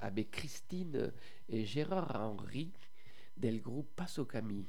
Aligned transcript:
avec 0.00 0.30
Christine 0.30 1.12
et 1.48 1.64
Gérard 1.64 2.14
Henry 2.14 2.72
del 3.36 3.60
groupe 3.60 3.88
Passocami 3.96 4.66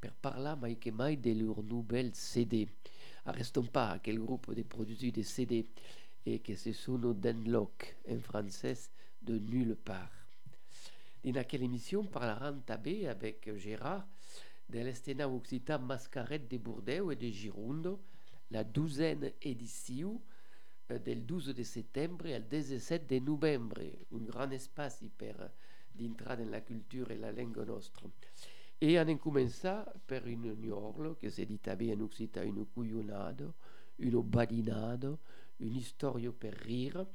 per 0.00 0.14
parlar 0.14 0.56
mai 0.56 0.78
che 0.78 0.90
mai 0.90 1.16
de 1.16 1.34
leur 1.34 1.62
nouvelle 1.62 2.12
CD. 2.14 2.66
Arrestons 3.26 3.64
pas 3.64 3.98
quel 4.02 4.18
groupe 4.18 4.54
de 4.54 4.62
produit 4.62 5.12
des 5.12 5.22
CD 5.22 5.66
et 6.26 6.38
que 6.40 6.54
ce 6.54 6.72
sono 6.72 7.14
d'Enlock 7.14 7.96
en 8.08 8.18
français 8.20 8.76
de 9.22 9.38
nulle 9.38 9.76
part. 9.76 10.10
Dans 11.24 11.46
quelle 11.46 11.62
émission 11.62 12.04
parlerons 12.04 12.60
tabé 12.64 13.06
avec 13.06 13.54
Gérard 13.56 14.06
de 14.68 14.78
l'Estena 14.78 15.28
Occitan 15.28 15.78
Mascarette 15.80 16.50
de 16.50 16.56
Bordeaux 16.56 17.10
et 17.10 17.16
de 17.16 17.28
Girondo, 17.28 18.00
la 18.50 18.64
douzaine 18.64 19.32
édition 19.42 20.20
euh, 20.90 20.98
del 20.98 21.26
12 21.26 21.54
de 21.54 21.62
settembre 21.62 22.26
al 22.26 22.48
17 22.48 23.06
de 23.06 23.18
novembre, 23.18 23.80
un 24.12 24.24
gran 24.24 24.50
espace 24.50 25.04
per 25.16 25.34
d'entrar 25.94 26.36
dans 26.36 26.50
la 26.50 26.60
culture 26.60 27.10
et 27.10 27.18
la 27.18 27.32
langue 27.32 27.66
nostra. 27.66 28.08
E 28.82 28.96
hanno 28.96 29.18
cominciato 29.18 30.00
per 30.06 30.24
un 30.26 30.54
gnorlo, 30.58 31.14
che 31.14 31.28
si 31.28 31.44
dit 31.44 31.66
in 31.80 32.00
Occità, 32.00 32.40
un 32.40 32.66
cuionado, 32.72 33.56
un 33.96 34.28
badinado, 34.28 35.18
un'historia 35.58 36.32
per 36.32 36.54
rire. 36.54 37.08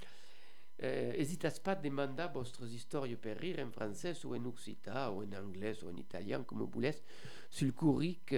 Eh, 0.78 1.16
esitas 1.18 1.60
pas 1.60 1.80
demandar 1.80 2.32
vostres 2.32 2.72
histories 2.72 3.18
per 3.18 3.38
rire 3.38 3.62
en 3.62 3.72
francès 3.72 4.24
ou 4.26 4.36
en 4.36 4.46
occità 4.46 5.10
anglais 5.10 5.82
ou 5.82 5.90
en 5.90 5.98
italien, 5.98 6.44
comme 6.44 6.60
vous 6.60 6.70
voulez, 6.70 7.02
sur 7.50 7.66
le 7.66 7.72
curric 7.72 8.36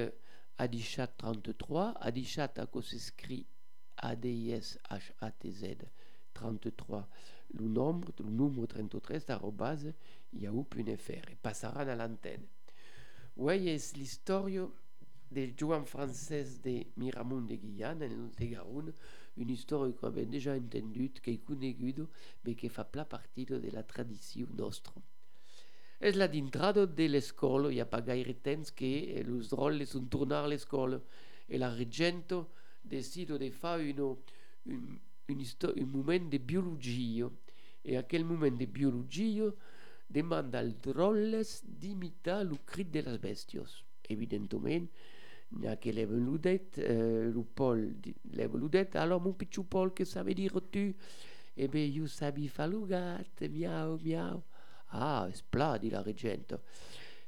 Adichat 0.60 1.08
33, 1.18 1.96
Adichat 2.00 2.54
à 2.58 2.68
cause 2.68 2.96
s'écrit 2.96 3.48
ADISHATZ 3.98 5.64
33, 6.34 7.10
le 7.56 7.68
nombre, 7.68 8.14
le 8.20 8.30
numéro 8.30 8.68
33, 8.68 9.32
arrobase 9.32 9.96
yahoo.fr, 10.32 11.32
et 11.32 11.38
passera 11.42 11.84
à 13.38 13.44
l'antenne. 13.44 13.66
Oui, 13.66 13.80
c'est 13.80 13.98
l'histoire 13.98 14.48
del 15.32 15.54
Joan 15.58 15.86
français 15.86 16.46
de 16.64 16.86
Miramont 16.98 17.42
de 17.42 17.56
Guyane, 17.56 18.04
en 18.04 18.30
de 18.40 18.46
Garonne, 18.46 18.94
une 19.38 19.50
histoire 19.50 19.94
qu'on 19.96 20.08
avait 20.08 20.26
déjà 20.26 20.56
entendue, 20.56 21.12
qui 21.22 21.32
est 21.32 21.38
connue, 21.38 21.76
mais 22.44 22.56
qui 22.56 22.70
fait 22.70 22.92
pas 22.92 23.06
partie 23.06 23.46
de 23.46 23.70
la 23.72 23.84
tradition 23.84 24.48
nostra. 24.58 25.02
És 26.00 26.16
la 26.16 26.28
d'intrada 26.28 26.86
de 26.86 27.08
l'escola, 27.08 27.72
il 27.72 27.76
n'y 27.76 27.82
a 27.82 27.86
pas 27.86 28.02
gaire 28.02 28.36
temps 28.44 28.72
que 28.76 28.86
les 28.86 29.26
rôles 29.52 29.86
sont 29.88 30.06
tournés 30.06 30.36
à 30.36 30.48
l'école, 30.48 31.02
et 31.50 31.58
la 31.58 31.74
regento 31.74 32.52
decido 32.84 33.38
di 33.38 33.50
fare 33.50 33.90
uno, 33.90 34.24
un, 34.64 35.00
un, 35.26 35.40
un 35.76 35.90
momento 35.90 36.30
di 36.30 36.40
biologia 36.40 37.30
e 37.82 37.98
a 37.98 38.04
quel 38.04 38.26
momento 38.26 38.58
di 38.58 38.68
biologia 38.68 39.52
demanda 40.08 40.58
al 40.60 40.72
drolles 40.72 41.64
di 41.64 41.92
imitare 41.92 42.50
il 42.50 42.60
crit 42.64 42.90
delle 42.90 43.20
bestie. 43.20 43.62
Evidentemente, 44.02 44.92
che 45.80 45.92
l'è 45.92 46.08
venuto 46.08 46.48
eh, 46.50 46.62
il 46.74 47.46
Paul 47.54 47.96
l'è 48.32 48.50
venuto 48.50 48.86
allora 48.94 49.18
mon 49.18 49.36
piccolo 49.36 49.66
Paul 49.66 49.94
che 49.94 50.04
sa 50.04 50.22
dire 50.24 50.70
tu 50.70 50.94
e 51.54 51.68
beh 51.68 51.80
io 51.80 52.06
sabi 52.06 52.52
gatto 52.86 53.48
miau 53.50 53.98
miau 54.02 54.44
ah 54.88 55.26
esplodi 55.30 55.90
la 55.90 56.02
reggente 56.02 56.60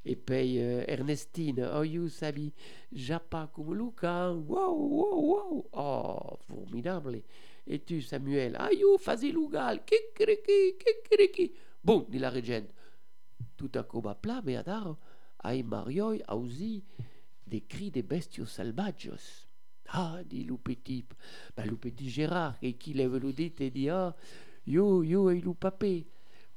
et 0.05 0.15
puis 0.15 0.59
euh, 0.59 0.83
Ernestine, 0.87 1.59
oh 1.73 1.83
you 1.83 2.07
sabi, 2.07 2.53
Japa 2.91 3.49
comme 3.53 3.75
Luca, 3.75 4.31
wow, 4.31 4.73
wow, 4.73 5.19
wow, 5.21 5.69
oh, 5.73 6.39
formidable. 6.47 7.21
Et 7.67 7.79
tu, 7.79 8.01
Samuel, 8.01 8.55
ah 8.57 8.71
you, 8.71 8.97
fazi 8.97 9.31
lugal, 9.31 9.83
kikriki, 9.85 10.77
kikriki. 10.79 11.51
Bon, 11.83 12.05
dit 12.09 12.19
la 12.19 12.29
régente, 12.29 12.69
tout 13.55 13.71
à 13.73 13.87
mais 14.43 14.57
adaro, 14.57 14.97
ai 15.45 15.63
marioi, 15.63 16.17
ausi, 16.27 16.83
des 17.47 17.61
cris 17.61 17.89
des 17.89 18.03
bestiaux 18.03 18.45
salvages. 18.45 19.47
Ah, 19.87 20.19
dit 20.25 20.43
le 20.43 20.57
petit, 20.57 21.05
le 21.57 21.75
petit 21.77 22.09
Gérard, 22.09 22.55
et 22.61 22.73
qui 22.73 22.93
lève 22.93 23.15
le 23.15 23.33
dit 23.33 23.53
et 23.59 23.71
dit, 23.71 23.89
ah, 23.89 24.15
yo, 24.67 25.03
yo, 25.03 25.29
et 25.31 25.39
le 25.39 25.53
papé. 25.53 26.05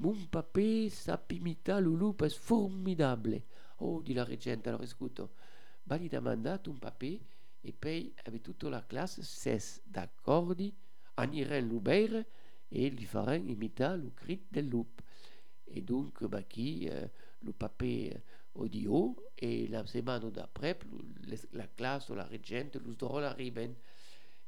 Mon 0.00 0.14
papé 0.30 0.90
sapimita 0.90 1.80
loup 1.80 2.16
est 2.24 2.36
formidable. 2.36 3.42
Oh, 3.78 4.02
dit 4.04 4.14
la 4.14 4.24
régente, 4.24 4.66
alors 4.66 4.82
écoute, 4.82 5.22
Bali 5.86 6.08
demanda 6.08 6.58
ton 6.58 6.74
papé 6.74 7.20
et 7.64 7.72
puis 7.72 8.12
avec 8.26 8.42
toute 8.42 8.64
la 8.64 8.80
classe 8.80 9.20
cesse 9.20 9.80
d'accordi, 9.86 10.74
anirent 11.16 11.60
l'oubert 11.60 12.24
et 12.70 12.90
lui 12.90 13.04
feront 13.04 13.32
imiter 13.34 13.96
le 13.96 14.10
cri 14.10 14.42
del 14.50 14.68
loup. 14.68 14.86
Et 15.72 15.80
donc, 15.80 16.22
bah, 16.24 16.42
qui, 16.42 16.88
euh, 16.90 17.06
le 17.42 17.52
papé 17.52 18.16
audio 18.54 19.16
et 19.38 19.66
la 19.68 19.86
semaine 19.86 20.30
d'après, 20.30 20.78
la 21.52 21.66
classe 21.66 22.08
ou 22.10 22.14
la 22.14 22.24
régente, 22.24 22.76
nous 22.84 22.94
drôles 22.94 23.24
arrivent. 23.24 23.74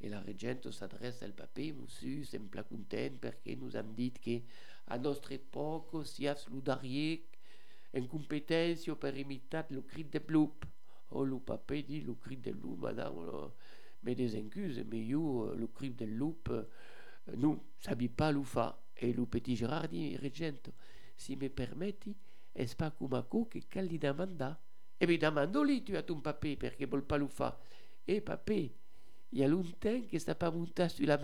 Et 0.01 0.09
la 0.09 0.21
régente 0.21 0.71
s'adresse 0.71 1.23
al 1.23 1.33
papé, 1.33 1.73
monsieur, 1.73 2.25
sembla 2.29 2.65
content 2.69 3.15
perquè 3.23 3.55
nous 3.57 3.77
hem 3.79 3.95
dit 3.97 4.19
que 4.21 4.34
a 4.93 4.99
nostra 5.01 5.33
època 5.39 6.03
si 6.05 6.27
has 6.29 6.45
l'udarier 6.51 7.23
en 7.97 8.05
competència 8.11 8.99
per 9.01 9.15
imitar 9.17 9.65
le 9.71 9.81
crit 9.89 10.11
de 10.13 10.21
bloup. 10.21 10.67
Oh, 11.11 11.25
le 11.25 11.39
papé 11.39 11.83
dit 11.89 12.03
le 12.03 12.13
crit 12.21 12.43
de 12.43 12.51
loup, 12.51 12.77
madame, 12.77 13.17
mais 14.03 14.15
des 14.15 14.37
excuses, 14.37 14.84
mais 14.91 15.07
yo, 15.07 15.55
le 15.55 15.69
crit 15.69 15.95
de 15.95 16.05
loup, 16.05 16.37
euh, 16.51 16.65
non, 17.39 17.61
sabi 17.81 18.09
pas 18.09 18.33
le 18.33 18.43
fa. 18.43 18.79
Et 18.97 19.13
le 19.13 19.25
petit 19.25 19.57
Gérard 19.57 19.89
dit, 19.89 20.17
régente, 20.17 20.71
si 21.15 21.37
me 21.37 21.51
permetti, 21.51 22.15
comme 22.97 23.17
a 23.17 23.27
che 23.49 23.67
cal 23.69 23.87
li 23.87 23.99
demanda? 23.99 24.59
E 24.97 25.07
mi 25.07 25.17
domando-li 25.17 25.83
tu 25.83 25.95
a 25.95 26.03
ton 26.03 26.21
papé 26.21 26.57
perché 26.57 26.87
vol 26.87 27.05
pas 27.05 27.19
le 27.19 27.29
fa. 27.29 27.59
Eh, 28.07 28.21
papé, 28.21 28.75
il 29.31 29.39
y 29.39 29.43
a 29.43 29.49
longtemps 29.49 30.07
que 30.09 30.19
ça 30.19 30.35
pas 30.35 30.51
monté 30.51 30.89
sur 30.89 31.07
la 31.07 31.17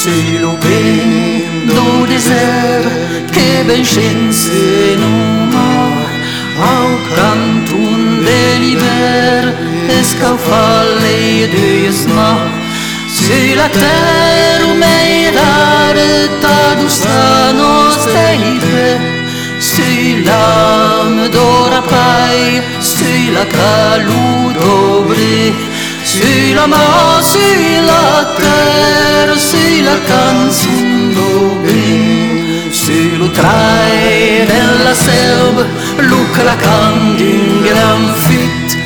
Sei 0.00 0.38
lo 0.38 0.56
vento 0.60 2.06
desert 2.06 3.30
che 3.32 3.64
ben 3.66 3.82
scienze 3.84 4.94
non 4.96 5.50
ha 5.52 6.64
a 6.64 6.84
un 6.84 6.98
cantun 7.16 8.22
deliber 8.22 9.56
escaufalle 9.88 11.48
di 11.48 11.86
esma 11.86 12.36
Se 13.08 13.56
la 13.56 13.68
terra 13.68 14.72
me 14.74 15.32
dare 15.32 16.30
ta 16.42 16.74
dusta 16.74 17.50
nostre 17.50 18.36
ite 18.54 19.00
Se 19.58 20.22
l'am 20.22 21.28
d'ora 21.28 21.82
pai, 21.82 22.62
se 22.78 23.32
la 23.32 23.44
calù 23.46 24.52
dovrei 24.52 25.67
Sur 26.10 26.54
la 26.56 26.66
mer, 26.66 27.20
sur 27.22 27.82
la 27.90 28.24
terre, 28.40 29.36
sur 29.36 29.84
la 29.84 29.96
canson 30.08 31.12
d'Aubin, 31.14 32.72
sur 32.72 33.18
le 33.20 33.28
trait 33.30 34.46
de 34.50 34.84
la 34.84 34.94
selve, 34.94 35.66
l'ouvre 35.98 36.42
la 36.46 36.56
canne 36.64 37.16
d'une 37.18 37.62
grande 37.68 38.14
fuite, 38.24 38.78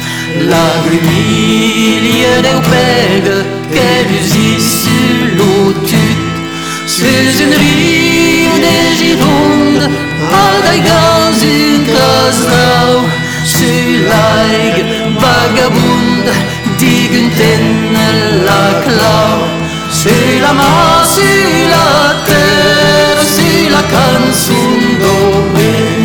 la 0.51 0.67
grimille 0.85 2.27
des 2.47 2.61
pègres 2.73 3.45
qui 3.73 3.91
luisent 4.09 4.83
sur 4.83 5.37
l'eau 5.37 5.73
tute, 5.87 6.89
sur 6.89 7.07
une 7.07 7.55
rive 7.63 8.57
des 8.67 8.85
girondes, 8.99 9.89
à 10.33 10.73
des 10.73 10.81
gaz, 10.81 11.41
une 11.45 11.87
case 11.87 12.47
d'eau. 12.49 13.22
Su 13.62 13.69
laig 14.11 14.76
vagabund 15.23 16.26
Digun 16.81 17.31
tenne 17.38 18.09
la 18.47 18.64
clau 18.85 19.38
Su 19.88 20.17
la 20.41 20.53
ma, 20.53 21.05
su 21.14 21.31
la 21.73 21.88
terra 22.26 23.23
Su 23.23 23.50
la 23.70 23.82
canzun 23.94 24.99
dove 24.99 26.02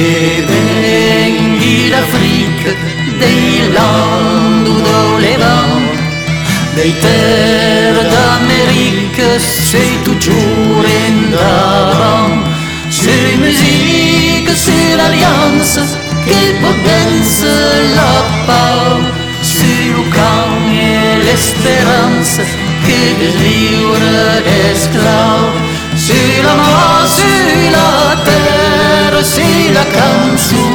che 0.00 0.44
venghi 0.46 1.90
d'Africa, 1.90 2.72
dei 3.18 3.70
lando 3.70 4.72
do 4.72 5.16
Levant, 5.18 5.98
dei 6.74 6.94
terre 6.98 8.08
d'America, 8.08 9.38
sei 9.38 10.00
tu 10.02 10.16
giuro 10.16 10.88
in 11.06 11.30
davant, 11.30 12.46
sei 12.88 13.36
musica, 13.36 14.54
sei 14.54 14.96
l'allianza, 14.96 15.82
che 16.24 16.56
potenza 16.62 17.52
la 17.94 18.24
pace, 18.46 19.12
sei 19.42 19.90
Lucan 19.92 20.78
e 20.78 21.16
l'esperanza, 21.24 22.42
che 22.84 23.16
desiura 23.18 24.40
d'esclavo, 24.46 25.52
sei 25.94 26.40
la 26.40 26.54
mort, 26.54 27.06
sei 27.06 27.70
la 27.70 28.19
terra, 29.20 29.22
sei 29.22 29.72
la 29.72 29.84
canzone 29.86 30.69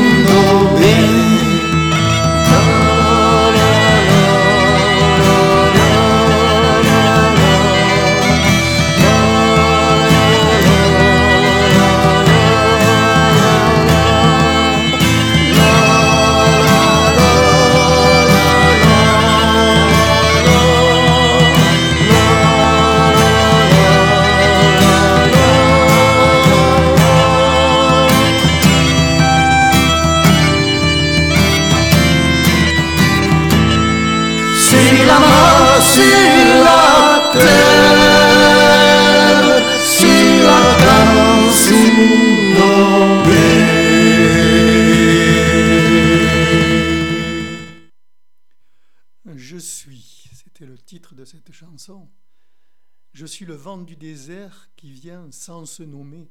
Je 53.16 53.26
suis 53.26 53.46
le 53.46 53.56
vent 53.56 53.78
du 53.78 53.96
désert 53.96 54.70
qui 54.76 54.92
vient 54.92 55.32
sans 55.32 55.66
se 55.66 55.84
nommer, 55.84 56.30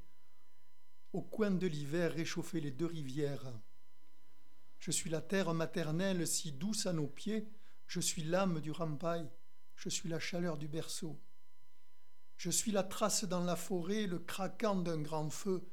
au 1.15 1.23
coin 1.23 1.51
de 1.51 1.67
l'hiver 1.67 2.13
réchauffer 2.13 2.61
les 2.61 2.73
deux 2.73 2.85
rivières. 2.85 3.55
Je 4.81 4.91
suis 4.91 5.09
la 5.09 5.23
terre 5.23 5.55
maternelle 5.55 6.27
si 6.27 6.53
douce 6.53 6.85
à 6.85 6.93
nos 6.93 7.07
pieds, 7.07 7.49
je 7.87 8.01
suis 8.01 8.23
l'âme 8.23 8.61
du 8.61 8.71
rampaille, 8.71 9.27
je 9.77 9.89
suis 9.89 10.11
la 10.11 10.19
chaleur 10.19 10.59
du 10.59 10.69
berceau. 10.69 11.19
Je 12.37 12.51
suis 12.51 12.71
la 12.71 12.83
trace 12.83 13.25
dans 13.25 13.45
la 13.45 13.57
forêt, 13.57 14.07
le 14.07 14.19
craquant 14.19 14.77
d'un 14.77 15.01
grand 15.01 15.31
feu, 15.31 15.67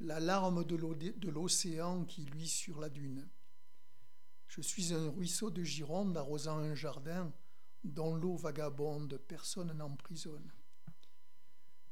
la 0.00 0.18
larme 0.18 0.64
de 0.64 1.28
l'océan 1.28 2.04
qui 2.04 2.24
luit 2.24 2.48
sur 2.48 2.80
la 2.80 2.88
dune. 2.88 3.28
Je 4.48 4.62
suis 4.62 4.92
un 4.92 5.10
ruisseau 5.10 5.50
de 5.50 5.62
Gironde 5.62 6.16
arrosant 6.16 6.58
un 6.58 6.74
jardin 6.74 7.32
dont 7.84 8.16
l'eau 8.16 8.34
vagabonde 8.34 9.16
personne 9.28 9.72
n'emprisonne. 9.72 10.50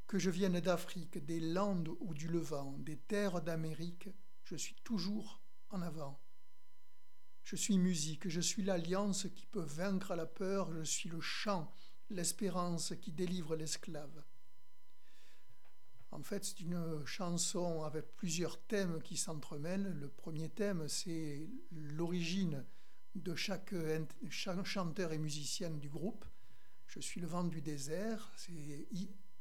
Que 0.07 0.19
je 0.19 0.31
vienne 0.31 0.61
d'Afrique, 0.61 1.25
des 1.25 1.41
Landes 1.41 1.91
ou 2.01 2.15
du 2.15 2.29
Levant, 2.29 2.77
des 2.79 2.97
terres 2.97 3.43
d'Amérique, 3.43 4.09
je 4.45 4.57
suis 4.57 4.77
toujours 4.85 5.41
en 5.71 5.83
avant. 5.83 6.21
Je 7.43 7.57
suis 7.57 7.79
musique, 7.79 8.29
je 8.29 8.41
suis 8.41 8.63
l'alliance 8.63 9.27
qui 9.35 9.47
peut 9.47 9.65
vaincre 9.65 10.15
la 10.15 10.27
peur, 10.27 10.73
je 10.73 10.83
suis 10.83 11.09
le 11.09 11.21
chant, 11.21 11.73
l'espérance 12.11 12.95
qui 13.01 13.13
délivre 13.13 13.57
l'esclave. 13.57 14.25
En 16.11 16.23
fait, 16.23 16.45
c'est 16.45 16.61
une 16.61 17.05
chanson 17.05 17.83
avec 17.83 18.15
plusieurs 18.17 18.61
thèmes 18.63 19.03
qui 19.03 19.17
s'entremêlent. 19.17 19.97
Le 19.99 20.09
premier 20.09 20.49
thème, 20.49 20.89
c'est 20.89 21.51
l'origine 21.73 22.65
de 23.17 23.35
chaque, 23.35 23.75
chanteur 24.31 25.13
et 25.13 25.19
musicien 25.19 25.71
du 25.71 25.89
groupe. 25.89 26.25
Je 26.87 27.01
suis 27.01 27.21
le 27.21 27.27
vent 27.27 27.45
du 27.45 27.61
désert, 27.61 28.33
c'est 28.37 28.87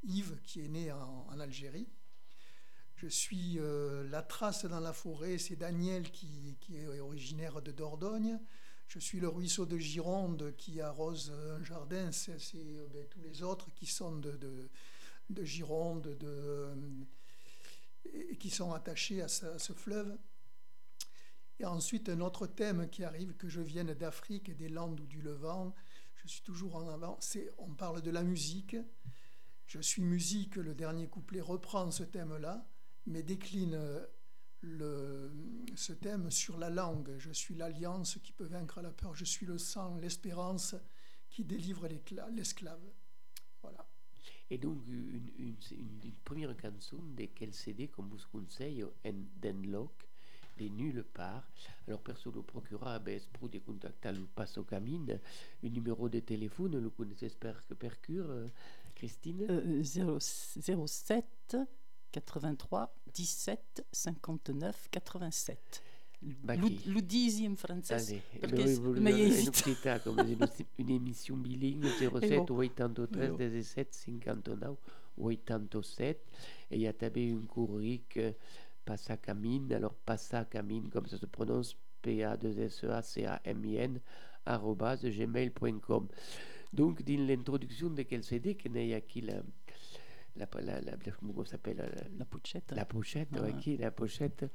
Yves 0.04 0.40
qui 0.44 0.62
est 0.62 0.70
né 0.70 0.92
en, 0.92 1.40
Algérie. 1.40 1.88
Je 2.96 3.08
suis 3.08 3.60
euh, 3.60 4.08
la 4.10 4.22
trace 4.22 4.66
dans 4.66 4.80
la 4.80 4.94
forêt, 4.94 5.38
c'est 5.38 5.56
Daniel 5.56 6.12
qui, 6.12 6.58
qui 6.62 6.78
est 6.78 7.00
originaire 7.00 7.62
de 7.62 7.72
Dordogne. 7.72 8.40
Je 8.88 9.00
suis 9.00 9.20
le 9.20 9.28
ruisseau 9.28 9.66
de 9.66 9.78
Gironde 9.78 10.56
qui 10.58 10.80
arrose 10.80 11.32
un 11.32 11.64
jardin, 11.64 12.12
c'est 12.12 12.38
euh, 12.56 12.88
ben, 12.94 13.06
tous 13.10 13.22
les 13.22 13.42
autres 13.44 13.74
qui 13.74 13.86
sont 13.86 14.18
de, 14.18 14.32
de, 14.38 14.70
de 15.30 15.44
Gironde 15.44 16.16
de, 16.18 16.70
et 18.06 18.38
qui 18.38 18.50
sont 18.50 18.74
attachés 18.74 19.22
à 19.22 19.26
à 19.26 19.60
ce 19.60 19.74
fleuve. 19.74 20.18
Et 21.60 21.66
ensuite, 21.66 22.10
un 22.10 22.20
autre 22.22 22.48
thème 22.48 22.90
qui 22.90 23.04
arrive, 23.04 23.36
que 23.36 23.48
je 23.48 23.62
vienne 23.62 23.94
d'Afrique 23.94 24.56
des 24.56 24.70
Landes 24.70 25.00
ou 25.00 25.06
du 25.06 25.22
Levant, 25.22 25.74
je 26.16 26.28
suis 26.28 26.42
toujours 26.42 26.76
en 26.76 26.88
avant, 26.88 27.20
on 27.58 27.74
parle 27.74 28.02
de 28.02 28.12
la 28.12 28.24
musique. 28.24 28.76
Je 29.68 29.80
suis 29.80 30.02
musique, 30.02 30.56
le 30.56 30.76
dernier 30.76 31.08
couplet 31.08 31.42
reprend 31.42 31.90
ce 31.92 32.04
thème-là, 32.04 32.68
mais 33.08 33.24
décline 33.24 33.74
euh, 33.74 34.06
le, 34.62 35.32
ce 35.76 35.94
thème 35.94 36.30
sur 36.32 36.58
la 36.58 36.70
langue. 36.70 37.16
Je 37.18 37.32
suis 37.32 37.56
l'alliance 37.56 38.20
qui 38.24 38.32
peut 38.32 38.46
vaincre 38.46 38.82
la 38.82 38.92
peur. 38.92 39.16
Je 39.16 39.26
suis 39.26 39.46
le 39.46 39.58
sang, 39.58 39.98
l'espérance 39.98 40.76
qui 41.30 41.44
délivre 41.44 41.88
l'esclave. 42.32 42.82
Voilà. 43.62 43.88
Et 44.50 44.58
donc, 44.58 44.86
une, 44.88 45.32
une, 45.38 45.56
une, 45.72 46.00
une 46.04 46.16
première 46.24 46.54
chanson 46.60 46.98
de 47.18 47.26
quel 47.34 47.54
CD 47.54 47.88
qu'on 47.88 48.04
vous 48.04 48.20
conseille 48.32 48.84
en 48.84 49.14
Denlock, 49.42 50.08
de 50.58 50.68
nulle 50.68 51.04
part. 51.04 51.50
Alors, 51.88 52.02
perso 52.02 52.32
le 52.32 52.42
procura, 52.44 53.00
ben, 53.00 53.20
pour 53.34 53.50
de 53.50 53.60
contacter 53.60 54.12
le 54.12 54.26
Passo 54.26 54.64
Camine, 54.64 55.20
un 55.64 55.70
numéro 55.70 56.08
de 56.10 56.20
téléphone, 56.20 56.80
le 56.80 56.90
connaissez 56.90 57.30
per, 57.30 57.54
percure, 57.80 58.30
euh, 58.30 58.48
Christine 58.94 59.46
Euh, 59.50 59.84
0 59.84 60.20
07 60.88 61.58
83 62.12 62.94
17 63.14 63.86
59 63.92 64.88
87. 64.92 65.84
Bah, 66.42 66.56
Lu- 66.56 66.68
qui- 66.68 66.80
Ludisi 66.90 67.44
in 67.44 67.56
francese. 67.58 68.14
Allez, 68.14 68.40
perché 68.40 68.64
noi 68.64 68.76
vogliamo 68.76 69.02
ma 69.02 70.48
come 70.48 70.48
un'emissione 70.78 71.42
bilingue 71.42 71.90
07 71.90 72.26
Eh, 72.26 72.38
oh. 72.38 72.46
83 72.46 73.26
Eh, 73.26 73.30
oh. 73.30 73.36
17 73.36 73.94
59 73.94 74.78
87 75.18 76.22
et 76.70 76.76
il 76.76 76.82
y 76.82 76.88
a 76.88 76.94
també 76.94 77.30
un 77.32 77.46
courric 77.46 78.18
euh, 78.18 78.32
Passacamine 78.86 79.72
alors 79.74 79.94
Passacamine 80.06 80.90
comme 80.90 81.06
ça 81.08 81.18
se 81.18 81.26
prononce 81.28 81.76
p 82.02 82.24
a 82.24 82.36
2 82.38 82.58
s 82.70 82.84
e 82.84 82.90
a 82.90 83.02
c 83.02 83.26
a 83.26 83.40
m 83.46 83.66
i 83.66 83.76
n 83.78 84.00
arrobase 84.46 85.10
gmail.com 85.12 86.08
donc 86.74 87.04
dans 87.04 87.28
l'introduction 87.28 87.90
de 87.92 88.02
quel 88.04 88.24
CD 88.24 88.56
que 88.56 88.68
n'est 88.70 89.02
qui 89.04 89.22
la 89.22 89.42
la, 90.36 90.48
la, 90.62 90.82
la, 90.82 90.98
comment 91.20 91.44
ça 91.46 91.52
s'appelle 91.52 91.78
la- 91.78 92.08
La 92.18 92.26
puccetta. 92.26 92.74
la 92.76 92.86
pochette, 92.86 93.30
Ah. 93.36 93.44
ouais, 93.44 93.54
qui 93.60 93.78
la 93.78 93.92
pochette, 93.92 94.46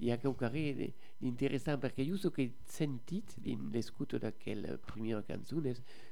il 0.00 0.08
y 0.08 0.10
a 0.10 0.16
quelque 0.18 0.44
chose 0.48 0.90
d'intéressant 1.20 1.78
parce 1.78 1.94
que 1.94 2.02
juste 2.02 2.30
que 2.30 2.42
sentit 2.66 3.22
dans 3.38 3.70
l'écoute 3.72 4.16
de 4.16 4.30
quelle 4.30 4.78
première 4.84 5.22
chanson 5.24 5.62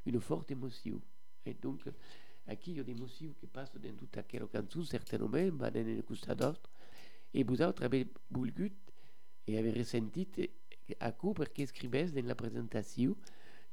une 0.07 0.21
forte 0.21 0.53
émotion. 0.53 1.01
Et 1.45 1.55
donc, 1.55 1.81
aquí 2.47 2.71
il 2.71 2.77
y 2.77 2.81
a 2.81 2.85
des 2.85 2.93
émotions 2.93 3.35
qui 3.41 3.49
passent 3.49 3.75
dans 3.75 3.97
toute 3.97 4.17
aquella 4.17 4.47
chanson, 4.55 4.85
certainement, 4.85 5.29
mais 5.33 5.51
dans 5.51 5.89
une 5.89 6.03
costat 6.05 6.37
d'autre. 6.37 6.71
Et 7.35 7.43
vous 7.43 7.61
autres 7.61 7.83
avez 7.83 8.07
voulu 8.31 8.71
et 9.49 9.59
avez 9.59 9.73
ressenti 9.73 10.29
à 11.01 11.11
coup 11.11 11.35
parce 11.35 11.49
qu'écrivez 11.51 12.05
dans 12.13 12.25
la 12.25 12.37
présentation, 12.37 13.17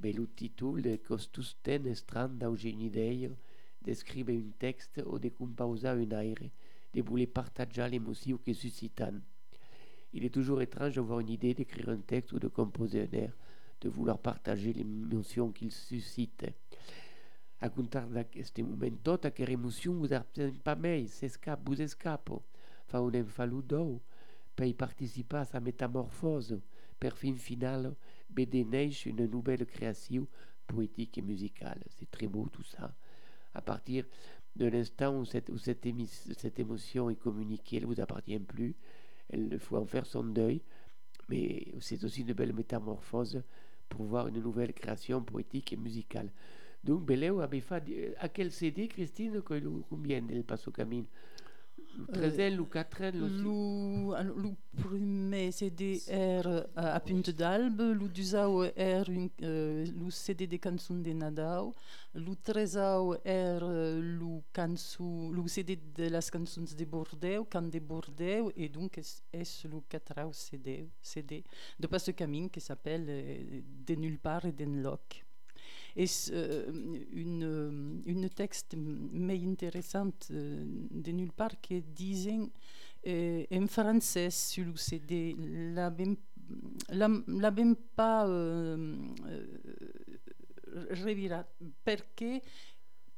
le 0.04 0.28
titre 0.28 0.80
de 0.80 0.96
Costus 0.98 1.58
ten 1.64 1.94
strand 1.96 2.30
d'Eugénie 2.30 3.30
descrive 3.82 4.30
un 4.30 4.52
texte 4.60 5.02
ou 5.06 5.20
de 5.20 5.30
composer 5.30 5.88
un 5.88 6.10
aire 6.12 6.50
de 6.94 7.02
vouloir 7.02 7.28
partager 7.28 7.90
l'émotion 7.90 8.38
que 8.38 8.54
suscitant. 8.54 9.14
Il 10.14 10.24
est 10.24 10.34
toujours 10.34 10.62
étrange 10.62 10.96
d'avoir 10.96 11.20
une 11.20 11.30
idée 11.30 11.54
d'écrire 11.54 11.90
un 11.90 11.98
texte 11.98 12.32
ou 12.32 12.40
de 12.40 12.48
composer 12.48 13.02
un 13.02 13.18
air, 13.18 13.34
de 13.82 13.90
vouloir 13.90 14.18
partager 14.18 14.72
l'émotion 14.72 15.52
qu'il 15.52 15.72
suscite. 15.72 16.46
A 17.62 17.70
contar 17.70 18.08
d'aquest 18.12 18.60
moment 18.60 19.00
tot, 19.02 19.26
aquella 19.26 19.54
emoció 19.56 19.94
vous 19.94 20.14
absent 20.14 20.60
pas 20.64 20.76
mai, 20.76 21.08
s'escape, 21.08 21.64
vous 21.66 21.82
escape. 21.82 22.36
Fa 22.92 23.00
un 23.00 23.16
enfaludou, 23.16 24.02
per 24.56 24.68
participar 24.78 25.42
a 25.42 25.50
sa 25.50 25.62
métamorphose, 25.64 26.60
per 27.00 27.16
fin 27.16 27.40
final, 27.40 27.94
veder 28.30 28.66
neix 28.66 29.06
une 29.06 29.26
nouvelle 29.26 29.66
création 29.66 30.28
poétique 30.68 31.18
et 31.18 31.22
musicale. 31.22 31.84
C'est 31.90 32.10
très 32.10 32.28
beau 32.28 32.48
tout 32.52 32.64
ça. 32.64 32.96
À 33.54 33.62
partir 33.62 34.06
de 34.56 34.66
l'instant 34.68 35.18
où 35.18 35.26
cette, 35.26 36.60
émotion 36.60 37.10
est 37.10 37.16
communiquée, 37.16 37.78
elle 37.78 37.84
ne 37.84 37.88
vous 37.88 38.02
appartient 38.02 38.40
plus, 38.40 38.76
elle 39.30 39.60
faut 39.60 39.78
en 39.78 39.86
faire 39.86 40.06
son 40.06 40.24
deuil, 40.24 40.62
mais 41.30 41.74
c'est 41.80 42.04
aussi 42.04 42.22
une 42.22 42.34
belle 42.34 42.54
métamorphose 42.54 43.44
pour 43.90 44.06
voir 44.06 44.28
une 44.28 44.42
nouvelle 44.42 44.74
création 44.74 45.22
poétique 45.22 45.74
et 45.74 45.78
musicale. 45.78 46.32
Donc, 46.84 47.04
Beleu 47.04 47.42
avait 47.42 47.62
fait 47.62 48.16
à 48.20 48.30
quel 48.30 48.52
CD, 48.52 48.88
Christine, 48.88 49.42
combien 49.42 50.22
del 50.22 50.44
Passo 50.44 50.72
Camino? 50.72 51.08
Le 51.98 52.30
13 52.30 52.60
ou 52.60 52.66
4 52.66 53.12
Lu, 53.14 54.14
allo- 54.16 54.36
lu 54.38 54.56
prime 54.76 55.52
CD 55.52 56.02
era 56.08 56.60
uh, 56.76 56.96
a 56.98 57.00
Punta 57.00 57.32
d'Albe, 57.32 57.94
lu 57.94 58.10
dusau 58.10 58.64
era 58.76 59.10
un, 59.12 59.30
uh, 59.42 59.84
lu 59.92 60.12
CD 60.12 60.46
de 60.48 61.14
Nadal, 61.14 61.72
lu 62.14 62.36
tresau 62.42 63.16
era 63.24 63.96
lu, 64.00 64.44
canzu, 64.52 65.32
lu 65.32 65.48
CD 65.48 65.78
de 65.78 66.10
las 66.10 66.30
canzuns 66.30 66.76
de 66.76 66.86
Bordeaux, 66.86 67.46
can 67.50 67.70
de 67.70 67.80
Bordeaux, 67.80 68.52
et 68.56 68.70
donc 68.70 68.98
es, 68.98 69.22
es 69.32 69.64
lu 69.66 69.82
quatrau 69.90 70.34
CD, 70.34 70.90
CD 71.02 71.44
de 71.80 71.88
Passe 71.88 72.12
Camin 72.14 72.50
qui 72.50 72.60
s'appelle 72.60 73.06
euh, 73.08 73.62
De 73.86 73.96
nulle 73.96 74.20
part 74.20 74.46
et 74.46 74.52
d'Enloc. 74.52 75.25
Et 75.96 76.06
euh, 76.32 76.72
une, 77.14 77.44
euh, 77.44 78.02
une 78.06 78.30
texte 78.30 78.76
mais 78.78 79.40
intéressante 79.46 80.28
euh, 80.32 80.64
de 80.92 81.12
nulle 81.12 81.32
part 81.32 81.60
qui 81.62 81.82
disait 81.82 82.40
en 83.52 83.68
français 83.68 84.30
sur 84.30 84.66
le 84.66 84.76
CD 84.76 85.36
la- 86.92 87.10
l'avem 87.28 87.76
pas 87.96 88.28
euh, 88.28 88.96
euh, 89.28 89.46
revirat 91.04 91.46
perché 91.84 92.42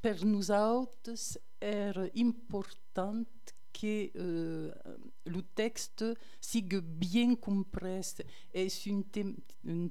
per 0.01 0.23
nous 0.25 0.51
autres 0.51 1.39
era 1.59 2.05
important 2.15 3.25
que 3.79 4.09
euh, 4.17 4.71
le 5.25 5.41
texte 5.43 6.03
sigue 6.41 6.77
bien 6.77 7.35
compris 7.35 8.13
et 8.53 8.69
c'est 8.69 8.91
un, 8.91 9.01
té- 9.01 9.35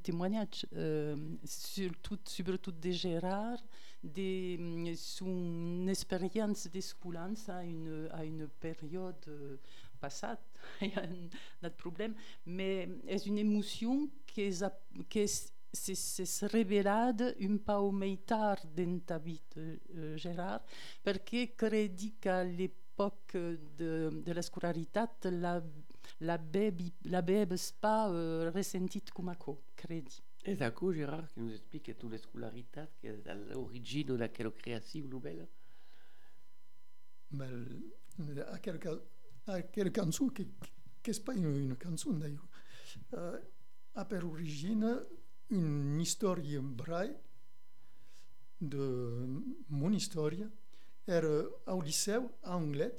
témoignage 0.02 0.66
euh, 0.74 1.16
surtout, 1.44 2.18
surtout 2.26 2.72
de 2.72 2.90
Gérard 2.90 3.58
de 4.02 4.94
son 4.96 5.86
expérience 5.88 6.66
d'escoulance 6.68 7.48
à 7.48 7.64
une, 7.64 8.08
à 8.12 8.24
une 8.24 8.46
période 8.48 9.16
euh, 9.28 9.56
passée, 10.00 10.26
il 10.80 10.88
y 10.88 10.94
a 10.94 11.02
un 11.02 11.66
autre 11.66 11.76
problème, 11.76 12.14
mais 12.44 12.88
c'est 13.08 13.26
une 13.26 13.38
émotion 13.38 14.08
qui 14.26 14.42
est, 14.42 14.64
qui 15.08 15.20
est 15.20 15.52
se, 15.72 15.94
se 15.94 16.46
révélada 16.46 17.32
un 17.40 17.56
peu 17.58 17.90
mai 17.92 18.18
tard 18.26 18.58
dans 18.76 18.98
ta 19.00 19.18
vie, 19.18 19.42
euh, 19.58 20.16
Gérard, 20.16 20.60
perché 21.02 21.52
credi 21.56 22.14
qu'à 22.20 22.44
l'époque 22.44 22.82
de, 23.34 24.10
de 24.24 24.32
la 24.32 24.42
scolaritat 24.42 25.28
la, 25.30 25.62
la 26.20 26.38
bebi, 26.38 26.92
la 27.04 27.22
bebes 27.22 27.72
pas 27.80 28.10
euh, 28.10 28.50
ressentit 28.54 29.10
come 29.12 29.30
a 29.30 29.34
co, 29.36 29.62
credi. 29.76 30.22
Et 30.44 30.54
d'accord, 30.54 30.92
Gérard, 30.92 31.26
qui 31.28 31.40
nous 31.40 31.52
explique 31.52 31.98
toute 31.98 32.12
la 32.12 32.18
scolarité 32.18 32.82
qui 33.00 33.08
est 33.08 33.26
à 33.26 33.34
l'origine 33.34 34.16
de 34.16 34.26
quelle 34.28 34.52
création 34.52 35.04
nouvelle. 35.08 35.48
Mais 37.32 37.46
à 38.52 38.58
quelle, 38.58 38.80
à 39.48 39.62
quelle 39.62 39.90
canzone, 39.90 40.32
che, 40.32 40.46
che 41.02 41.20
pas 41.20 41.34
une, 41.34 41.56
une 41.56 41.76
canzone 41.76 42.20
d'ailleurs, 42.20 42.48
euh, 43.14 43.40
a 43.96 44.04
per 44.04 44.24
origine 44.24 45.04
une 45.50 46.00
histoire 46.00 46.38
braille 46.62 47.16
de 48.60 49.42
mon 49.68 49.92
histoire. 49.92 50.30
Era 51.06 51.44
au 51.68 51.80
liceu 51.80 52.22
a 52.42 52.56
Anglet 52.56 52.96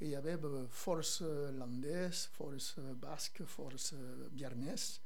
et 0.00 0.06
il 0.06 0.10
y 0.10 0.14
avait 0.16 0.42
euh, 0.42 0.66
force 0.68 1.22
landès, 1.22 2.10
force 2.32 2.78
basque, 2.96 3.44
force 3.44 3.94
biarnès. 4.32 5.00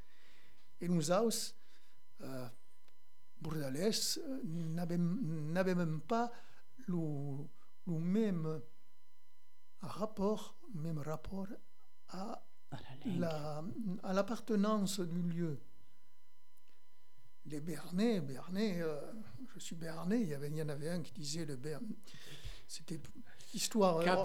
Et 0.80 0.88
nous 0.88 1.10
aus, 1.10 1.54
euh, 2.22 2.48
bordelais, 3.40 3.90
euh, 4.18 4.40
n'avem 4.44 6.00
pas 6.00 6.32
le, 6.86 7.44
le 7.86 7.98
même 7.98 8.60
rapport, 9.80 10.56
même 10.74 10.98
rapport 10.98 11.48
à 12.08 12.42
À 12.70 12.76
la 13.18 13.64
à 14.02 14.12
l'appartenance 14.12 15.00
du 15.00 15.22
lieu. 15.22 15.58
Les 17.50 17.60
Bernais, 17.60 18.20
Bernais, 18.20 18.80
euh, 18.82 19.00
je 19.54 19.60
suis 19.60 19.76
Bernais, 19.76 20.20
il 20.20 20.28
y, 20.28 20.34
avait, 20.34 20.48
il 20.48 20.56
y 20.56 20.62
en 20.62 20.68
avait 20.68 20.90
un 20.90 21.00
qui 21.00 21.12
disait 21.12 21.44
le 21.44 21.56
Bern. 21.56 21.84
C'était 22.66 23.00
histoire. 23.54 24.04
Cap 24.04 24.18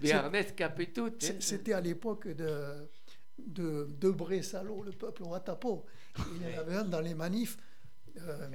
Béarnès, 0.00 0.52
cap 0.56 0.78
et 0.80 0.92
tout. 0.92 1.12
c'est- 1.18 1.42
C'était 1.42 1.72
à 1.74 1.80
l'époque 1.80 2.28
de, 2.28 2.88
de 3.38 3.88
Debré 4.00 4.42
Salo, 4.42 4.82
le 4.82 4.92
peuple 4.92 5.22
Watapo. 5.24 5.84
Il 6.36 6.42
y 6.50 6.54
en 6.56 6.60
avait 6.60 6.76
un 6.76 6.84
dans 6.84 7.00
les 7.00 7.14
manifs. 7.14 7.56
euh, 8.16 8.48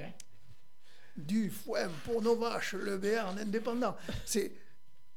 du 1.17 1.49
foin 1.49 1.89
pour 2.05 2.21
nos 2.21 2.35
vaches, 2.37 2.75
le 2.75 2.97
Béarn 2.97 3.37
indépendant. 3.39 3.97
C'est, 4.25 4.53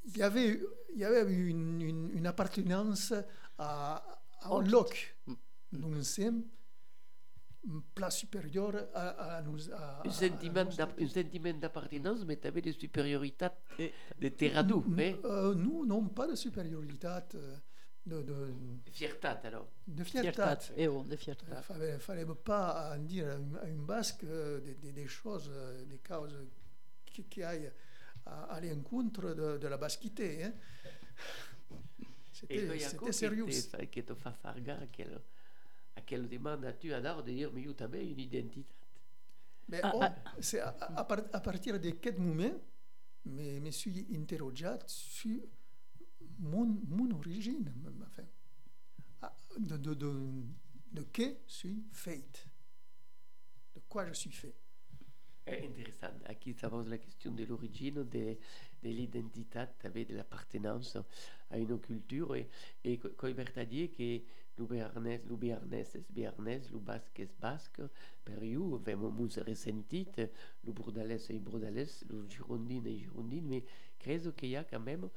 il 0.06 0.16
y 0.16 0.22
avait, 0.24 0.60
il 0.94 0.98
y 0.98 1.04
avait 1.04 1.22
une, 1.32 1.80
une, 1.80 2.10
une 2.16 2.26
appartenance 2.26 3.12
à, 3.56 4.04
à 4.40 4.48
un 4.52 4.62
loc. 4.62 5.14
Mm. 5.26 5.34
Nous 5.74 6.02
sommes 6.02 6.42
place 7.94 8.16
supérieure 8.18 8.88
à, 8.94 9.36
à 9.36 9.42
nous. 9.42 9.70
À, 9.72 10.02
un 10.06 10.10
sentiment 10.10 10.60
à 10.60 10.64
nous- 10.64 10.76
d'ap- 10.76 11.00
un 11.00 11.08
sentiment 11.08 11.52
d'appartenance, 11.54 12.24
mais 12.24 12.36
tu 12.36 12.46
avais 12.48 12.60
de 12.62 12.72
supériorité 12.72 13.46
de 14.20 14.28
terradou, 14.28 14.84
hein? 15.14 15.16
euh, 15.24 15.54
nous, 15.54 15.86
non, 15.86 16.08
pas 16.08 16.26
de 16.26 16.34
supériorité, 16.34 17.06
euh, 17.34 17.56
de, 18.04 18.22
de, 18.22 18.54
Fierté, 18.90 19.28
alors. 19.44 19.68
de 19.86 20.02
fierté. 20.02 20.42
Et 20.76 20.88
on, 20.88 21.04
de 21.04 21.14
fiertat. 21.16 21.46
Il 21.50 21.54
ne 21.56 21.62
fallait, 21.62 21.98
fallait 22.00 22.26
pas 22.44 22.94
en 22.96 22.98
dire 22.98 23.28
à 23.62 23.68
une, 23.68 23.84
basque 23.86 24.24
euh, 24.24 24.60
des, 24.60 24.74
des- 24.74 24.92
des 24.92 25.06
choses, 25.06 25.48
euh, 25.52 25.84
des 25.84 25.98
causes 25.98 26.36
qui, 27.06 27.22
qui 27.24 27.42
aillent 27.44 27.70
à, 28.26 28.44
à 28.54 28.60
l'encontre 28.60 29.34
de, 29.34 29.58
de 29.58 29.68
la 29.68 29.76
basquité. 29.76 30.42
Hein. 30.44 30.52
Et 32.50 32.58
C'était 32.58 32.66
poi, 32.98 33.12
c'était 35.12 35.41
ecco 35.94 36.16
sérieux. 36.16 36.28
che, 36.28 36.28
te, 36.28 36.28
che 36.28 36.38
ti 36.38 36.38
fa 36.38 36.50
far 36.50 36.70
gara 36.70 36.72
a 36.72 36.72
quello, 36.72 36.72
a 36.72 36.72
quello 36.72 36.72
domanda 36.72 36.72
tu 36.74 36.86
io 36.86 37.74
avevo 37.78 38.10
un'identità. 38.12 38.74
Mais 39.68 39.82
Ah, 39.82 39.90
on- 39.92 40.14
ah. 40.24 40.36
c'est 40.40 40.60
à, 40.60 40.76
à 40.96 41.04
par- 41.04 41.24
à 41.32 41.40
partir 41.40 41.80
de 41.80 41.90
quel 41.90 42.18
moment 42.18 42.60
me, 43.26 43.60
me 43.60 43.70
suis 43.70 44.06
interrogé 44.14 44.76
sur 44.86 45.40
mon, 46.38 46.66
mon 46.88 47.10
origine. 47.12 47.72
Enfin, 48.06 48.24
ah, 49.22 49.36
de, 49.58 49.76
de, 49.76 49.94
de, 49.94 50.12
de 50.92 51.02
que 51.04 51.38
suis 51.46 51.84
fait 51.92 52.48
De 53.74 53.80
quoi 53.88 54.06
je 54.06 54.14
suis 54.14 54.30
fait? 54.32 54.54
È 55.44 55.54
interessante, 55.54 56.24
a 56.26 56.34
chi 56.34 56.52
si 56.54 56.66
pose 56.68 56.88
la 56.88 56.98
questione 56.98 57.34
dell'origine, 57.36 58.06
de, 58.08 58.38
dell'identità, 58.78 59.72
de 59.90 60.06
l'appartenance 60.14 60.96
a 61.48 61.56
una 61.56 61.76
cultura 61.78 62.36
e, 62.36 62.48
e 62.80 62.98
co- 62.98 63.12
coi 63.14 63.32
vertadier 63.34 63.90
che 63.90 64.24
lo 64.56 64.66
bearnès, 64.66 65.24
lo 65.26 65.36
bearnès 65.36 65.94
es 65.94 66.08
bearnès, 66.10 66.70
lo 66.70 66.78
basc 66.78 67.18
es 67.18 67.32
basc, 67.40 67.80
per 68.22 68.42
io 68.42 68.74
abbiamo 68.74 69.08
mus 69.08 69.38
ressentit, 69.38 70.18
lo 70.60 70.72
burdalès 70.72 71.28
è 71.30 71.38
burdalès, 71.38 72.04
lo 72.08 72.26
girondin 72.26 72.84
è 72.84 72.94
girondin, 72.94 73.46
ma 73.46 73.60
credo 73.96 74.32
che 74.34 74.56
ha 74.56 74.64
quand 74.64 74.84
même 74.84 75.10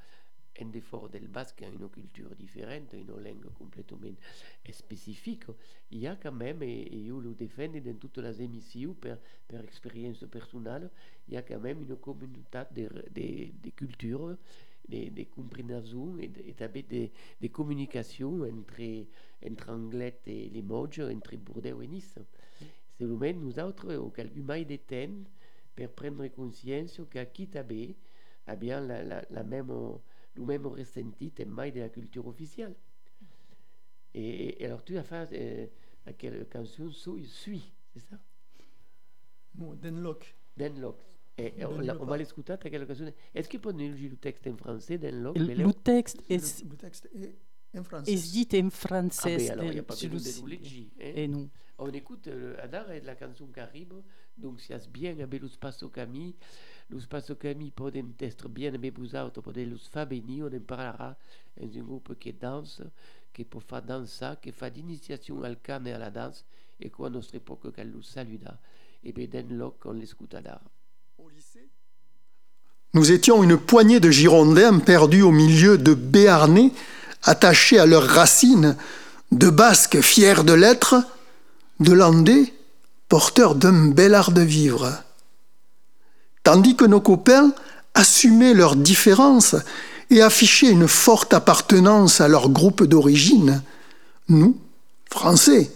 en 0.58 0.72
defort 0.72 1.10
del 1.12 1.28
basque 1.28 1.62
une 1.62 1.90
culture 1.90 2.34
différente, 2.36 2.94
une 2.94 3.22
langue 3.22 3.52
complètement 3.58 4.16
spécifique, 4.72 5.48
il 5.92 6.00
y 6.00 6.08
a 6.08 6.16
quand 6.16 6.32
même, 6.32 6.64
et, 6.64 6.88
et 6.94 7.08
je 7.08 7.14
le 7.14 7.34
défends 7.34 7.68
dans 7.68 7.98
toutes 8.00 8.20
les 8.20 8.42
émissions 8.42 8.94
per 8.94 9.18
expérience 9.64 10.26
personnelle, 10.32 10.90
il 11.28 11.34
y 11.34 11.38
a 11.38 11.42
quand 11.42 11.60
même 11.60 11.82
une 11.82 11.98
communauté 11.98 12.60
de, 12.72 12.88
de, 13.12 13.52
de 13.64 13.70
culture, 13.72 14.38
de, 14.88 15.10
de 15.10 15.24
compréhension 15.24 16.18
et, 16.20 16.32
et 16.46 16.54
també 16.54 16.84
de, 16.84 17.10
de 17.42 17.48
communication 17.48 18.42
entre, 18.42 19.06
entre 19.46 19.70
anglais 19.72 20.20
et 20.28 20.50
Limoges, 20.50 21.00
entre 21.00 21.36
Bordeaux 21.38 21.82
et 21.82 21.88
Nice. 21.88 22.20
C'est 22.98 23.06
le 23.06 23.18
même, 23.18 23.40
nous 23.40 23.60
autres, 23.60 23.94
au 23.96 24.10
calcul 24.10 24.44
mai 24.44 24.66
de 24.66 24.78
temps, 24.78 25.26
per 25.76 25.90
prendre 25.90 26.28
conscience 26.30 27.02
qu'aquí 27.12 27.48
també 27.48 27.96
abbiamo 28.48 28.88
la, 28.88 29.04
la, 29.04 29.22
la 29.30 29.44
même, 29.44 29.70
le 30.36 30.46
même 30.46 30.66
ressenti 30.68 31.32
de 31.36 31.80
la 31.80 31.90
culture 31.90 32.26
officielle. 32.28 32.76
Et, 34.14 34.62
et 34.62 34.66
alors 34.66 34.84
tu 34.84 34.98
as 34.98 35.04
fait 35.04 35.30
euh, 35.34 35.68
à 36.06 36.14
quelle 36.14 36.48
chanson 36.52 36.90
Suis, 36.90 37.26
suis 37.26 37.74
c'est 37.94 38.00
ça? 38.00 38.18
Non, 39.56 39.74
Denlock. 39.76 40.34
Denlock. 40.56 41.02
Et, 41.38 41.54
et 41.60 41.66
on, 41.66 41.80
la- 41.80 42.00
on 42.02 42.06
va 42.06 42.18
l'écouter 42.18 42.54
à 42.54 42.58
quelle 42.58 42.88
chanson 42.88 43.12
Est-ce 43.34 43.50
qu'il 43.50 43.60
peut 43.60 43.72
nous 43.74 43.80
lire 43.94 44.12
le 44.12 44.18
texte 44.18 44.48
en 44.48 44.56
français 44.56 44.98
Denlock 44.98 45.38
Le, 45.38 45.54
le 45.54 45.74
texte 45.74 46.24
Le, 46.30 46.36
est, 46.36 46.64
le 46.64 46.78
texte 46.78 47.10
est 47.14 47.78
en 47.80 47.84
français. 47.84 48.14
est 48.14 48.32
dit 48.32 48.48
en 48.64 48.68
Ah 48.68 48.70
français. 48.72 49.38
mais 49.38 49.50
alors 49.50 49.66
il 49.66 49.72
n'y 49.74 49.80
a 49.80 49.84
pas 49.84 49.96
besoin 49.96 50.10
le 50.12 50.20
de 50.20 50.42
nous 50.42 50.48
le 50.48 50.58
dire, 50.58 50.88
hein. 51.00 51.04
Et 51.16 51.28
nous. 51.28 51.50
On 51.78 51.92
écoute 51.92 52.28
euh, 52.30 52.56
Adar 52.64 52.90
et 52.92 53.02
la 53.02 53.18
chanson 53.18 53.48
qui 53.48 53.60
arrive, 53.60 54.02
donc 54.38 54.62
si 54.62 54.68
c'est 54.68 54.90
bien 54.90 55.20
avec 55.20 55.42
le 55.42 55.50
spasso 55.50 55.90
cami, 55.90 56.34
le 56.90 57.00
spasso 57.02 57.36
cami 57.36 57.70
peut 57.72 57.92
être 58.22 58.48
bien 58.48 58.74
avec 58.74 58.98
vous 58.98 59.14
autres, 59.14 59.42
peut 59.42 59.52
le 59.62 59.76
faire 59.76 60.08
bénir, 60.08 60.46
on 60.50 60.56
en 60.56 60.60
parlera 60.62 61.18
dans 61.60 61.78
un 61.78 61.82
groupe 61.84 62.18
qui 62.18 62.32
danse, 62.32 62.82
qui 63.34 63.44
peut 63.44 63.60
faire 63.60 63.82
danser, 63.82 64.36
qui 64.42 64.54
fait 64.54 64.72
d'initiation 64.72 65.44
al 65.44 65.58
can 65.62 65.84
et 65.84 65.92
à 65.92 65.98
la 65.98 66.12
danse, 66.12 66.46
et 66.80 66.90
quoi 66.90 67.10
notre 67.10 67.36
époque 67.36 67.74
qu'elle 67.76 67.92
nous 67.92 68.02
saluda. 68.04 68.58
Et 69.04 69.12
bien 69.12 69.28
dans 69.28 69.54
l'oc, 69.54 69.82
on 69.86 69.92
l'écoute 69.92 70.34
Adar. 70.34 70.62
Au 71.18 71.30
lycée 71.30 71.70
Nous 72.94 73.12
étions 73.12 73.42
une 73.42 73.58
poignée 73.58 74.02
de 74.02 74.12
Girondins 74.12 74.80
perdus 74.80 75.22
au 75.22 75.32
milieu 75.32 75.78
de 75.78 75.94
Béarnais, 75.94 76.72
attachés 77.24 77.80
à 77.80 77.86
leurs 77.86 78.08
racines, 78.08 78.76
de 79.32 79.50
Basques 79.50 80.02
fiers 80.02 80.44
de 80.44 80.52
l'être, 80.52 80.96
de 81.80 81.94
Landais 81.94 82.54
porteurs 83.08 83.56
d'un 83.56 83.92
bel 83.92 84.14
art 84.14 84.32
de 84.32 84.42
vivre. 84.42 84.92
Tandis 86.44 86.76
que 86.76 86.86
nos 86.86 87.00
copains 87.00 87.54
assumaient 87.94 88.54
leurs 88.54 88.76
différences 88.76 89.56
et 90.10 90.22
affichaient 90.22 90.72
une 90.72 90.88
forte 90.90 91.34
appartenance 91.34 92.20
à 92.20 92.28
leur 92.28 92.50
groupe 92.50 92.84
d'origine, 92.84 93.64
nous, 94.28 94.58
Français, 95.10 95.72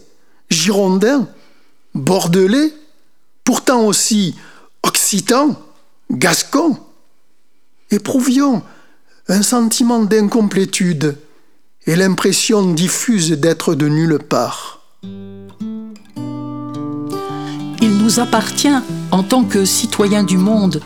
Girondins, 0.50 1.30
Bordelais, 1.94 2.74
pourtant 3.46 3.86
aussi 3.86 4.36
Occitans, 5.12 5.56
Gascons, 6.12 6.78
éprouvions 7.90 8.62
un 9.28 9.42
sentiment 9.42 10.04
d'incomplétude 10.04 11.18
et 11.88 11.96
l'impression 11.96 12.74
diffuse 12.74 13.32
d'être 13.32 13.74
de 13.74 13.88
nulle 13.90 14.20
part. 14.20 14.82
Il 17.82 17.98
nous 17.98 18.20
appartient, 18.20 18.70
en 19.10 19.24
tant 19.24 19.46
que 19.46 19.66
citoyens 19.66 20.24
du 20.24 20.38
monde, 20.38 20.80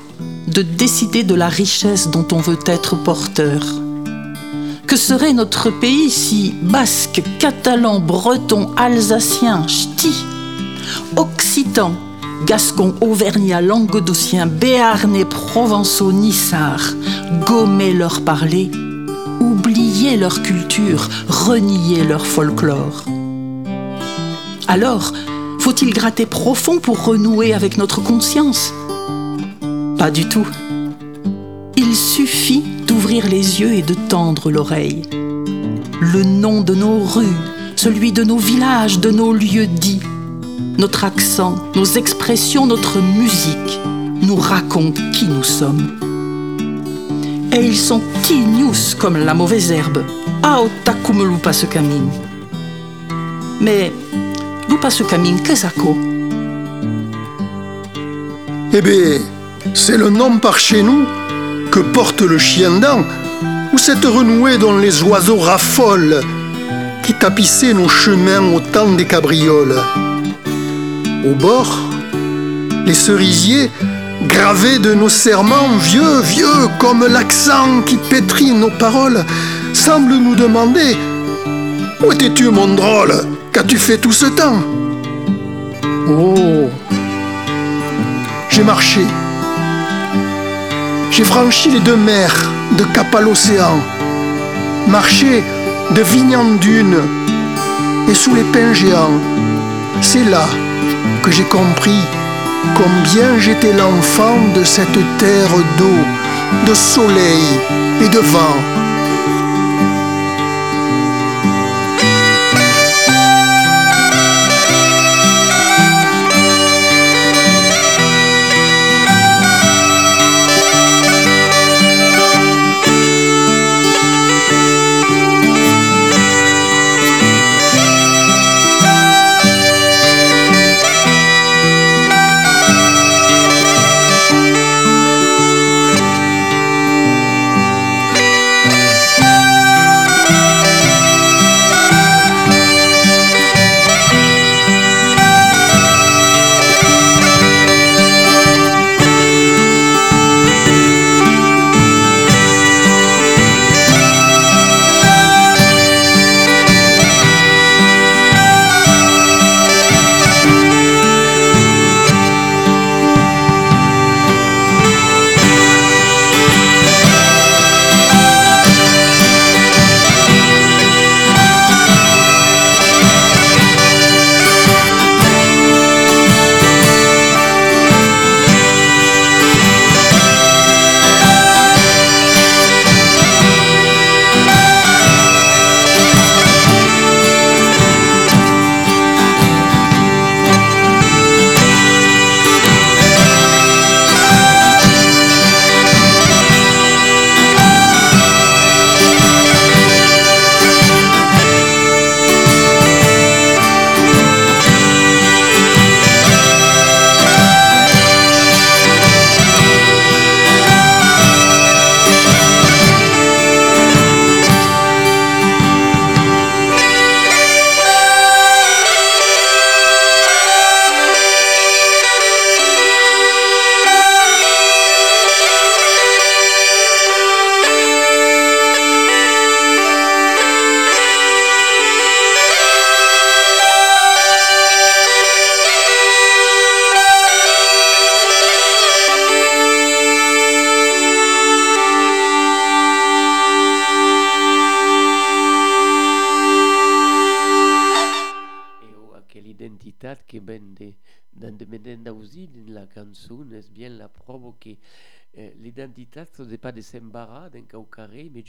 de 0.48 0.62
décider 0.62 1.24
de 1.24 1.36
la 1.36 1.50
richesse 1.50 2.08
dont 2.08 2.26
on 2.32 2.40
veut 2.40 2.60
être 2.66 2.96
porteur. 2.96 3.62
Que 4.88 4.96
serait 4.96 5.34
notre 5.34 5.70
pays 5.70 6.10
si 6.10 6.56
basques, 6.62 7.22
catalans, 7.40 8.00
bretons, 8.00 8.74
alsaciens, 8.78 9.68
ch'tis, 9.68 10.24
occitans, 11.18 11.98
gascons, 12.46 12.96
auvergnats, 13.02 13.62
languedociens, 13.62 14.46
béarnais, 14.46 15.26
provençaux, 15.26 16.12
nissards, 16.12 16.94
gommaient 17.48 17.94
leur 17.94 18.22
parler, 18.22 18.70
oubliaient 19.40 20.18
leur 20.18 20.42
culture, 20.42 21.10
reniaient 21.28 22.06
leur 22.06 22.26
folklore 22.26 23.04
Alors, 24.68 25.14
faut-il 25.60 25.94
gratter 25.94 26.26
profond 26.26 26.80
pour 26.80 27.06
renouer 27.06 27.54
avec 27.54 27.78
notre 27.78 28.02
conscience? 28.02 28.74
Pas 29.98 30.12
du 30.12 30.28
tout. 30.28 30.48
Il 31.78 31.96
suffit 31.96 32.64
d'ouvrir 32.86 33.28
les 33.28 33.62
yeux 33.62 33.74
et 33.74 33.82
de 33.82 33.94
tendre 33.94 34.52
l'oreille. 34.52 35.04
Le 36.02 36.24
nom 36.24 36.62
de 36.62 36.76
nos 36.76 37.00
rues, 37.00 37.38
celui 37.76 38.12
de 38.12 38.24
nos 38.24 38.38
villages, 38.38 39.00
de 39.00 39.10
nos 39.10 39.34
lieux 39.34 39.68
dits, 39.68 40.02
notre 40.78 41.04
accent, 41.04 41.56
nos 41.76 41.86
expressions, 41.86 42.66
notre 42.66 43.00
musique 43.00 43.80
nous 44.22 44.36
racontent 44.36 45.02
qui 45.12 45.26
nous 45.26 45.44
sommes. 45.44 46.00
Et 47.52 47.66
ils 47.66 47.78
sont 47.78 48.02
tignous 48.24 48.96
comme 48.98 49.18
la 49.18 49.34
mauvaise 49.34 49.72
herbe. 49.72 50.04
Aota 50.42 50.94
comme 51.04 51.28
lupa 51.28 51.54
ce 51.54 51.66
camine. 51.66 52.10
Mais 53.62 53.94
lupa 54.70 54.90
ce 54.90 55.04
camine, 55.04 55.42
qu'est-ce 55.42 55.68
Eh 58.74 58.82
bien, 58.82 59.20
c'est 59.74 59.98
le 59.98 60.10
nom 60.10 60.38
par 60.40 60.58
chez 60.58 60.82
nous 60.82 61.06
que 61.72 61.80
porte 61.80 62.22
le 62.22 62.38
chien 62.38 62.80
dent, 62.80 63.04
ou 63.74 63.78
cette 63.78 64.06
renouée 64.06 64.58
dont 64.58 64.78
les 64.78 65.02
oiseaux 65.02 65.40
raffolent, 65.40 66.22
qui 67.04 67.14
tapissaient 67.14 67.74
nos 67.74 67.90
chemins 67.90 68.54
au 68.54 68.60
temps 68.60 68.92
des 68.92 69.06
cabrioles. 69.06 69.76
Au 71.26 71.36
bord, 71.36 71.74
les 72.86 72.94
cerisiers, 72.94 73.72
gravés 74.28 74.78
de 74.80 74.94
nos 74.94 75.08
serments, 75.08 75.70
vieux, 75.80 76.20
vieux, 76.22 76.68
comme 76.80 77.06
l'accent 77.08 77.82
qui 77.86 77.96
pétrit 77.96 78.52
nos 78.52 78.72
paroles, 78.72 79.24
semblent 79.72 80.18
nous 80.18 80.36
demander 80.36 80.98
Où 82.04 82.12
étais-tu, 82.12 82.50
mon 82.50 82.68
drôle? 82.76 83.14
Qu'as-tu 83.54 83.78
fait 83.78 84.00
tout 84.00 84.12
ce 84.12 84.26
temps? 84.26 84.62
Oh 86.10 86.70
J'ai 88.50 88.64
marché. 88.64 89.06
J'ai 91.10 91.24
franchi 91.24 91.72
les 91.72 91.80
deux 91.80 91.96
mers 91.96 92.36
de 92.78 92.84
cap 92.94 93.16
à 93.16 93.22
l'océan. 93.22 93.80
Marché 94.90 95.42
de 95.96 96.02
vigne 96.02 96.36
en 96.36 96.56
dune 96.56 96.98
et 98.10 98.14
sous 98.14 98.36
les 98.36 98.44
pins 98.44 98.74
géants. 98.74 99.22
C'est 100.02 100.26
là 100.26 100.46
que 101.24 101.32
j'ai 101.32 101.46
compris 101.46 102.02
combien 102.76 103.40
j'étais 103.40 103.72
l'enfant 103.72 104.38
de 104.54 104.64
cette 104.64 105.00
terre 105.18 105.56
d'eau, 105.78 106.68
de 106.68 106.74
soleil 106.74 107.46
et 108.02 108.10
de 108.10 108.20
vent. 108.20 108.83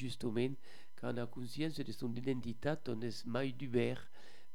Justement, 0.04 0.54
quand 1.00 1.18
a 1.18 1.26
conscience 1.26 1.80
de 1.80 1.92
son 1.92 2.14
identité, 2.14 2.74
on 2.88 3.00
est 3.00 3.24
mai 3.26 3.52
d'ouvert 3.52 4.02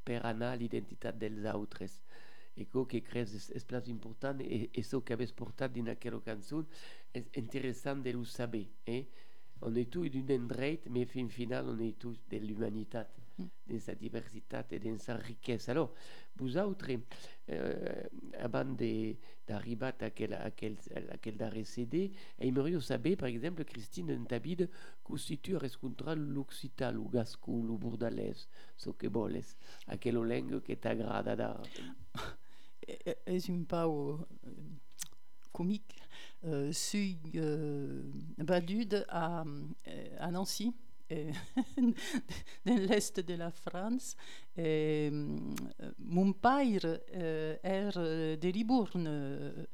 per 0.06 0.22
anar 0.26 0.54
a 0.54 0.60
l'identitat 0.62 1.18
dels 1.22 1.46
autres. 1.54 2.00
E 2.60 2.66
co 2.72 2.86
que 2.92 3.00
creus 3.06 3.34
és, 3.38 3.46
és 3.56 3.66
plus 3.66 3.88
important 3.88 4.42
e, 4.42 4.70
que 4.74 5.14
habés 5.16 5.32
portat 5.42 5.72
din 5.72 5.90
aquella 5.92 6.20
cançó 6.26 6.66
és 7.16 7.26
interessant 7.42 8.04
de 8.04 8.14
lo 8.14 8.26
saber. 8.26 8.68
Eh? 8.86 9.06
On 9.62 9.76
est 9.76 9.92
tous 9.92 10.10
d'un 10.10 10.34
endret, 10.36 10.88
mais 10.90 11.06
fin 11.06 11.30
final 11.30 11.70
on 11.70 11.80
est 11.80 11.98
tous 12.00 12.20
de 12.32 12.38
l'humanitat, 12.38 13.08
Mm. 13.40 13.48
de 13.68 13.80
sa 13.80 13.96
diversitat 13.96 14.66
et 14.72 14.80
de 14.80 14.98
sa 14.98 15.16
riquesa. 15.16 15.72
Alors, 15.72 15.94
vous 16.36 16.58
autres, 16.58 16.88
euh, 17.50 18.04
avant 18.38 18.66
d'arribar 19.48 19.94
à 20.02 20.06
aquel, 20.06 20.34
à 20.34 20.44
aquel, 20.44 20.76
à 20.94 21.14
aquel 21.14 21.38
darrer 21.38 21.64
CD, 21.64 22.12
aimeriez 22.38 22.82
saber, 22.82 23.16
par 23.16 23.30
exemple, 23.30 23.64
Christine, 23.64 24.12
en 24.12 24.26
ta 24.26 24.40
vida, 24.40 24.66
constitue 25.04 25.56
a 25.56 25.60
rescontrar 25.60 26.18
l'occitan, 26.18 26.92
lo 26.92 27.06
gascon, 27.06 27.64
lo 27.66 27.78
bordalès, 27.78 28.48
so 28.76 28.94
que 28.94 29.08
voles, 29.08 29.56
aquella 29.88 30.24
lengua 30.26 30.62
que 30.62 30.76
t'agrada 30.76 31.36
da... 31.36 31.62
E- 32.88 33.18
és 33.26 33.50
un 33.50 33.64
pau 33.66 34.26
comique? 35.52 35.96
Euh, 36.46 36.72
suis 36.72 37.20
euh, 37.36 38.02
balude 38.38 39.06
à, 39.10 39.44
euh, 39.44 40.18
à 40.20 40.32
Nancy, 40.32 40.74
dans 42.66 42.76
l'est 42.76 43.20
de 43.20 43.34
la 43.34 43.52
France. 43.52 44.16
Et, 44.58 45.10
euh, 45.12 45.38
mon 46.00 46.34
père 46.34 47.00
euh, 47.16 47.56
est 47.64 47.98
euh, 47.98 48.36
de 48.38 48.50
Libourne. 48.50 49.06
euh, 49.08 49.66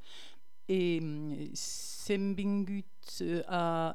Et 0.67 0.99
euh, 1.03 1.45
s'est 1.53 2.17
vingut 2.17 2.83
en 3.47 3.93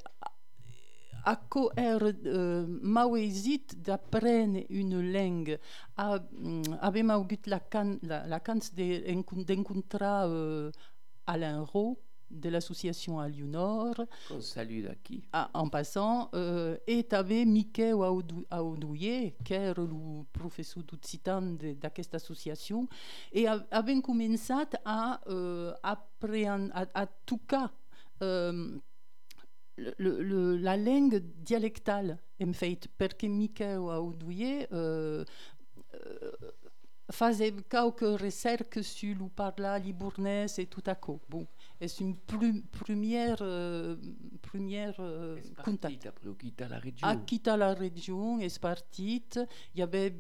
à 1.26 1.36
quoi 1.38 1.72
euh, 1.80 2.66
m'au 2.82 3.16
hésit 3.16 3.82
d'apprendre 3.82 4.60
une 4.70 5.12
langue. 5.12 5.58
Avait 5.98 7.04
m'au 7.04 7.26
la, 7.46 7.60
can, 7.60 7.98
la, 8.04 8.42
chance 8.46 8.74
d'encontrer 8.76 10.06
euh, 10.06 10.72
Alain 11.26 11.62
Rowe, 11.62 11.98
de 12.34 12.50
l'association 12.50 13.20
à 13.20 13.28
Lyonor. 13.30 13.96
On 14.32 14.42
salue 14.42 14.84
d'acquis. 14.84 15.24
Ah, 15.32 15.50
en 15.54 15.70
passant, 15.70 16.30
euh, 16.34 16.78
et 16.88 17.04
tu 17.08 17.16
avais 17.16 17.46
Mickey 17.46 17.94
Audouye, 17.94 19.34
qui 19.44 19.54
est 19.54 19.74
le 19.78 19.88
professeur 20.34 20.84
d'occitan 20.84 21.42
de, 21.42 21.74
de 21.74 21.90
cette 21.96 22.16
association, 22.16 22.88
et 23.32 23.48
avait 23.48 24.02
commencé 24.02 24.54
à, 24.86 25.22
euh, 25.28 25.74
apprendre, 25.84 26.72
à, 26.74 26.86
à 26.94 27.06
tout 27.26 27.40
cas, 27.48 27.72
euh, 28.22 28.78
le, 29.78 30.22
le, 30.22 30.58
la 30.58 30.78
langue 30.78 31.18
dialectale, 31.44 32.18
en 32.42 32.54
fait, 32.54 32.88
parce 32.98 33.14
que 33.16 33.28
Mickey 33.28 33.76
Audouye 33.76 34.68
euh, 34.72 35.26
faisait 37.12 37.54
quelques 37.70 38.02
recherches 38.22 38.82
sur 38.82 39.16
le 39.18 39.30
parler 39.30 39.80
libournais 39.84 40.46
et 40.58 40.66
tout 40.68 40.84
à 40.86 40.96
coup. 40.96 41.20
Bon 41.30 41.46
c'est 41.88 42.04
une 42.04 42.16
première, 42.18 43.38
euh, 43.42 43.96
première 44.42 44.96
euh, 45.00 45.38
contact. 45.64 46.10
La 46.60 46.80
région. 46.80 47.08
A 47.08 47.16
quitter 47.18 47.58
la 47.58 47.74
région, 47.74 48.40
est 48.40 48.60
parti. 48.60 49.24
Il 49.74 49.80
y 49.80 49.82
avait 49.82 50.16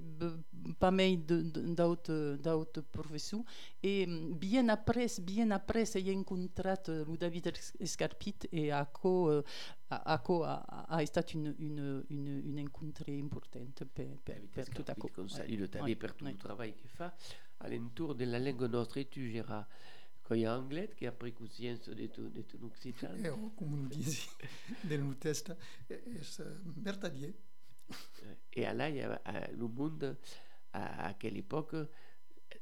pas 0.79 0.91
mal 0.91 1.17
d'autres 1.25 2.81
professeurs. 2.91 3.43
Et 3.81 4.05
bien 4.07 4.69
après, 4.69 5.07
bien 5.21 5.51
après, 5.51 5.85
j'ai 5.85 6.13
rencontré 6.13 6.73
le 6.87 7.17
David 7.17 7.51
Escarpit 7.79 8.35
et 8.51 8.71
à 8.71 8.85
quoi 8.85 9.43
a, 9.89 10.15
a, 10.15 10.95
a 10.95 11.03
été 11.03 11.21
une, 11.33 11.55
une, 11.59 12.03
une, 12.09 12.41
une 12.45 12.59
rencontre 12.61 13.03
importante 13.09 13.83
per, 13.93 14.07
per, 14.23 14.41
per 14.53 14.65
tout 14.73 14.85
à 14.87 14.95
coup. 14.95 15.07
Qu'on 15.13 15.27
salue 15.27 15.59
le 15.59 15.67
David 15.67 15.99
pour 15.99 16.13
tout 16.13 16.25
le 16.25 16.35
travail 16.35 16.73
qu'il 16.73 16.89
fait. 16.89 17.11
À 17.59 17.69
l'entour 17.69 18.15
de 18.15 18.25
la 18.25 18.39
langue 18.39 18.63
nostra, 18.63 19.03
tu 19.05 19.31
géras 19.31 19.65
quand 20.23 20.35
il 20.35 20.41
y 20.41 20.45
a 20.45 20.57
anglais 20.57 20.89
qui 20.95 21.05
a 21.05 21.11
pris 21.11 21.33
conscience 21.33 21.89
de 21.89 22.07
ton, 22.07 22.23
de 22.23 22.41
ton 22.41 22.65
occitan. 22.65 23.13
Et 23.23 23.29
oh, 23.29 23.51
comme 23.57 23.71
nous 23.71 23.87
disait 23.89 24.29
del 24.85 25.03
test, 25.19 25.53
c'est 26.21 26.43
vertadier. 26.77 27.33
Et 28.53 28.61
là, 28.61 28.89
il 28.89 28.95
y 28.95 29.01
a 29.01 29.21
le 29.51 29.67
monde, 29.67 30.17
à, 30.71 31.07
à 31.07 31.13
quelle 31.15 31.37
époque, 31.37 31.75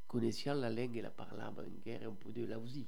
connaissant 0.07 0.55
la 0.55 0.69
langue 0.69 0.97
et 0.97 1.01
la 1.01 1.11
parlait 1.11 1.43
en 1.43 1.53
guerre, 1.85 2.09
un 2.09 2.13
peu 2.15 2.31
de 2.31 2.45
là 2.45 2.57
aussi. 2.57 2.87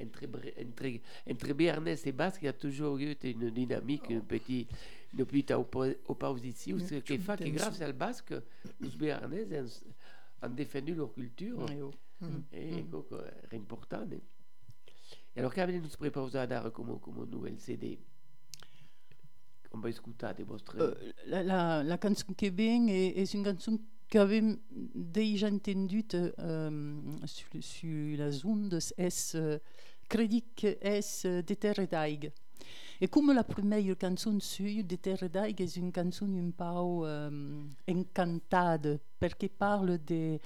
Entre, 0.00 0.24
entre, 0.26 1.00
entre 1.30 1.52
Béarnais 1.54 1.96
et 2.04 2.12
Basque, 2.12 2.42
il 2.42 2.46
y 2.46 2.48
a 2.48 2.52
toujours 2.52 2.98
eu 2.98 3.16
une 3.22 3.50
dynamique, 3.50 4.04
oh. 4.08 4.12
une 4.12 4.22
petite, 4.22 4.70
une 5.16 5.24
petite 5.24 5.52
opposition, 5.52 6.78
ce 6.78 6.96
qui 6.96 7.18
fait 7.18 7.38
que 7.38 7.48
grâce 7.50 7.80
au 7.80 7.92
Basque, 7.92 8.34
les 8.80 8.90
Béarnais 8.90 9.46
ont, 9.60 10.46
ont 10.46 10.50
défendu 10.50 10.94
leur 10.94 11.12
culture. 11.14 11.58
Oui, 11.58 11.82
oui. 11.82 11.90
E 12.50 12.86
comunque 12.88 13.42
era 13.42 13.56
importante. 13.56 14.20
E 15.32 15.40
allora 15.40 15.52
che 15.52 15.60
avete 15.60 15.86
preparato 15.98 16.38
a 16.38 16.46
dare 16.46 16.70
come, 16.70 16.98
come 16.98 17.26
nouvel 17.26 17.56
CD? 17.56 17.98
On 19.72 19.80
va 19.80 19.90
écouter 19.90 20.32
des 20.34 20.44
vostres... 20.44 20.78
Euh, 20.78 21.12
la, 21.26 21.42
la, 21.42 21.82
la 21.82 21.98
chanson 22.00 22.32
qui 22.32 22.48
vient 22.48 22.86
est, 22.86 23.18
est 23.18 23.34
une 23.34 23.44
chanson 23.44 23.78
qu'avait 24.08 24.42
déjà 24.70 25.48
entendue 25.48 26.06
euh, 26.14 27.00
sur, 27.26 27.48
sur 27.60 28.16
la 28.16 28.30
zone 28.30 28.78
est 28.96 29.34
euh, 29.34 29.58
crédit 30.08 30.44
est 30.62 31.26
de 31.26 31.54
Terre 31.54 31.86
d'Aig. 31.86 32.32
Et 33.00 33.08
comme 33.08 33.34
la 33.34 33.44
première 33.44 33.94
chanson 34.00 34.40
sur 34.40 34.82
de 34.82 34.96
Terre 34.96 35.28
d'Aig 35.28 35.60
est 35.60 35.76
une 35.76 35.92
chanson 35.94 36.26
un 36.26 36.50
peu 36.50 37.06
euh, 37.06 37.64
encantada, 37.86 38.96
parce 39.18 39.34
qu'elle 39.34 39.50
parle 39.50 39.98
de 40.06 40.38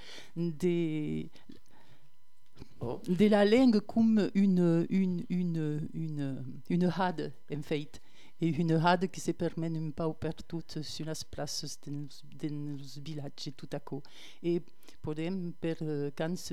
Oh. 2.83 2.99
de 3.07 3.27
la 3.27 3.45
langue 3.45 3.79
comme 3.81 4.31
une, 4.33 4.87
une, 4.89 5.23
une, 5.29 5.87
une, 5.93 6.43
une 6.69 6.85
hade, 6.97 7.31
en 7.53 7.61
fait. 7.61 8.01
Et 8.41 8.47
une 8.47 8.71
hade 8.71 9.07
qui 9.11 9.21
se 9.21 9.31
permet 9.31 9.67
un 9.67 9.91
peu 9.91 10.11
partout 10.13 10.63
sur 10.81 11.05
les 11.05 11.13
places 11.29 11.79
de 11.85 12.49
nos 12.49 12.77
villages 13.03 13.53
tout 13.55 13.69
à 13.71 13.79
coup. 13.79 14.01
Et 14.41 14.63
podem, 15.03 15.53
per 15.53 15.75
quand 16.15 16.51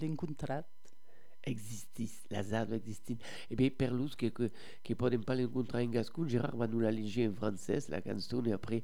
l'encontrat. 0.00 0.64
existis, 1.44 2.22
les 2.30 2.54
arbres 2.54 2.74
existent. 2.74 3.14
Et 3.50 3.56
bien, 3.56 3.70
per 3.70 3.90
los 3.90 4.16
que, 4.16 4.26
que, 4.26 4.50
que 4.82 4.94
pas 4.94 5.10
l'encontrar 5.10 5.82
en 5.82 5.90
gascon, 5.90 6.28
Gérard 6.28 6.56
va 6.56 6.66
nous 6.66 6.80
la 6.80 6.90
léger 6.90 7.28
en 7.28 7.34
français, 7.34 7.78
la 7.88 8.02
chanson, 8.02 8.44
et 8.44 8.52
après, 8.52 8.82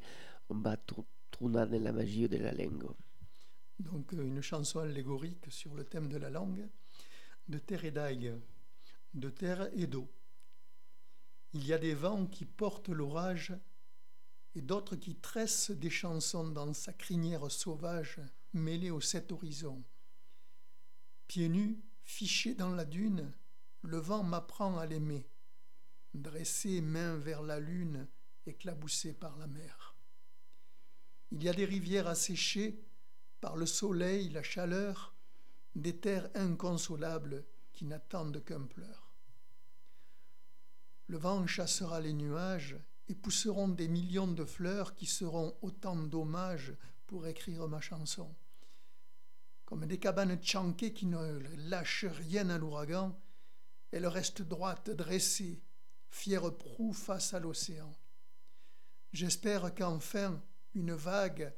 on 0.48 0.58
va 0.58 0.76
tourner 0.76 1.66
dans 1.66 1.82
la 1.82 1.92
magie 1.92 2.28
de 2.28 2.36
la 2.36 2.52
langue. 2.52 2.84
Donc 3.78 4.12
euh, 4.14 4.24
une 4.24 4.42
chanson 4.42 4.80
allégorique 4.80 5.50
sur 5.50 5.74
le 5.74 5.84
thème 5.84 6.08
de 6.08 6.16
la 6.16 6.30
langue, 6.30 6.68
de 7.48 7.58
terre 7.58 7.84
et 7.84 7.90
d'aigle, 7.90 8.40
de 9.14 9.30
terre 9.30 9.70
et 9.74 9.86
d'eau. 9.86 10.08
Il 11.52 11.66
y 11.66 11.72
a 11.72 11.78
des 11.78 11.94
vents 11.94 12.26
qui 12.26 12.44
portent 12.44 12.88
l'orage 12.88 13.54
et 14.54 14.60
d'autres 14.60 14.96
qui 14.96 15.16
tressent 15.16 15.70
des 15.70 15.90
chansons 15.90 16.48
dans 16.48 16.74
sa 16.74 16.92
crinière 16.92 17.50
sauvage 17.50 18.20
mêlée 18.52 18.90
aux 18.90 19.00
sept 19.00 19.32
horizons. 19.32 19.82
Pieds 21.26 21.48
nus, 21.48 21.80
fiché 22.02 22.54
dans 22.54 22.72
la 22.72 22.84
dune, 22.84 23.32
le 23.82 23.98
vent 23.98 24.22
m'apprend 24.22 24.78
à 24.78 24.86
l'aimer, 24.86 25.26
dressé 26.14 26.80
main 26.80 27.16
vers 27.16 27.42
la 27.42 27.60
lune, 27.60 28.08
éclaboussé 28.46 29.12
par 29.12 29.36
la 29.38 29.46
mer. 29.46 29.94
Il 31.30 31.42
y 31.42 31.48
a 31.48 31.52
des 31.52 31.66
rivières 31.66 32.08
asséchées 32.08 32.82
par 33.40 33.56
le 33.56 33.66
soleil, 33.66 34.28
la 34.30 34.42
chaleur, 34.42 35.14
des 35.74 35.98
terres 35.98 36.30
inconsolables 36.34 37.44
qui 37.72 37.84
n'attendent 37.84 38.42
qu'un 38.44 38.62
pleur. 38.62 39.12
Le 41.06 41.18
vent 41.18 41.46
chassera 41.46 42.00
les 42.00 42.12
nuages 42.12 42.76
et 43.08 43.14
pousseront 43.14 43.68
des 43.68 43.88
millions 43.88 44.30
de 44.30 44.44
fleurs 44.44 44.94
qui 44.94 45.06
seront 45.06 45.56
autant 45.62 45.96
d'hommages 45.96 46.74
pour 47.06 47.26
écrire 47.26 47.66
ma 47.68 47.80
chanson. 47.80 48.34
Comme 49.64 49.86
des 49.86 49.98
cabanes 49.98 50.42
chanquées 50.42 50.92
qui 50.92 51.06
ne 51.06 51.38
lâchent 51.68 52.06
rien 52.06 52.50
à 52.50 52.58
l'ouragan, 52.58 53.18
elles 53.90 54.06
restent 54.06 54.42
droites, 54.42 54.90
dressées, 54.90 55.62
fières 56.10 56.56
proue 56.56 56.92
face 56.92 57.32
à 57.34 57.40
l'océan. 57.40 57.92
J'espère 59.12 59.74
qu'enfin 59.74 60.42
une 60.74 60.92
vague 60.92 61.54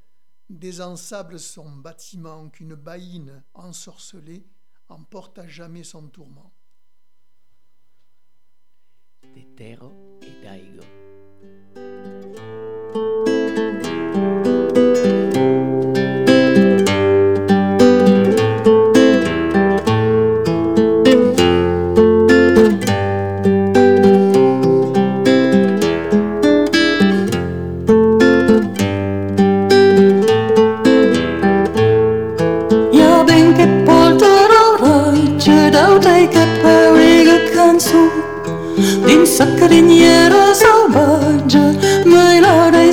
désensable 0.51 1.39
son 1.39 1.71
bâtiment, 1.71 2.49
qu'une 2.51 2.75
baïne 2.75 3.43
ensorcelée 3.55 4.45
emporte 4.89 5.39
à 5.39 5.47
jamais 5.47 5.85
son 5.85 6.09
tourment. 6.09 6.53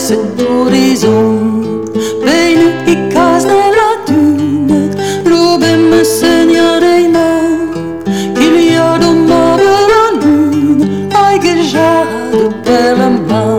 cet 0.08 0.42
horizon 0.50 1.84
Veille 2.24 2.72
qui 2.86 2.96
casse 3.14 3.46
dans 3.46 3.72
la 3.80 3.92
dune 4.08 4.90
Trouve 5.26 5.60
me 5.92 6.02
seigneur 6.02 6.82
et 6.82 7.10
non. 7.10 7.74
Qu'il 8.36 8.72
y 8.72 8.76
a 8.78 8.98
d'ombre 9.00 9.60
la 9.92 10.06
lune. 10.22 11.10
Aïe 11.14 11.40
que 11.40 11.62
j'adore 11.62 12.54
per 12.64 12.96
la 12.98 13.10
main 13.10 13.58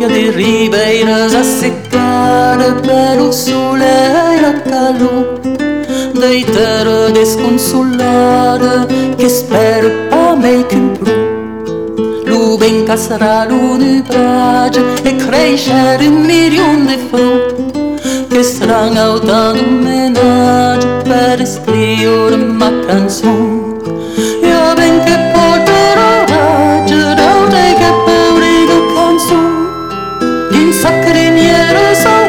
Y 0.00 0.04
a 0.04 0.08
des 0.08 0.30
ribeiras 0.30 1.32
assez 1.42 1.72
cales 1.92 2.74
Per 2.82 3.20
au 3.20 3.30
soleil 3.30 4.40
la 4.42 4.54
calo 4.68 5.14
Deitera 6.20 7.10
desconsolada 7.14 8.88
Que 9.16 9.26
espero 9.26 9.88
que 9.90 10.01
Luben 13.02 13.18
casserà 13.18 13.44
l'unibrage 13.44 14.80
e 15.02 15.16
crescere 15.16 16.06
un 16.06 16.22
milione 16.22 16.96
di 16.96 17.08
frutta 17.08 17.80
che 18.28 18.42
saranno 18.44 19.00
autando 19.00 19.60
un 19.60 19.78
menaggio 19.80 21.02
per 21.02 21.44
scrivere 21.44 22.36
ma 22.36 22.70
canzone 22.86 23.80
Io 24.42 24.74
ben 24.74 25.02
che 25.04 25.18
porterò 25.32 26.24
raggio 26.28 27.14
da 27.14 27.46
te 27.48 27.74
che 27.74 27.90
periga 28.04 28.78
canzone 28.94 30.60
in 30.60 30.72
sacriniera 30.72 31.94
selvaggia 31.94 32.21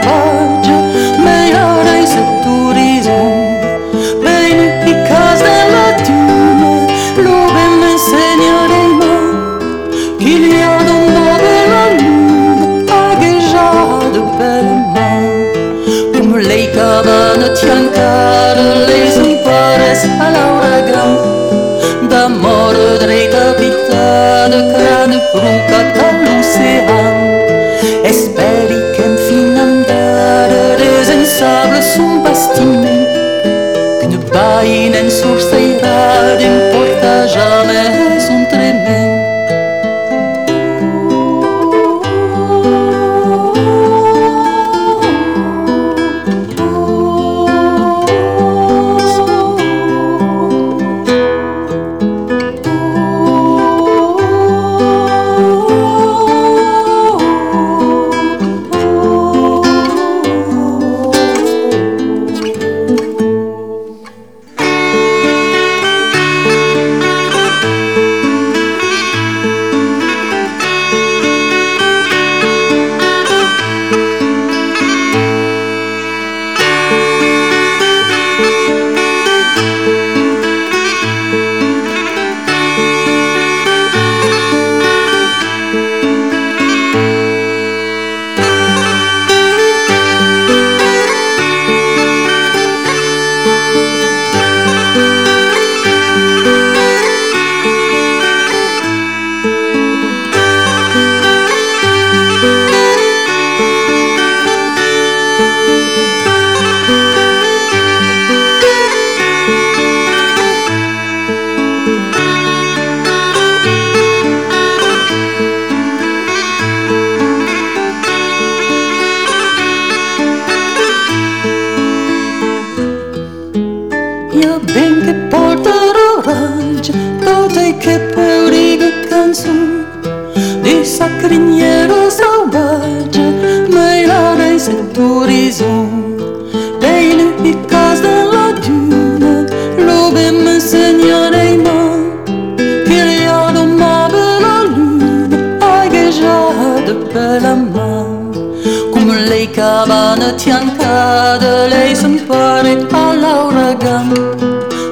affiancata 150.43 151.37
de 151.37 151.67
lei 151.69 151.95
s'impare 151.95 152.71
all'uragan 152.91 154.09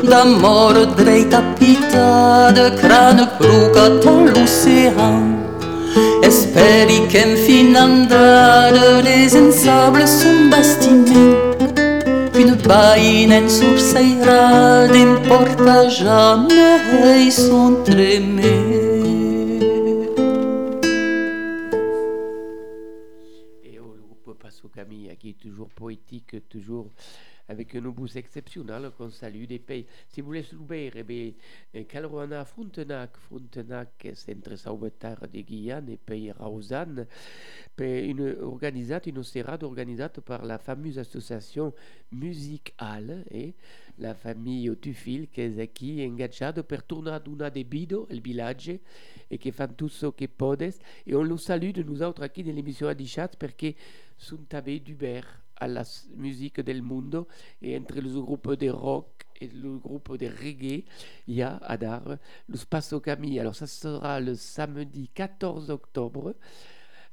d'amore 0.01 0.85
dreita 0.95 1.41
pita 1.59 2.51
de 2.51 2.73
crano 2.79 3.27
cruca 3.37 3.89
l'oceano 3.89 5.57
e 6.21 6.31
speri 6.31 7.05
che 7.07 7.19
in 7.27 7.35
fin 7.35 7.75
andrà 7.75 8.71
le 8.71 9.01
les 9.01 9.33
ensables 9.35 10.11
son 10.21 10.47
bastiment 10.49 11.35
qu'une 12.31 12.55
païne 12.55 13.33
en 13.33 13.49
surseira 13.49 14.87
d'importa 14.87 15.89
jamais 15.89 17.29
son 17.29 17.83
tremer 17.83 18.80
qui 25.21 25.29
est 25.29 25.39
toujours 25.39 25.69
poétique, 25.69 26.49
toujours 26.49 26.89
avec 27.47 27.75
un 27.75 27.85
obus 27.85 28.15
exceptionnel 28.15 28.89
qu'on 28.97 29.11
salue 29.11 29.43
des 29.45 29.59
pays. 29.59 29.85
Si 30.07 30.21
vous 30.21 30.27
voulez 30.27 30.41
souber, 30.41 30.91
eh 30.95 31.03
bien, 31.03 31.31
eh, 31.73 31.85
Calruana 31.85 32.43
Frontenac, 32.43 33.17
Frontenac, 33.17 34.07
centre 34.15 34.55
sauvetar 34.55 35.27
de 35.27 35.41
Guyane 35.41 35.89
et 35.89 35.97
pays 35.97 36.31
Rausanne, 36.31 37.05
une 37.77 38.35
organisate, 38.41 39.07
une 39.07 39.23
serrade 39.23 39.63
organisée 39.63 40.07
par 40.25 40.43
la 40.43 40.57
fameuse 40.57 40.97
association 40.97 41.73
Musique 42.11 42.73
Hall 42.79 43.23
et 43.29 43.53
la 43.99 44.15
famille 44.15 44.75
Tufil 44.81 45.27
qui 45.27 46.01
est 46.01 46.07
engagée 46.07 46.63
per 46.67 46.83
tornare 46.83 47.21
una 47.27 47.49
de 47.49 47.63
Bido, 47.63 48.07
il 48.09 48.21
village, 48.21 48.79
qui 49.37 49.51
ce 49.51 50.05
que 50.07 50.25
podes. 50.25 50.73
Et 51.07 51.15
on 51.15 51.23
le 51.23 51.37
salue 51.37 51.71
de 51.71 51.83
nous 51.83 52.01
autres 52.01 52.23
ici 52.29 52.43
dans 52.43 52.53
l'émission 52.55 52.93
di 52.93 53.07
chat 53.07 53.29
perché 53.37 53.75
sont 54.17 54.37
tabé 54.47 54.79
d'Uber 54.79 55.21
à 55.57 55.67
la 55.67 55.83
musique 56.17 56.59
del 56.61 56.81
mundo 56.81 57.27
et 57.61 57.77
entre 57.77 57.99
le 57.99 58.21
groupe 58.21 58.53
de 58.55 58.69
rock 58.69 59.27
et 59.39 59.47
le 59.47 59.77
groupe 59.77 60.17
de 60.17 60.27
reggae, 60.27 60.85
il 61.27 61.35
y 61.35 61.41
a 61.41 61.57
à 61.57 61.77
Dar 61.77 62.17
le 62.47 62.57
Spasso 62.57 62.99
Camille. 62.99 63.39
Alors 63.39 63.55
ça 63.55 63.67
sera 63.67 64.19
le 64.19 64.35
samedi 64.35 65.09
14 65.13 65.69
octobre 65.69 66.35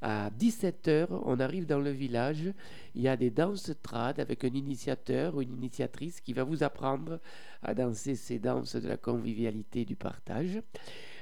à 0.01 0.30
17h. 0.30 1.09
On 1.24 1.40
arrive 1.40 1.66
dans 1.66 1.80
le 1.80 1.90
village. 1.90 2.53
Il 2.95 3.03
y 3.03 3.09
a 3.09 3.16
des 3.16 3.30
danses 3.30 3.72
trad 3.82 4.20
avec 4.20 4.45
un 4.45 4.55
initiateur 4.55 5.36
ou 5.36 5.42
une 5.42 5.55
initiatrice 5.55 6.20
qui 6.20 6.32
va 6.32 6.45
vous 6.45 6.62
apprendre 6.62 7.20
à 7.62 7.74
danser 7.74 8.14
ces 8.14 8.38
danses 8.38 8.76
de 8.76 8.88
la 8.88 8.97
convivialité 8.97 9.82
et 9.82 9.84
du 9.84 9.97
partage. 9.97 10.61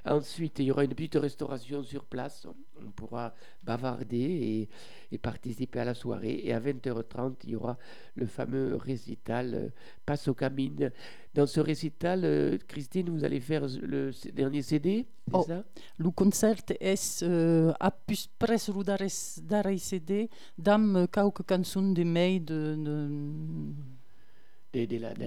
Ensuite, 0.07 0.61
il 0.61 0.67
y 0.67 0.71
aura 0.71 0.85
une 0.85 0.95
petite 0.95 1.17
restauration 1.17 1.83
sur 1.83 2.05
place. 2.05 2.47
On 2.81 2.91
pourra 2.93 3.35
bavarder 3.65 4.17
et, 4.17 4.69
et 5.11 5.19
participer 5.19 5.81
à 5.81 5.85
la 5.85 5.95
soirée. 5.95 6.41
Et 6.45 6.53
à 6.53 6.61
20h30, 6.61 7.35
il 7.45 7.51
y 7.51 7.57
aura 7.57 7.77
le 8.15 8.27
fameux 8.27 8.77
récital 8.77 9.55
euh, 9.55 9.69
Passe 10.05 10.29
au 10.29 10.35
Camine. 10.35 10.93
Dans 11.35 11.47
ce 11.47 11.61
récital, 11.61 12.21
euh, 12.25 12.57
Christine, 12.69 13.11
vous 13.11 13.25
allez 13.25 13.41
faire 13.41 13.67
le 13.83 14.13
dernier 14.33 14.63
CD, 14.63 15.07
c'est 15.27 15.33
Oh. 15.33 15.43
ça? 15.43 15.65
Le 15.99 16.11
concert 16.13 16.57
est 16.81 17.23
euh, 17.25 17.73
a 17.81 17.91
plus 17.91 18.29
presque 18.39 18.71
d'arrêt 18.85 19.79
CD 19.79 20.31
dam 20.57 21.09
quelques 21.13 21.43
chansons 21.49 21.93
de 21.93 22.05
de, 22.39 22.77
de 22.77 23.11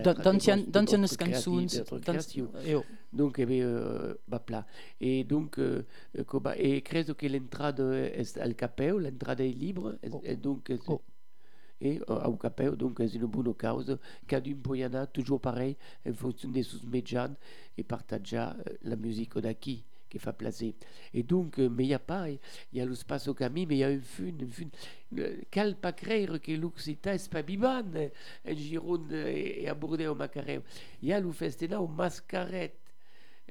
d'anciennes 0.03 0.65
création. 2.03 2.51
et 2.65 2.75
oh. 2.75 2.83
Donc, 3.11 3.39
eh 3.39 3.45
euh, 3.63 4.13
bapla. 4.27 4.65
Et 5.01 5.23
donc, 5.23 5.57
euh, 5.57 5.83
euh, 6.17 6.53
et 6.57 6.81
credo 6.81 7.15
que 7.15 7.25
l'entrada 7.25 7.95
est 7.97 8.37
al 8.37 8.55
capeo, 8.55 8.99
l'entrada 8.99 9.43
est 9.43 9.49
libre, 9.51 9.95
et, 10.03 10.31
et 10.31 10.35
donc, 10.35 10.65
c'est- 10.67 10.79
Oh. 10.87 11.01
et 11.81 11.99
euh, 12.09 12.23
au 12.25 12.35
capeo, 12.35 12.75
donc, 12.75 12.97
c'est 12.99 13.15
une 13.15 13.25
bonne 13.25 13.53
cause. 13.55 13.97
Cadun 14.27 14.55
Poyana, 14.61 15.07
toujours 15.07 15.39
pareil, 15.41 15.75
en 16.07 16.13
fonction 16.13 16.49
des 16.49 16.63
sous 16.63 16.85
médians, 16.87 17.33
et 17.77 17.83
partager 17.83 18.45
la 18.83 18.95
musique 18.95 19.37
d'acquis 19.39 19.83
qui 20.09 20.19
fait 20.19 20.33
placer. 20.33 20.75
Et 21.13 21.23
donc, 21.23 21.59
euh, 21.59 21.69
mais 21.69 21.83
il 21.85 21.87
n'y 21.87 21.93
a 21.93 21.99
pas, 21.99 22.29
il 22.29 22.39
y 22.73 22.81
a 22.81 22.85
le 22.85 22.95
space 22.95 23.29
Camille, 23.37 23.65
mais 23.65 23.75
il 23.75 23.79
y 23.79 23.83
a 23.83 23.91
une 23.91 24.01
fun, 24.01 24.23
une 24.25 24.47
fun. 24.49 24.65
Le- 25.11 25.41
Cal 25.51 25.75
pas 25.75 25.91
creire 25.93 26.41
que 26.41 26.51
l'Occità 26.51 27.13
est 27.15 27.29
pas 27.29 27.41
biban, 27.41 27.83
en 28.47 28.55
Gironde 28.55 29.11
et 29.13 29.67
à 29.67 29.73
Bordeaux 29.73 30.11
au 30.11 30.15
Macareu. 30.15 30.61
Il 31.01 31.09
y 31.09 31.13
a 31.13 31.19
le 31.19 31.31
festival 31.31 31.79
au 31.79 31.87
Mascarette. 31.87 32.75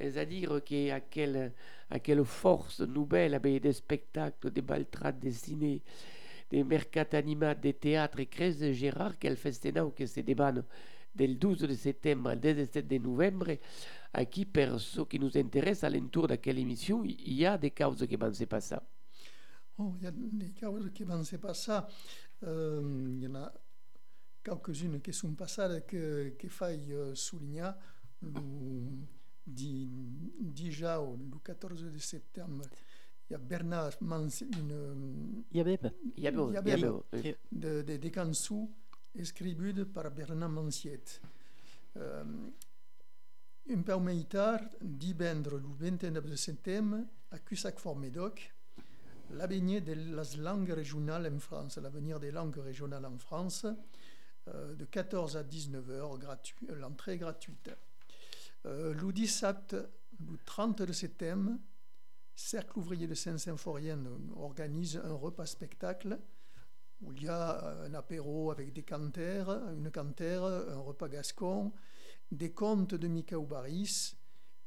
C'est-à-dire 0.00 0.60
qu'à 0.64 1.00
quelle, 1.00 1.52
à 1.90 1.98
quelle 1.98 2.24
force 2.24 2.80
nouvelle 2.80 3.34
avec 3.34 3.62
des 3.62 3.72
spectacles, 3.72 4.50
des 4.52 4.62
baltrades 4.62 5.18
dessinés, 5.18 5.82
des 6.50 6.62
mercats 6.64 7.06
animats, 7.12 7.54
des 7.54 7.74
théâtres 7.74 8.20
et 8.20 8.26
crèches 8.26 8.72
Gérard, 8.72 9.18
quel 9.18 9.36
festival 9.36 9.90
que 9.96 10.06
c'est 10.06 10.22
des 10.22 10.34
bannes 10.36 10.62
del 11.14 11.36
12 11.38 11.60
de 11.62 11.74
septembre 11.74 12.30
al 12.30 12.40
17 12.40 12.86
de 12.86 12.98
novembre, 12.98 13.56
à 14.12 14.24
qui, 14.24 14.44
per 14.46 14.78
ce 14.80 15.02
qui 15.02 15.18
nous 15.18 15.36
intéresse, 15.36 15.84
à 15.84 15.90
l'entour 15.90 16.28
de 16.28 16.36
quelle 16.36 16.58
émission, 16.58 17.04
il 17.04 17.32
y 17.34 17.44
a 17.46 17.58
des 17.58 17.70
causes 17.70 18.06
qui 18.06 18.16
vont 18.16 18.32
se 18.32 18.44
passer. 18.44 18.76
Oh, 19.78 19.94
il 19.98 20.04
y 20.04 20.06
a 20.06 20.10
des 20.12 20.52
causes 20.58 20.90
qui 20.92 21.04
vont 21.04 21.22
se 21.24 21.36
passer. 21.36 21.78
Euh, 22.44 23.12
il 23.16 23.22
y 23.22 23.26
en 23.28 23.34
a 23.36 23.52
quelques-unes 24.42 25.00
qui 25.00 25.12
sont 25.12 25.34
passées 25.34 25.82
que, 25.86 26.30
que 26.38 26.48
faille 26.48 26.92
euh, 26.92 27.14
souligner. 27.14 27.70
Le, 28.22 28.30
di- 29.46 29.88
déjà 30.40 30.98
le 31.00 31.38
14 31.42 31.84
de 31.92 31.98
septembre, 31.98 32.64
il 33.28 33.32
y 33.32 33.36
a 33.36 33.38
Bernard 33.38 33.92
Mans, 34.00 34.26
une, 34.40 35.44
Il 35.52 35.58
y 35.58 35.60
avait 35.60 35.76
pas. 35.78 35.90
Il 36.16 36.22
y 36.24 36.26
a 36.26 36.32
beau, 36.32 36.50
Il 36.50 36.54
y 36.54 36.56
a 36.56 36.62
il 36.64 36.68
y 36.68 36.72
a 36.72 36.76
bien. 36.76 36.90
beau, 36.90 37.04
oui. 37.12 37.34
de, 37.52 37.82
de, 37.82 37.96
des 37.96 38.10
cançons 38.10 38.70
escribues 39.14 39.84
par 39.86 40.10
Bernard 40.10 40.48
Manciet. 40.50 41.20
Euh, 41.96 42.24
un 43.70 43.82
peu 43.82 43.98
més 43.98 44.24
tard, 44.24 44.60
le 44.80 45.60
29 45.78 46.24
de 46.24 46.36
septembre, 46.36 46.96
à 47.30 47.38
Cussac-Fort-Médoc, 47.38 48.54
l'avenir 49.32 49.82
de 49.82 49.92
les 49.92 50.36
langues 50.38 50.70
régionales 50.70 51.30
en 51.32 51.38
France, 51.38 51.76
l'avenir 51.76 52.18
des 52.18 52.30
langues 52.30 52.56
régionales 52.56 53.04
en 53.04 53.18
France, 53.18 53.66
euh, 54.48 54.74
de 54.74 54.84
14 54.86 55.36
à 55.36 55.42
19 55.42 55.90
heures, 55.90 56.18
l'entrée 56.70 57.18
gratuite. 57.18 57.70
Euh, 58.64 58.94
le 58.94 59.12
17, 59.12 59.72
le 59.72 60.38
30 60.46 60.82
de 60.82 60.92
septembre, 60.92 61.52
Cercle 62.34 62.78
ouvrier 62.78 63.06
de 63.06 63.14
Saint-Symphorien 63.14 63.98
organise 64.36 65.00
un 65.04 65.12
repas 65.12 65.46
spectacle 65.46 66.18
où 67.02 67.12
il 67.12 67.24
y 67.24 67.28
a 67.28 67.82
un 67.82 67.92
apéro 67.94 68.50
avec 68.50 68.72
des 68.72 68.84
cantères, 68.84 69.50
une 69.76 69.90
cantère, 69.90 70.44
un 70.44 70.78
repas 70.78 71.08
gascon, 71.08 71.72
des 72.30 72.50
contes 72.50 72.94
de 72.94 73.08
Michael 73.08 73.46
Baris 73.46 74.14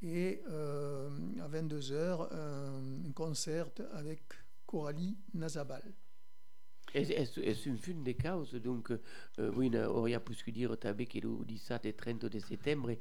et 0.01 0.41
euh, 0.49 1.09
à 1.41 1.47
22h 1.47 2.33
un, 2.33 3.07
un 3.07 3.11
concert 3.13 3.69
avec 3.93 4.21
Coralie 4.65 5.17
Nazabal. 5.33 5.93
C'est 6.93 7.65
une 7.65 7.77
fin 7.77 7.93
de 7.93 8.11
cause, 8.11 8.53
donc, 8.55 8.91
oui, 9.37 9.71
on 9.73 9.85
aurait 9.95 10.19
pu 10.19 10.51
dire 10.51 10.77
que 10.77 10.87
le 11.19 11.45
17 11.45 11.85
et 11.85 11.93
30 11.93 12.25
de 12.25 12.39
septembre, 12.39 12.97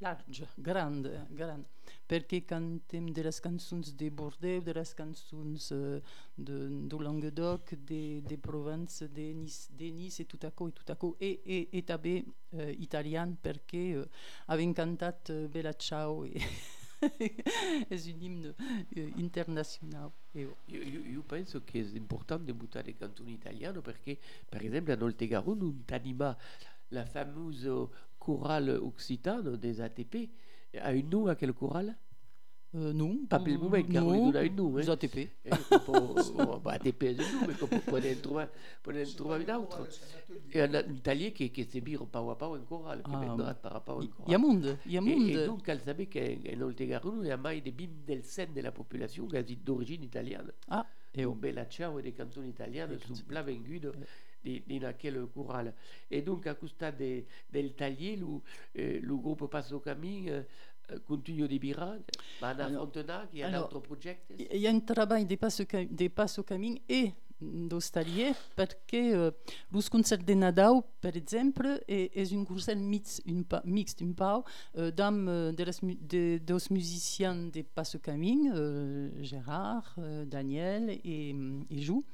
large, 0.00 0.46
grande, 0.56 1.26
grande. 1.30 1.66
Perché 2.06 2.40
cantem 2.44 3.12
de 3.12 3.22
las 3.22 3.40
cançons 3.40 3.94
de 3.94 4.08
Bordeaux, 4.10 4.60
de 4.60 4.72
las 4.72 4.94
cançons 4.94 5.70
uh, 5.70 6.00
de, 6.36 6.68
de 6.88 6.96
Languedoc, 6.96 7.74
de, 7.74 8.20
de 8.20 8.36
Provence, 8.36 9.04
de 9.04 9.32
Nice, 9.32 9.70
de 9.72 9.90
Nice 9.90 10.20
et 10.20 10.24
tout 10.24 10.40
à 10.42 10.50
coup, 10.50 10.68
et 10.68 10.72
tout 10.72 10.90
à 10.90 10.96
coup, 10.96 11.16
et, 11.20 11.40
et, 11.46 11.78
et 11.78 11.82
també 11.82 12.24
uh, 12.52 12.70
italien 12.78 13.36
perché 13.42 13.96
uh, 13.96 14.04
avem 14.48 14.74
cantat 14.74 15.30
uh, 15.30 15.46
Bella 15.48 15.72
Ciao 15.74 16.24
et 16.24 16.42
és 17.94 18.08
un 18.10 18.20
himne 18.20 18.54
uh, 18.54 19.20
international. 19.20 20.10
Io, 20.34 20.56
io, 20.66 20.82
io 20.82 21.22
penso 21.22 21.62
che 21.64 21.80
è 21.80 21.96
importante 21.96 22.52
buttare 22.54 22.94
canzoni 22.96 23.32
italiane 23.32 23.80
perché, 23.80 24.18
per 24.48 24.64
esempio, 24.64 24.94
a 24.94 24.96
Noltegaron 24.96 25.60
un 25.62 25.82
anima 25.88 26.36
la 26.88 27.04
fameuse 27.04 27.88
chorale 28.36 28.72
occitane 28.76 29.56
des 29.58 29.80
ATP 29.80 30.28
a 30.78 30.90
un 30.90 31.02
nom 31.10 31.26
à 31.26 31.34
quel 31.34 31.52
chorale? 31.52 31.96
Euh, 32.72 32.92
non. 32.92 33.26
Pas 33.26 33.40
per 33.40 33.52
il 33.52 33.58
momento, 33.58 33.90
car 33.92 34.04
non. 34.04 34.30
lui 34.30 34.36
a 34.38 34.42
un 34.42 34.54
nom. 34.54 34.76
Les 34.76 34.86
Eh? 34.86 34.90
ATP. 34.92 35.16
Eh, 35.42 35.50
bah, 36.62 36.72
ATP 36.74 37.02
è 37.02 37.10
un 37.18 37.40
nome, 37.40 37.56
come 37.58 37.80
potete 37.80 38.20
trovare, 38.20 38.50
potete 38.80 39.12
trovare 39.14 39.42
un 39.42 39.50
altro. 39.50 39.88
E 40.50 40.62
un, 40.62 40.84
un 40.86 41.00
taglier 41.00 41.32
che, 41.32 41.50
che 41.50 41.64
si 41.64 41.80
biro 41.80 42.06
pau 42.06 42.28
a 42.28 42.36
pau 42.36 42.54
in 42.54 42.64
chorale, 42.64 43.02
che 43.02 43.10
Ah, 43.12 43.18
vendrà 43.18 43.54
par 43.54 43.72
rapport 43.72 44.00
in 44.04 44.08
Il 44.26 44.30
y 44.30 44.34
a 44.34 44.38
chorale. 44.38 44.38
monde, 44.38 44.78
il 44.84 44.92
y 44.92 44.96
a 44.96 45.00
Et, 45.00 45.04
et 45.10 45.16
monde. 45.16 45.44
donc, 45.46 45.68
elle 45.68 45.80
savait 45.80 46.06
qu'en 46.06 46.60
Oltegaron, 46.62 47.22
il 47.22 47.26
y 47.26 47.30
a 47.32 47.36
mai 47.36 47.60
des 47.60 47.72
bim 47.72 47.90
del 48.06 48.22
sen 48.24 48.52
de 48.54 48.60
la 48.60 48.70
population 48.70 49.26
quasi 49.26 49.56
d'origine 49.56 50.04
italiane. 50.04 50.52
Ah, 50.68 50.86
et 51.12 51.22
Et 51.22 51.24
oh. 51.26 51.32
un 51.32 51.36
bel 51.40 51.66
ciao 51.68 51.98
e 51.98 52.02
des 52.02 52.12
canzoni 52.12 52.50
italiane 52.50 52.92
Des 52.94 53.00
sono 53.00 53.14
canzoni. 53.14 53.26
pla 53.26 53.42
vengude 53.42 53.90
di, 54.40 54.62
di 54.66 54.78
quel 54.78 55.28
chorale. 55.32 55.74
E 56.08 56.22
donc, 56.22 56.46
a 56.46 56.54
costa 56.54 56.90
de, 56.90 57.26
del 57.48 57.74
taglier, 57.74 58.18
lo, 58.18 58.42
eh, 58.72 59.00
lo 59.00 59.18
Passo 59.48 59.80
Camin 59.80 60.28
eh, 60.28 60.46
eh, 60.88 61.02
continua 61.02 61.46
di 61.46 61.58
birare, 61.58 62.04
ma 62.40 62.48
a 62.48 62.50
Alors- 62.50 62.72
Frontenac, 62.72 63.28
il 63.32 63.38
y 63.38 63.42
a 63.42 63.46
altro 63.56 63.80
progetto. 63.80 64.32
Il 64.32 64.56
y 64.56 64.66
a 64.66 64.70
un 64.70 64.80
travail 64.84 65.26
des 65.26 65.36
au 66.38 66.42
camin 66.44 66.74
et 66.88 67.12
d'ostalier 67.40 68.32
parce 68.56 68.76
que 68.86 69.28
uh, 69.28 69.32
los 69.72 69.88
concerts 69.88 70.24
de 70.24 70.34
Nadal, 70.34 70.82
per 71.00 71.16
exemple, 71.16 71.80
est, 71.88 72.16
est 72.16 72.32
un 72.34 72.44
concert 72.44 72.76
mix, 72.76 73.20
une 73.26 73.44
pa, 73.44 73.62
mixte, 73.64 74.02
un 74.02 74.12
pau, 74.12 74.44
uh, 74.76 74.92
d'am 74.92 75.28
uh, 75.28 75.52
de 75.54 75.64
les, 75.64 75.96
de, 76.00 76.38
dos 76.38 76.70
musiciens 76.70 77.34
de 77.34 77.62
passe 77.62 77.94
au 77.94 77.98
camin, 77.98 78.54
uh, 78.54 79.24
Gérard, 79.24 79.94
uh, 79.98 80.26
Daniel 80.26 80.90
et, 80.90 81.34
et 81.70 81.82
Jou, 81.82 82.04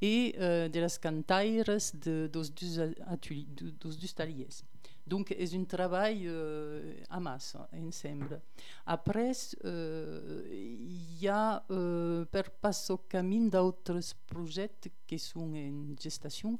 et 0.00 0.34
uh, 0.36 0.68
de 0.68 0.80
les 0.80 0.98
cantaires 1.00 1.64
de, 1.94 2.28
dos, 2.32 2.52
dus, 2.54 2.78
ateliers, 3.06 3.46
dos 3.80 3.98
dus 3.98 4.14
taliers. 4.14 4.64
Donc, 5.06 5.32
c'est 5.38 5.54
un 5.54 5.64
travail 5.64 6.24
euh, 6.26 6.94
à 7.08 7.20
masse, 7.20 7.56
ensemble. 7.72 8.40
Après, 8.84 9.30
euh, 9.64 10.42
il 10.50 11.22
y 11.22 11.28
a 11.28 11.62
euh, 11.70 12.24
per 12.24 12.50
passo 12.60 12.98
camin 13.08 13.46
d'autres 13.48 14.00
projets 14.26 14.72
qui 15.06 15.18
sont 15.18 15.54
en 15.54 15.94
gestation. 16.00 16.58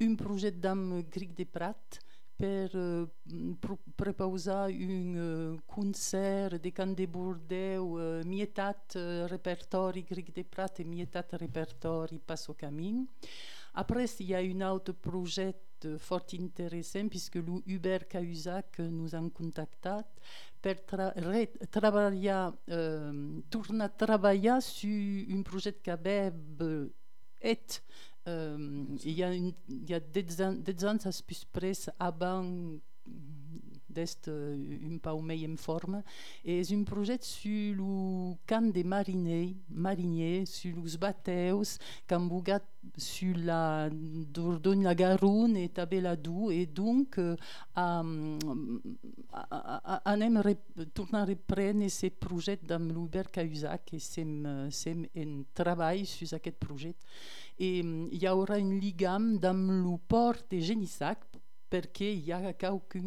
Un 0.00 0.14
projet 0.14 0.52
d'âme 0.52 1.02
Gric 1.10 1.34
de 1.34 1.42
Prat 1.44 1.74
per 2.36 2.68
euh, 2.76 3.06
pro- 3.60 3.80
préparer 3.96 4.72
un 4.72 5.16
euh, 5.16 5.56
concert 5.66 6.60
de 6.60 6.70
Can 6.70 6.94
de 6.94 7.06
Bordeaux, 7.06 7.98
euh, 7.98 8.22
mietat 8.22 8.76
euh, 8.94 9.26
répertori 9.26 10.04
Gric 10.04 10.32
de 10.32 10.44
et 10.78 10.84
mietat 10.84 11.26
répertori 11.32 12.20
passo 12.20 12.54
camin. 12.54 13.06
Après, 13.74 14.06
il 14.20 14.26
y 14.26 14.34
a 14.36 14.38
un 14.38 14.72
autre 14.72 14.92
projet 14.92 15.52
fort 15.98 16.26
intéressant 16.38 17.08
puisque 17.08 17.36
le 17.36 17.62
Hubert 17.66 18.08
Cahuzac 18.08 18.78
nous 18.80 19.14
a 19.14 19.20
contacté 19.30 19.90
pour 20.60 20.74
tra 20.86 21.10
re- 21.10 21.68
travailler, 21.70 22.50
euh, 22.70 23.40
sur 24.60 24.90
un 25.30 25.42
projet 25.42 25.74
qu'avait 25.74 26.32
est 27.40 27.82
euh, 28.26 28.84
il 29.04 29.12
y 29.12 29.22
a, 29.22 29.32
il 29.34 29.54
y 29.68 29.94
a 29.94 30.00
des, 30.00 30.42
ans, 30.42 30.52
des 30.52 30.84
ans, 30.84 30.98
ça 30.98 31.12
se 31.12 31.22
peut 31.22 31.34
près 31.52 31.72
avant 31.98 32.44
d'être 33.98 34.30
un 34.30 34.98
peu 34.98 35.22
meilleure 35.22 35.58
forme. 35.58 36.02
Et 36.44 36.62
c'est 36.64 36.74
un 36.74 36.84
projet 36.84 37.18
sur 37.20 37.74
le 37.74 38.34
camp 38.46 38.72
des 38.72 38.84
mariniers, 38.84 39.56
mariniers 39.70 40.44
sur 40.46 40.76
les 40.84 40.96
bateaux, 40.96 41.62
quand 42.08 42.26
vous 42.28 42.38
regardez 42.38 42.64
sur 42.96 43.36
la 43.36 43.88
Dordogne, 43.90 44.84
la 44.84 44.94
Garonne 44.94 45.56
et 45.56 45.68
Tabelladou. 45.68 46.50
Et 46.50 46.66
donc, 46.66 47.18
euh, 47.18 47.36
on 47.76 48.38
aimerait 50.20 50.58
tourner 50.94 51.18
à 51.18 51.24
reprendre 51.24 51.88
ces 51.88 52.10
projets 52.10 52.58
dans 52.62 52.82
l'Hubert 52.82 53.30
Cahuzac 53.30 53.94
et 53.94 53.98
c'est 53.98 54.22
un 54.22 55.42
travail 55.54 56.06
sur 56.06 56.26
ce 56.28 56.36
projet. 56.50 56.94
Et 57.58 57.80
um, 57.80 58.08
il 58.12 58.22
y 58.22 58.28
aura 58.28 58.58
une 58.58 58.78
ligame 58.78 59.38
dans 59.38 59.52
le 59.52 59.98
port 60.06 60.36
de 60.48 60.60
Genissac 60.60 61.18
perché 61.68 62.06
il 62.06 62.24
y 62.24 62.32
a 62.32 62.52
quelques, 62.54 63.00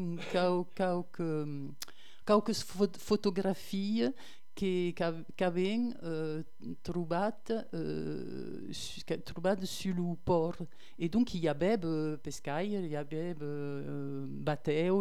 che 4.53 4.93
qu'avem 4.93 5.93
euh, 6.03 6.43
trobat, 6.84 7.49
euh, 7.74 8.68
su- 8.72 9.03
que- 9.05 9.22
trobat 9.24 9.66
sur 9.66 9.95
le 9.95 10.16
port. 10.24 10.57
Et 10.99 11.09
donc, 11.09 11.34
il 11.34 11.41
y 11.41 11.47
avait 11.47 11.78
euh, 11.84 12.18
pescaire, 12.18 12.62
il 12.64 12.88
y 12.88 12.95
avait 12.95 13.36
euh, 13.41 14.28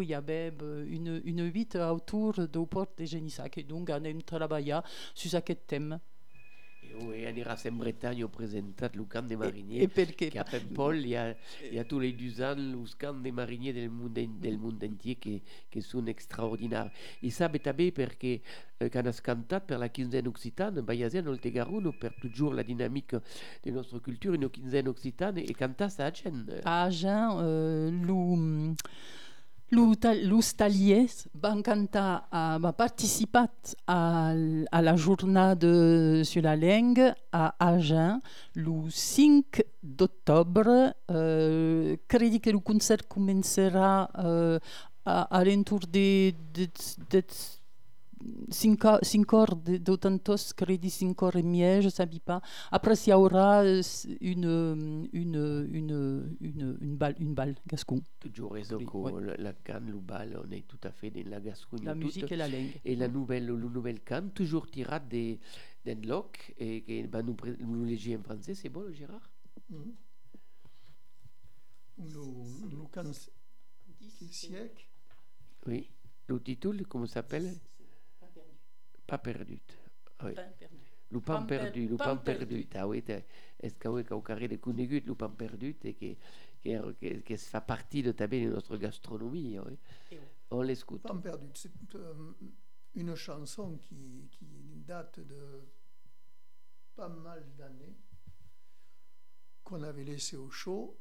il 0.00 0.08
y 0.08 0.14
avait 0.14 0.52
une, 0.88 1.20
une 1.24 1.50
autour 1.76 2.34
du 2.48 2.66
port 2.66 2.86
de 2.96 3.04
Genissac. 3.04 3.58
Et 3.58 3.64
donc, 3.64 3.90
on 3.90 4.04
a 4.04 4.22
travaillé 4.24 4.78
sur 5.14 5.30
ce 5.30 5.36
thème. 5.66 5.98
E 6.90 7.04
oh, 7.06 7.12
e 7.12 7.24
anirà 7.26 7.56
en 7.64 7.76
Bretagne 7.78 8.24
au 8.24 8.28
presentat 8.28 8.90
le 8.96 9.04
camp 9.04 9.22
des 9.22 9.34
Et, 9.34 9.38
mariniers. 9.38 9.82
et 9.82 9.88
perché 9.88 10.28
che 10.28 10.38
a 10.38 10.44
Pempol 10.44 10.96
il 10.96 11.06
y 11.08 11.14
a, 11.16 11.36
il 11.62 11.74
y 11.74 11.78
a 11.78 11.84
tous 11.84 12.00
les 12.00 12.12
deux 12.12 12.42
ans 12.42 12.54
les 12.56 12.74
camps 12.98 13.14
des 13.22 13.30
mariniers 13.30 13.72
del 13.72 13.90
monde, 13.90 14.18
del 14.40 14.58
monde 14.58 14.82
entier 14.82 15.14
qui, 15.16 15.40
qui 15.70 15.82
sont 15.82 16.04
extraordinaires. 16.08 16.90
E 17.22 17.30
sabe 17.30 17.60
també 17.60 17.92
perché 17.92 18.40
eh, 18.80 18.88
quand 18.90 19.06
on 19.06 19.10
a 19.10 19.20
cantat 19.22 19.66
per 19.66 19.78
la 19.78 19.88
quinzaine 19.88 20.26
occitane, 20.28 20.82
Bayazien 20.82 21.26
al 21.28 21.38
Tegaruno 21.38 21.92
per 21.92 22.14
toujours 22.20 22.54
la 22.54 22.62
dynamique 22.64 23.16
de 23.62 23.70
notre 23.70 24.00
culture, 24.00 24.34
une 24.34 24.50
quinzaine 24.50 24.88
occitane 24.88 25.44
e 25.44 25.54
cantas 25.54 25.98
a 26.00 26.06
Agen. 26.06 26.60
a 26.64 26.82
Agen, 26.84 27.38
euh, 27.40 27.90
lo- 28.04 28.74
lo 29.70 29.94
ta- 29.94 30.14
los 30.14 30.54
taliers 30.56 31.28
van 31.32 31.62
cantar, 31.62 32.26
uh, 32.32 32.58
va 32.58 32.72
participat 32.72 33.74
a, 33.86 34.32
a 34.70 34.80
la 34.82 34.96
jornada 34.96 36.24
sur 36.24 36.42
la 36.42 36.56
langue 36.56 37.14
a 37.32 37.54
Agen 37.58 38.20
le 38.54 38.90
5 38.90 39.62
d'octobre. 39.82 40.92
Uh, 41.08 41.96
credi 42.08 42.40
que 42.40 42.50
el 42.50 42.60
concert 42.62 43.06
començarà 43.08 44.08
uh, 44.18 44.58
a, 45.04 45.22
a 45.30 45.44
l'entour 45.44 45.86
de, 45.86 46.34
de, 46.52 46.66
de 47.10 47.22
5 47.28 47.59
heures 49.34 49.56
de- 49.56 49.78
d'autantos, 49.78 50.52
credi 50.56 50.90
5 50.90 51.22
heures 51.22 51.36
et 51.36 51.42
demie, 51.42 51.80
je 51.80 51.86
ne 51.86 51.90
sais 51.90 52.06
pas. 52.24 52.40
Après, 52.70 52.94
il 52.94 53.10
y 53.10 53.12
aura 53.12 53.62
euh, 53.62 53.82
une, 54.20 55.08
une, 55.12 55.68
une, 55.70 56.36
une, 56.40 56.78
une 56.80 56.96
balle, 56.96 57.14
une 57.18 57.34
balle 57.34 57.56
gascon. 57.66 58.02
Toujours 58.20 58.52
raison 58.52 58.76
Oui, 58.78 58.86
que 58.86 58.96
ouais. 58.96 59.24
la, 59.24 59.36
la 59.36 59.52
canne, 59.52 59.90
le 59.90 59.98
bal, 59.98 60.40
on 60.46 60.50
est 60.52 60.66
tout 60.66 60.78
à 60.84 60.90
fait 60.90 61.10
dans 61.10 61.28
la 61.28 61.40
Gascogne. 61.40 61.84
La 61.84 61.94
toute. 61.94 62.04
musique 62.04 62.30
et 62.32 62.36
la 62.36 62.48
langue. 62.48 62.80
Et 62.84 62.96
la 62.96 63.08
nouvelle, 63.08 63.46
le 63.46 63.56
nouvel 63.56 64.00
canne, 64.00 64.30
toujours 64.32 64.66
tirade 64.70 65.08
des 65.08 65.38
d'un 65.84 65.94
loc 66.06 66.54
et 66.58 66.82
qui 66.82 67.02
va 67.04 67.22
nous, 67.22 67.34
nous 67.60 67.84
léger 67.86 68.14
en 68.16 68.22
français, 68.22 68.54
c'est 68.54 68.68
bon, 68.68 68.92
Gérard? 68.92 69.30
Mhm. 69.70 69.92
No, 72.12 72.24
no 72.70 72.88
can 72.92 73.12
siècle, 74.30 74.86
Oui. 75.66 75.88
Le 76.28 76.40
titre, 76.40 76.72
comment 76.88 77.06
ça 77.06 77.14
s'appelle? 77.14 77.54
Pas 79.10 79.18
perdu. 79.18 79.60
Oui. 80.22 80.34
Pain 80.34 81.42
perdu. 81.42 81.88
Lupin 81.88 82.04
Pan 82.04 82.16
per- 82.18 82.36
perdu. 82.38 82.68
Ah 82.74 82.86
oui, 82.86 83.02
est-ce 83.58 83.74
que 83.74 83.88
oui, 83.88 84.04
au 84.10 84.20
carré 84.20 84.46
de 84.46 84.56
Cunegut, 84.56 85.00
Lupin 85.04 85.30
perdu, 85.30 85.76
et 85.82 86.16
que, 86.62 87.20
que 87.20 87.36
ça 87.36 87.60
fait 87.60 87.66
partie 87.66 88.02
de, 88.02 88.12
tabé 88.12 88.44
de 88.44 88.50
notre 88.50 88.76
gastronomie. 88.76 89.58
Oui. 89.58 89.78
Et 90.12 90.18
oui. 90.18 90.24
On 90.52 90.62
l'écoute. 90.62 91.02
Pas 91.02 91.14
perdu. 91.16 91.48
C'est 91.54 91.72
euh, 91.96 92.32
une 92.94 93.14
chanson 93.16 93.78
qui, 93.78 94.28
qui 94.30 94.46
date 94.86 95.18
de 95.18 95.62
pas 96.94 97.08
mal 97.08 97.44
d'années, 97.56 97.96
qu'on 99.64 99.82
avait 99.82 100.04
laissé 100.04 100.36
au 100.36 100.50
chaud. 100.50 100.96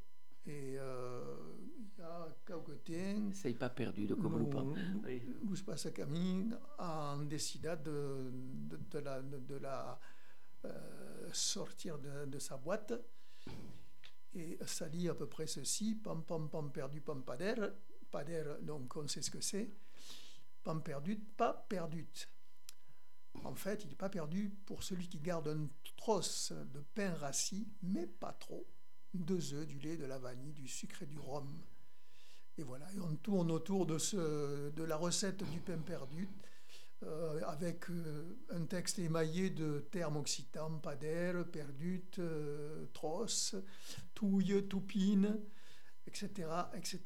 Et 0.49 0.79
euh, 0.79 1.35
il 1.77 1.99
y 1.99 2.01
a 2.01 2.27
quelques 2.43 2.83
temps, 2.83 3.31
C'est 3.35 3.53
pas 3.53 3.69
perdu 3.69 4.07
de 4.07 4.15
comme 4.15 4.41
nous, 4.41 4.75
Oui. 5.05 5.21
Luis 5.47 5.61
Pasacamí 5.61 6.49
a 6.79 7.15
décidé 7.23 7.75
de, 7.83 8.31
de, 8.33 8.77
de 8.89 8.99
la, 8.99 9.21
de, 9.21 9.55
la 9.57 9.99
euh, 10.65 11.29
sortir 11.31 11.99
de, 11.99 12.25
de 12.25 12.39
sa 12.39 12.57
boîte. 12.57 12.93
Et 14.33 14.57
ça 14.65 14.89
dit 14.89 15.07
à 15.07 15.13
peu 15.13 15.27
près 15.27 15.45
ceci 15.45 15.93
pam 15.93 16.23
pam 16.23 16.49
pam 16.49 16.71
perdu, 16.71 16.99
pam 16.99 17.23
pader. 17.23 17.53
Pader, 18.09 18.43
donc 18.63 18.95
on 18.97 19.07
sait 19.07 19.21
ce 19.21 19.29
que 19.29 19.41
c'est. 19.41 19.69
Pam 20.63 20.81
perdu, 20.81 21.15
pas 21.15 21.53
perdu. 21.69 22.07
En 23.43 23.53
fait, 23.53 23.83
il 23.83 23.89
n'est 23.89 23.95
pas 23.95 24.09
perdu 24.09 24.49
pour 24.65 24.81
celui 24.81 25.07
qui 25.07 25.19
garde 25.19 25.47
un 25.47 25.67
trosse 25.95 26.51
de 26.51 26.79
pain 26.95 27.13
rassis, 27.13 27.67
mais 27.83 28.07
pas 28.07 28.33
trop. 28.33 28.65
Deux 29.13 29.53
œufs, 29.53 29.67
du 29.67 29.79
lait, 29.79 29.97
de 29.97 30.05
la 30.05 30.17
vanille, 30.19 30.53
du 30.53 30.67
sucre 30.67 31.03
et 31.03 31.07
du 31.07 31.17
rhum. 31.19 31.47
Et 32.57 32.63
voilà, 32.63 32.85
et 32.93 32.99
on 32.99 33.15
tourne 33.15 33.51
autour 33.51 33.85
de, 33.85 33.97
ce, 33.97 34.69
de 34.71 34.83
la 34.83 34.97
recette 34.97 35.43
du 35.49 35.59
pain 35.59 35.77
perdu, 35.77 36.27
euh, 37.03 37.39
avec 37.45 37.89
euh, 37.89 38.37
un 38.51 38.65
texte 38.65 38.99
émaillé 38.99 39.49
de 39.49 39.79
termes 39.91 40.17
occitans, 40.17 40.77
pader, 40.79 41.41
perdut, 41.51 42.03
euh, 42.19 42.85
trosse, 42.93 43.55
touille, 44.13 44.67
toupine, 44.67 45.39
etc., 46.05 46.49
etc. 46.75 46.99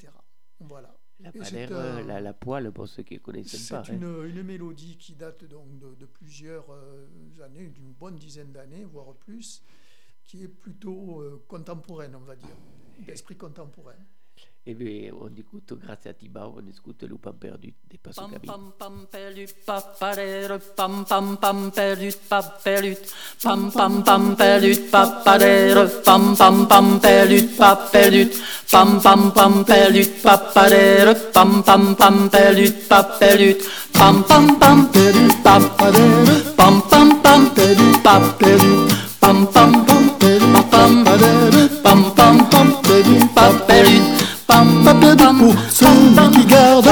Voilà. 0.58 0.98
La 1.20 1.30
palère, 1.30 1.72
un- 1.72 2.02
la, 2.02 2.20
la 2.20 2.32
poêle, 2.32 2.72
pour 2.72 2.88
ceux 2.88 3.04
qui 3.04 3.14
ne 3.14 3.18
connaissent 3.20 3.68
pas. 3.68 3.84
C'est 3.84 3.92
hein. 3.92 4.24
une, 4.24 4.42
mélodie 4.42 4.96
qui 4.98 5.14
date 5.14 5.44
donc 5.44 5.78
de, 5.78 5.94
de 5.94 6.06
plusieurs 6.06 6.66
euh, 6.72 7.06
années, 7.44 7.68
d'une 7.68 7.92
bonne 7.92 8.16
dizaine 8.16 8.50
d'années, 8.50 8.84
voire 8.84 9.14
plus, 9.14 9.62
qui 10.24 10.44
est 10.44 10.48
plutôt 10.48 11.20
euh, 11.20 11.44
contemporaine, 11.46 12.14
on 12.14 12.20
va 12.24 12.36
dire, 12.36 12.56
d'esprit 13.06 13.36
contemporain. 13.36 13.94
Et 14.66 14.72
bien, 14.72 15.12
on 15.20 15.28
écoute, 15.36 15.74
grâce 15.78 16.06
à 16.06 16.14
Tiba, 16.14 16.48
on 16.48 16.66
écoute 16.66 17.02
Lupin 17.02 17.32
perdu 17.32 17.74
des 17.90 17.98
Passo 17.98 18.22
Pam 18.22 18.40
pam 18.40 18.72
pam 18.78 19.06
perdu 19.10 19.46
papadère 19.66 20.58
pam 20.74 21.04
pam 21.04 21.36
pam 21.36 21.70
perdu 21.70 22.10
perdu 22.64 22.96
pam 23.42 23.70
pam 23.70 24.02
pam 24.02 24.34
perdu 24.34 24.74
papadère 24.90 26.02
pam 26.02 26.34
pam 26.34 26.66
pam 26.66 26.98
perdu 26.98 27.42
perdu 27.92 28.30
pam 28.70 29.00
pam 29.02 29.32
pam 29.34 29.64
perdu 29.66 30.06
papadère 30.22 31.14
pam 31.34 31.62
pam 31.62 31.94
pam 31.94 32.30
perdu 32.30 32.72
perdu 33.20 33.54
pam 33.92 34.24
pam 34.24 34.58
pam 34.58 34.88
perdu 34.90 35.28
papadère 35.44 36.54
pam 36.56 36.80
pam 36.88 37.22
pam 37.22 37.52
perdu 37.54 37.92
pas 38.02 39.03
pam 39.24 39.46
pam 39.46 39.72
pam 39.86 40.04
pam 40.70 42.12
pam 42.14 42.34
pam 42.50 42.66
perdu 42.82 43.16
pas 43.34 43.54
perdu 43.66 43.96
pam 44.46 44.66
Pas 44.84 44.94
perdu 44.94 45.24
pour 45.38 45.54
celui 45.70 46.30
qui 46.32 46.44
garde 46.44 46.88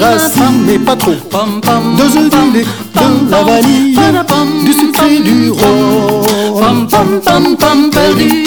racine, 0.00 0.64
mais 0.66 0.78
pas 0.78 0.96
trop. 0.96 1.12
Deux 1.98 2.16
œufs 2.16 2.30
lait, 2.54 2.64
de 2.94 3.30
la 3.30 3.42
vanille, 3.42 3.98
du 4.64 4.72
sucre 4.72 5.04
et 5.04 5.20
du 5.20 5.50
rhum. 5.50 6.60
Pam 6.60 6.88
pam 6.88 7.20
pam 7.20 7.56
pam 7.56 7.90
perdu, 7.90 8.44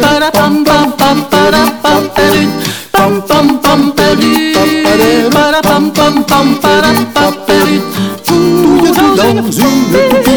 para 0.00 0.30
pam 0.30 0.64
pam 0.64 0.92
pam 0.96 1.18
para 1.30 1.64
pam 1.82 2.02
perdu, 2.14 2.48
pam 2.92 3.22
pam 3.28 3.58
pam 3.64 3.92
perdu, 3.96 5.30
para 5.32 5.60
pam 5.62 5.90
pam 5.90 6.22
pam 6.22 6.54
para 6.62 6.92
pam 7.14 7.34
perdu. 7.46 7.80
Touille 8.24 8.92
dans 9.16 9.50
une 9.50 10.29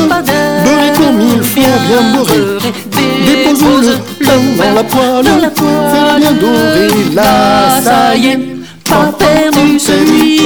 beurré 0.65 0.89
comme 0.97 1.21
il 1.21 1.43
faut, 1.43 1.61
bien 1.87 2.03
beurré. 2.15 2.41
Dépose 3.27 3.63
le 3.63 3.95
pain 4.25 4.43
dans 4.57 4.75
la 4.75 4.83
poêle, 4.83 5.53
fais 5.57 6.21
bien 6.21 6.33
dorer 6.33 7.15
là, 7.15 7.81
ça 7.83 8.17
y 8.17 8.27
est. 8.29 8.41
Pas 8.91 9.13
perdu 9.17 9.79
celui 9.79 10.37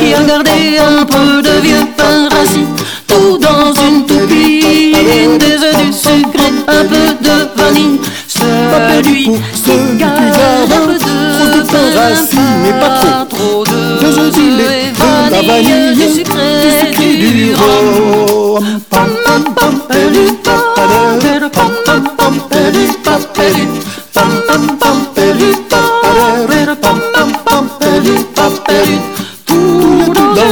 qui 0.00 0.12
a 0.12 0.22
gardé 0.24 0.76
un 0.78 1.04
peu 1.04 1.40
de 1.40 1.60
vieux 1.60 1.86
pain 1.96 2.28
rassis, 2.28 2.66
tout 3.06 3.38
dans 3.38 3.72
une 3.86 4.04
toupine, 4.04 5.38
des 5.38 5.56
œufs 5.66 5.76
du 5.76 5.92
sucre, 5.92 6.46
un 6.66 6.84
peu 6.84 7.14
de 7.22 7.36
vanille. 7.56 8.00
Celui 8.26 9.24
qui 9.64 9.98
garde 9.98 10.18
un 10.18 10.66
trosse 10.68 11.54
de 11.54 11.60
pain 11.70 11.88
rassis, 11.94 12.48
mais 12.64 12.72
pas 12.80 13.26
trop. 13.30 13.64
Du 13.64 14.50
lait, 14.58 14.92
de 14.98 15.30
la 15.30 15.42
vanille, 15.42 15.94
du 15.94 16.06
du 16.06 16.12
sucre 16.12 17.00
et 17.00 17.16
du 17.16 17.54
rhum. 17.54 18.80
Pam 18.90 19.10
pam 19.24 19.44
pam 19.54 19.74
papadère, 20.42 21.50
pam 21.52 21.70
pam 21.84 22.02
pam 22.18 22.34
perdu, 22.50 22.84
papadère, 23.04 23.04
pam 23.04 23.22
pam 23.34 23.85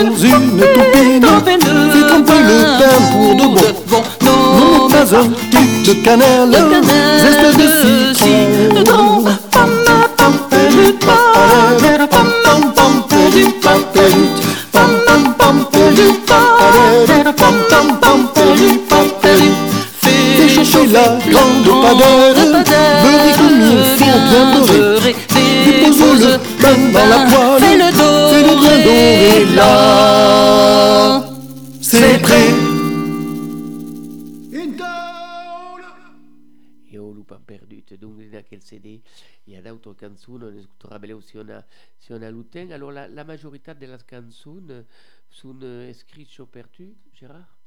dans 0.02 0.16
une 0.16 0.58
toupine, 0.58 1.28
fait 1.44 1.58
tremper 1.58 2.40
le 2.42 2.58
pain 2.78 2.98
pour 3.12 3.32
de 3.34 3.46
bon. 3.88 4.02
Non, 4.24 4.88
pas 4.88 5.08
un 5.16 5.26
tube 5.50 5.74
de 5.86 5.92
cannelle, 6.04 6.56
zeste 7.18 7.48
de 7.58 7.66
citron. 8.14 9.24
Fais 20.64 20.86
la 20.86 21.06
grande 21.30 21.70
beurré 21.98 22.44
comme 22.44 23.16
il 23.26 23.34
faut, 23.34 23.96
bien 23.96 24.18
beurré. 24.66 25.12
Dépose 25.64 26.24
le 26.24 26.34
pain 26.60 26.78
dans 26.92 27.06
la 27.06 27.18
poêle, 27.26 27.63
là. 29.54 31.24
C'est 31.80 32.20
prêt. 32.20 32.50
In 34.52 34.76
town 34.76 35.82
Et 36.90 36.98
au 36.98 37.12
Lupin 37.14 37.40
perdu. 37.46 37.82
Donc, 38.00 38.18
dans 38.30 38.42
quel 38.48 38.62
CD, 38.62 39.02
il 39.46 39.52
y 39.54 39.56
a 39.56 39.62
d'autres 39.62 39.94
chansons, 40.00 40.40
on 40.42 40.56
écoutera 40.58 40.98
bien 40.98 41.20
si 41.20 41.36
on 41.38 41.48
a, 41.48 41.64
si 41.98 42.12
on 42.12 42.22
a 42.22 42.30
Lutin. 42.30 42.70
Alors, 42.70 42.92
la, 42.92 43.08
la 43.08 43.24
majorité 43.24 43.74
de 43.74 43.86
las 43.86 44.04
chansons 44.08 44.62
euh, 44.70 44.82
sont 45.30 45.60
écrites 45.88 46.28
sur 46.28 46.48
perdu, 46.48 46.94
Gérard? 47.12 47.58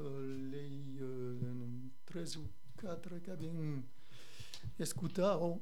Euh, 0.00 0.50
les 0.50 1.00
euh, 1.00 1.38
tres 2.04 2.36
ou 2.36 2.48
quatre 2.80 3.16
que 3.22 3.30
abbiamo 3.30 3.84
escutato 4.76 5.60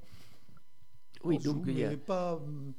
Oui, 1.22 1.38
donc 1.38 1.64
il 1.66 1.78
y 1.78 1.84
a 1.84 1.94
pas, 1.98 2.40
euh, 2.40 2.72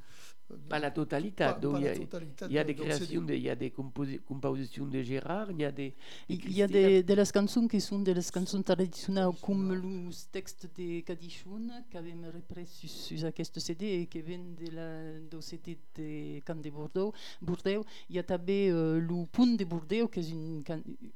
pas 0.69 0.79
la 0.79 0.91
totalité. 0.91 1.43
pas- 1.45 1.53
donc 1.53 1.73
pas 1.73 1.79
il 1.79 1.83
y 1.83 1.85
la 1.85 1.91
a, 1.91 1.95
totalité, 1.97 2.45
il 2.49 2.53
y 2.53 2.57
a 2.59 2.63
donc- 2.63 2.67
des 2.67 2.75
créations, 2.83 3.21
de- 3.21 3.33
il 3.33 3.41
y 3.43 3.49
a 3.49 3.55
des 3.55 3.69
composi- 3.71 4.19
compositions 4.19 4.85
de 4.87 5.01
Gérard, 5.01 5.51
il 5.51 5.59
y 5.61 5.65
a 5.65 5.71
des. 5.71 5.93
Il 6.29 6.51
y 6.51 6.61
a 6.61 6.67
des, 6.67 7.03
de 7.03 7.13
las 7.13 7.31
cançons 7.31 7.67
qui 7.67 7.79
sont 7.81 7.99
des 7.99 8.13
cançons 8.31 8.61
traditionnelles 8.63 9.31
comme 9.41 9.73
le 9.73 10.09
texte 10.31 10.69
de 10.77 11.01
Cadichon 11.01 11.67
qui 11.89 11.97
avait 11.97 12.13
repris 12.33 12.65
sur, 12.65 12.89
sur 12.89 13.25
aquest 13.25 13.59
CD 13.59 13.85
et 14.01 14.05
qui 14.07 14.21
vient 14.21 14.39
de 14.39 14.71
la, 14.75 15.41
CD 15.41 15.77
de 15.95 16.39
Camp 16.41 16.61
de 16.61 16.69
Bordeaux. 16.69 17.13
Bordeaux. 17.41 17.85
Il 18.09 18.15
y 18.15 18.19
a 18.19 18.23
també 18.23 18.69
euh, 18.71 18.99
le 18.99 19.25
Punt 19.31 19.55
de 19.57 19.65
Bordeaux 19.65 20.07
qui 20.07 20.19
est 20.19 20.71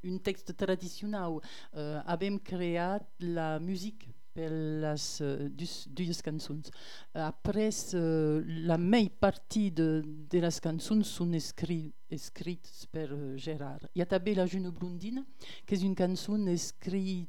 un 0.06 0.18
texte 0.18 0.56
traditionnel. 0.58 1.40
Euh, 1.76 2.02
avem 2.06 2.40
creat 2.40 3.04
la 3.20 3.60
musique 3.60 4.08
uh, 4.46 5.50
dus, 5.50 5.88
dues 5.90 6.22
cançons. 6.22 6.70
Après, 7.14 7.70
uh, 7.94 8.42
la 8.46 8.78
meilleure 8.78 9.18
partie 9.20 9.72
de, 9.72 10.04
de 10.30 10.40
les 10.40 10.60
cançons 10.62 11.04
sont 11.04 11.34
escrites, 11.34 11.94
escrites 12.12 12.88
per 12.92 13.12
uh, 13.12 13.38
Gérard. 13.38 13.80
Il 13.96 14.00
y 14.00 14.02
a 14.02 14.06
també 14.06 14.36
La 14.36 14.46
Jeune 14.46 14.70
Blondine, 14.70 15.26
qui 15.66 15.76
est 15.76 15.82
une 15.82 15.96
chanson 15.98 16.46
écrite 16.48 17.28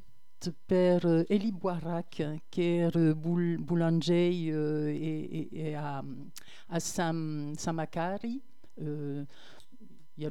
per 0.67 1.01
euh, 1.05 1.25
Eli 1.29 1.51
Boirac, 1.53 2.23
qui 2.51 2.63
est 2.63 2.95
euh, 2.97 3.15
boul- 3.15 3.59
boulanger 3.59 4.51
euh, 4.53 4.89
et, 4.89 5.49
et- 5.55 5.69
et 5.71 5.75
à, 5.75 6.03
à 6.69 6.81
Sam, 6.81 7.55
Samacari. 7.57 8.41
Euh, 8.81 9.25
il 10.19 10.25
y 10.25 10.27
a 10.27 10.31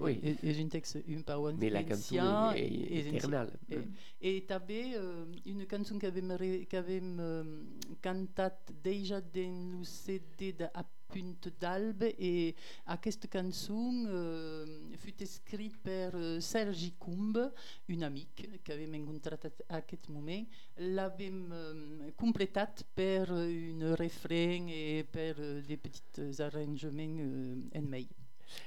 Oui. 0.00 0.20
et 0.22 0.60
un 0.62 0.68
texte 0.68 0.96
un 0.96 1.20
peu 1.22 1.52
Mais 1.58 1.68
la 1.68 1.82
canzone 1.82 2.54
est, 2.56 2.60
et- 2.60 2.98
est 2.98 3.06
et- 3.06 3.16
éternelle. 3.16 3.50
et- 4.20 4.36
Et 4.36 4.40
t'avais 4.46 4.92
euh, 4.94 5.24
une 5.44 5.66
chanson 5.68 5.98
qu'avem 5.98 6.30
re- 6.36 6.64
qu'avem 6.68 7.18
euh, 7.18 7.64
cantat 8.00 8.56
déjà 8.84 9.20
dans 9.20 9.78
le 9.78 9.84
CD 9.84 10.52
de 10.52 10.64
A 10.72 10.84
Punt 11.08 11.50
d'Albe 11.60 12.04
et 12.18 12.54
aquesta 12.86 13.28
chanson 13.32 14.04
euh, 14.08 14.64
fut 14.96 15.14
écrite 15.22 15.76
par 15.78 16.12
euh, 16.14 16.40
Sergi 16.40 16.92
Coumbe, 16.98 17.52
une 17.88 18.02
amie 18.04 18.26
qu'avem 18.64 18.94
encontrat 18.94 19.38
à 19.68 19.76
aquest 19.76 20.08
moment. 20.08 20.44
L'avem 20.78 21.50
euh, 21.52 22.10
complétat 22.16 22.74
par 22.94 23.30
un 23.32 23.94
refrain 23.96 24.66
et 24.68 25.04
par 25.04 25.34
euh, 25.40 25.62
des 25.62 25.76
petits 25.76 26.40
arrangements 26.42 27.20
en 27.74 27.82
mail. 27.82 28.06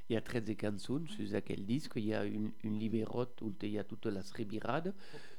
Il 0.09 0.13
y 0.13 0.17
a 0.17 0.21
13 0.21 0.43
chansons 0.59 1.03
sur 1.07 1.35
aquel 1.35 1.65
disque. 1.65 1.93
Il 1.95 2.05
y 2.05 2.13
a 2.13 2.25
une, 2.25 2.51
une 2.63 2.79
libérote 2.79 3.41
où 3.41 3.53
il 3.61 3.69
y 3.69 3.79
a 3.79 3.83
toute 3.83 4.05
la 4.05 4.21
srebirade. 4.21 4.93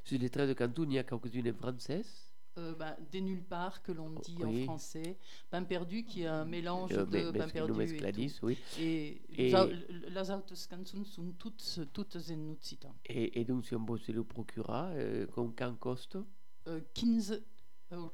Sur 0.05 0.19
les 0.19 0.31
13 0.31 0.55
chansons, 0.57 0.85
il 0.89 0.93
y 0.95 0.99
a 0.99 1.05
quelques-unes 1.05 1.53
françaises. 1.55 2.27
Euh, 2.59 2.75
bah, 2.75 2.97
des 3.13 3.21
nulle 3.21 3.45
part 3.45 3.81
que 3.81 3.93
l'on 3.93 4.11
dit 4.11 4.37
Oui. 4.41 4.63
en 4.63 4.65
français. 4.65 5.17
Pain 5.51 5.63
perdu 5.63 6.03
qui 6.05 6.23
est 6.23 6.27
un 6.27 6.45
mélange 6.45 6.91
Euh, 6.93 7.07
de 7.07 7.31
pain 7.31 7.49
perdu 7.49 7.81
et, 7.85 7.87
tout. 7.87 8.39
oui. 8.43 8.59
et, 8.81 9.23
les 9.39 9.55
autres 9.55 10.57
chansons 10.57 11.05
sont 11.05 11.33
toutes, 11.39 11.81
toutes 11.93 12.17
en. 12.31 12.93
Et, 13.07 13.41
et 13.41 13.45
donc, 13.45 13.65
si 13.67 13.77
on 13.77 13.81
bosse 13.81 14.09
le 14.09 14.25
procura, 14.25 14.89
euh, 14.95 15.27
con 15.29 15.53
coste 15.79 16.19
Euh, 16.67 16.81
15 16.95 17.41
euros. 17.93 18.11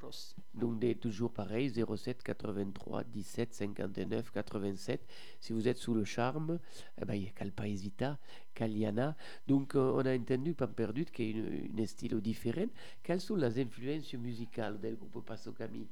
Donc, 0.53 0.79
des, 0.79 0.95
toujours 0.95 1.31
pareil, 1.31 1.71
07 1.71 2.23
83 2.23 3.03
17 3.03 3.53
59 3.53 4.31
87. 4.31 5.07
Si 5.39 5.53
vous 5.53 5.67
êtes 5.67 5.77
sous 5.77 5.93
le 5.93 6.03
charme, 6.03 6.59
eh 7.01 7.05
ben, 7.05 7.13
il 7.15 7.21
n'y 7.21 7.27
a 7.27 7.31
qu'à 7.31 7.45
pas 7.51 7.67
hésiter, 7.67 8.13
Caliana. 8.53 9.15
Donc, 9.47 9.75
euh, 9.75 9.91
on 9.95 10.05
a 10.05 10.15
entendu 10.15 10.53
Pan 10.53 10.67
Perdu, 10.67 11.05
qui 11.05 11.23
est 11.23 11.31
une, 11.31 11.79
un 11.79 11.85
style 11.85 12.19
différent. 12.21 12.67
Quelles 13.03 13.21
sont 13.21 13.35
les 13.35 13.59
influences 13.59 14.13
musicales 14.13 14.79
du 14.79 14.95
groupe 14.95 15.25
Passo 15.25 15.51
Camille 15.51 15.87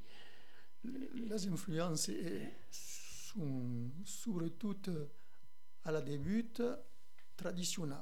Les 0.84 1.48
influences 1.48 2.10
eh, 2.10 2.50
sont 2.72 3.92
surtout 4.04 4.76
à 5.84 5.92
la 5.92 6.02
début 6.02 6.52
traditionnelles. 7.38 7.98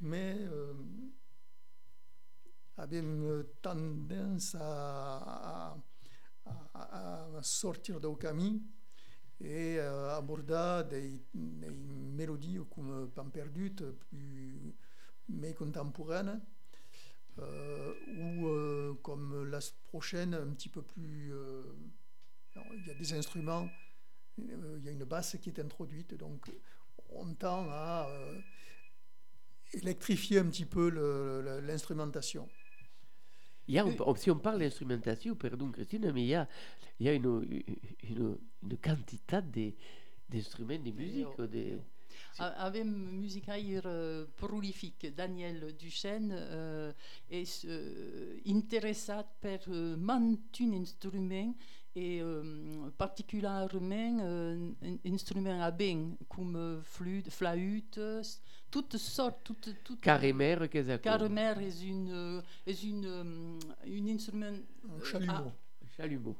Mais 0.00 0.36
euh, 0.40 0.74
avem 2.76 3.44
tendance 3.62 4.56
à, 4.60 5.76
à- 6.74 7.38
à 7.38 7.42
sortir 7.42 8.00
du 8.00 8.08
et 9.40 9.78
à 9.80 10.16
aborder 10.16 10.82
des, 10.90 11.20
des 11.34 11.70
mélodies 11.70 12.58
comme 12.74 13.10
Pan 13.14 13.28
perdu, 13.30 13.72
plus 14.10 14.74
mais 15.28 15.54
contemporaines, 15.54 16.40
euh, 17.40 17.94
ou 18.18 18.48
euh, 18.48 18.94
comme 19.02 19.44
la 19.50 19.60
prochaine, 19.88 20.34
un 20.34 20.48
petit 20.54 20.68
peu 20.68 20.82
plus. 20.82 21.32
euh, 21.32 21.62
il 22.74 22.86
y 22.86 22.90
a 22.90 22.94
des 22.94 23.12
instruments, 23.14 23.68
euh, 24.40 24.76
il 24.80 24.84
y 24.84 24.88
a 24.88 24.92
une 24.92 25.04
basse 25.04 25.36
qui 25.42 25.50
est 25.50 25.60
introduite, 25.60 26.14
donc 26.14 26.50
on 27.10 27.34
tend 27.34 27.66
à 27.70 28.08
euh, 28.10 28.40
électrifier 29.74 30.38
un 30.38 30.46
petit 30.46 30.64
peu 30.64 30.88
l'instrumentation. 31.60 32.48
Il 33.68 33.74
y 33.74 33.78
a, 33.78 33.86
si 34.16 34.30
on 34.30 34.38
parle 34.38 34.58
d'instrumentation, 34.60 35.34
pardon 35.36 35.70
Christine, 35.70 36.12
mais 36.12 36.22
il 36.22 36.28
y 36.28 36.34
a, 36.34 36.46
il 37.00 37.06
y 37.06 37.08
a 37.08 37.14
une, 37.14 37.64
une, 38.02 38.36
une 38.62 38.76
quantité 38.78 39.40
de- 39.42 39.72
d'instruments 40.28 40.78
de 40.78 40.90
musique. 40.90 41.38
de- 41.38 41.78
A- 42.38 42.64
Avem 42.66 42.90
musicaire 43.12 43.82
euh, 43.86 44.26
prolifique. 44.36 45.06
Daniel 45.14 45.74
Duchesne 45.76 46.30
euh, 46.32 46.92
est 47.30 47.64
euh, 47.64 48.36
intéressat 48.46 49.24
per 49.40 49.58
euh, 49.68 49.96
mantun 49.96 50.72
instrument 50.74 51.54
et 51.96 52.20
euh, 52.20 52.90
particulièrement 52.98 54.18
euh, 54.22 54.70
un 54.82 55.12
instrument 55.12 55.62
à 55.62 55.70
bain 55.70 56.10
comme 56.28 56.80
flûte, 56.82 57.30
flûte, 57.30 58.00
toutes 58.70 58.96
sortes, 58.96 59.40
toutes, 59.44 59.70
toutes 59.84 60.00
Carrémer, 60.00 60.56
qu'est-ce 60.70 60.88
que 60.88 60.96
Carremer 60.96 61.54
est 61.60 61.82
une, 61.84 62.10
euh, 62.10 62.42
est 62.66 62.82
une, 62.82 63.06
euh, 63.06 63.58
une 63.86 64.08
instrument, 64.08 64.46
Un 64.46 65.04
chalumeau. 65.04 65.52
Chalumeau. 65.96 66.36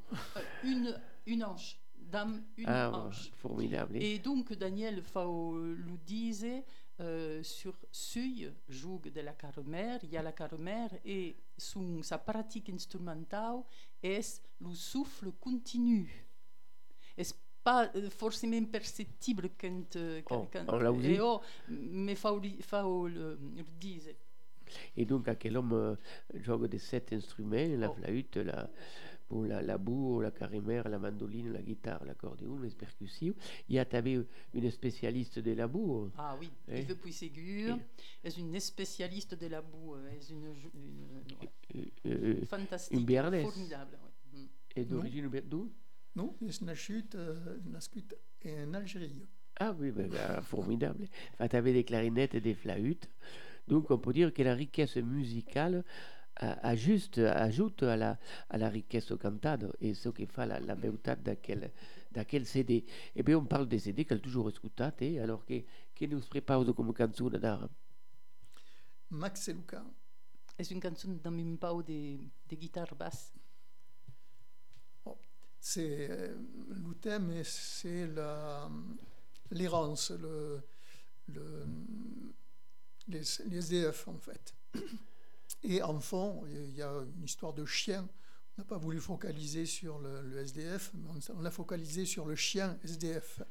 une, 0.64 0.98
une 1.26 1.44
hanche, 1.44 1.78
dame, 2.10 2.42
une 2.56 2.64
Ah, 2.66 2.90
hanche. 2.92 3.30
formidable. 3.36 3.96
Et 4.02 4.18
donc 4.18 4.52
Daniel 4.54 5.02
Fao 5.02 5.56
le 5.56 5.96
disait 6.04 6.64
euh, 7.00 7.42
sur 7.42 7.74
Suy, 7.90 8.48
joue 8.68 9.00
de 9.04 9.20
la 9.20 9.32
carmer, 9.32 9.98
il 10.02 10.10
y 10.10 10.16
a 10.16 10.22
la 10.22 10.32
carmer 10.32 10.86
et 11.04 11.36
son, 11.58 12.02
sa 12.02 12.18
pratique 12.18 12.70
instrumentale 12.70 13.62
est 14.02 14.42
le 14.60 14.74
souffle 14.74 15.32
continu? 15.32 16.26
Est 17.16 17.34
pas 17.62 17.90
euh, 17.96 18.10
forcément 18.10 18.64
perceptible 18.66 19.50
quand, 19.60 19.96
euh, 19.96 20.20
Oh, 20.30 20.46
quand- 20.52 20.64
on 20.68 20.78
aussi. 20.92 21.12
et 21.12 21.20
oh, 21.20 21.40
mais 21.68 22.14
li- 22.38 22.60
Fao 22.62 23.08
le, 23.08 23.38
le 23.56 23.62
disait. 23.80 24.16
Et 24.96 25.04
donc, 25.04 25.28
à 25.28 25.34
quel 25.34 25.56
homme 25.56 25.72
euh, 25.72 25.96
joue 26.34 26.66
de 26.66 26.78
sept 26.78 27.12
instruments 27.12 27.76
la 27.78 27.88
Oh. 27.90 27.94
flûte, 27.94 28.36
la, 28.36 28.68
bon, 29.30 29.42
la, 29.44 29.62
la 29.62 29.78
boue, 29.78 30.20
la 30.20 30.30
carimère, 30.30 30.88
la 30.88 30.98
mandoline, 30.98 31.52
la 31.52 31.62
guitare, 31.62 32.04
l'accordéon, 32.04 32.58
les 32.60 32.70
percussives. 32.70 33.34
Il 33.68 33.74
y 33.76 33.78
a 33.78 33.84
t'avais 33.84 34.18
une 34.54 34.70
spécialiste 34.70 35.38
de 35.38 35.52
la 35.52 35.66
boue. 35.66 36.10
Ah 36.18 36.36
oui, 36.40 36.50
Eh. 36.68 36.80
Yves 36.80 36.96
Puisségur 36.96 37.78
est 38.22 38.36
une 38.36 38.58
spécialiste 38.60 39.34
de 39.34 39.46
la 39.46 39.62
boue, 39.62 39.94
euh, 39.94 40.10
est 40.10 40.30
une, 40.30 40.52
jou- 40.54 40.70
une- 40.74 41.78
ouais, 41.80 41.92
euh, 42.06 42.40
euh, 42.40 42.44
fantastique, 42.46 42.98
une 42.98 43.04
formidable. 43.42 43.98
ouais. 44.02 44.40
Mm. 44.40 44.46
et 44.76 44.84
d'origine 44.84 45.28
d'où? 45.48 45.72
Non, 46.16 46.36
est 46.46 46.62
euh, 47.16 47.58
nascut 47.66 48.04
en 48.46 48.74
Algérie. 48.74 49.22
Ah 49.58 49.74
oui, 49.78 49.90
ben, 49.90 50.08
ben, 50.08 50.40
formidable. 50.42 51.06
Enfin, 51.32 51.48
tu 51.48 51.56
avais 51.56 51.72
des 51.72 51.84
clarinettes 51.84 52.34
et 52.34 52.40
des 52.40 52.54
flûtes. 52.54 53.08
Donc, 53.68 53.90
on 53.90 53.98
peut 53.98 54.12
dire 54.12 54.32
que 54.34 54.42
la 54.42 54.54
richesse 54.54 54.96
musicale 54.96 55.76
euh, 55.76 55.82
ajuste, 56.36 57.18
ajoute 57.18 57.82
à 57.84 57.96
la, 57.96 58.18
à 58.50 58.58
la 58.58 58.68
richesse 58.68 59.12
cantata 59.20 59.66
et 59.80 59.94
ce 59.94 60.08
qui 60.10 60.26
fait 60.26 60.46
la, 60.46 60.60
la 60.60 60.74
beauté 60.74 61.14
d'aquel, 61.16 61.72
d'aquel 62.12 62.46
CD. 62.46 62.84
Et 63.16 63.22
bien, 63.22 63.38
on 63.38 63.44
parle 63.44 63.68
des 63.68 63.78
CD 63.78 64.04
qu'elle 64.04 64.20
toujours 64.20 64.48
écouté, 64.50 65.20
alors 65.20 65.44
que, 65.44 65.62
que 65.94 66.04
nous 66.06 66.20
prépare 66.20 66.64
comme 66.74 66.92
canzone 66.94 67.38
d'art. 67.38 67.68
Max 69.10 69.48
et 69.48 69.54
Luca. 69.54 69.82
C'est 70.58 70.70
une 70.70 70.82
chanson 70.82 71.18
dans 71.22 71.32
un 71.32 71.56
pao 71.56 71.82
de, 71.82 72.18
de 72.48 72.56
guitare 72.56 72.94
basse. 72.94 73.32
C'est 75.60 76.10
euh, 76.10 76.34
le 76.68 76.94
thème, 77.00 77.42
c'est 77.44 78.06
la- 78.08 78.70
l'errance, 79.50 80.10
le, 80.10 80.62
le, 81.28 81.64
les, 83.08 83.22
les 83.46 83.56
SDF 83.58 84.08
en 84.08 84.18
fait. 84.18 84.54
Et 85.64 85.82
en 85.82 85.98
fond, 85.98 86.44
il 86.46 86.76
y 86.76 86.82
a 86.82 86.92
une 87.16 87.24
histoire 87.24 87.54
de 87.54 87.64
chien. 87.64 88.06
On 88.56 88.60
n'a 88.60 88.64
pas 88.64 88.76
voulu 88.76 89.00
focaliser 89.00 89.66
sur 89.66 89.98
le, 89.98 90.38
SDF, 90.38 90.92
mais 90.94 91.08
on, 91.08 91.36
on 91.36 91.40
l'a 91.40 91.50
focalisé 91.50 92.04
sur 92.04 92.26
le 92.26 92.36
chien 92.36 92.78
SDF. 92.84 93.42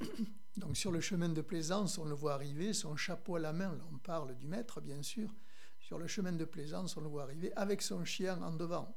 Donc 0.56 0.76
sur 0.76 0.90
le 0.90 1.00
chemin 1.00 1.28
de 1.28 1.42
Plaisance, 1.42 1.98
on 1.98 2.06
le 2.06 2.14
voit 2.14 2.32
arriver, 2.32 2.72
son 2.72 2.96
chapeau 2.96 3.36
à 3.36 3.40
la 3.40 3.52
main, 3.52 3.74
là 3.74 3.84
on 3.92 3.98
parle 3.98 4.34
du 4.36 4.46
maître 4.46 4.80
bien 4.80 5.02
sûr, 5.02 5.34
sur 5.78 5.98
le 5.98 6.06
chemin 6.06 6.32
de 6.32 6.44
Plaisance, 6.46 6.96
on 6.96 7.02
le 7.02 7.08
voit 7.08 7.24
arriver 7.24 7.52
avec 7.56 7.82
son 7.82 8.04
chien 8.06 8.40
en 8.42 8.52
devant. 8.52 8.96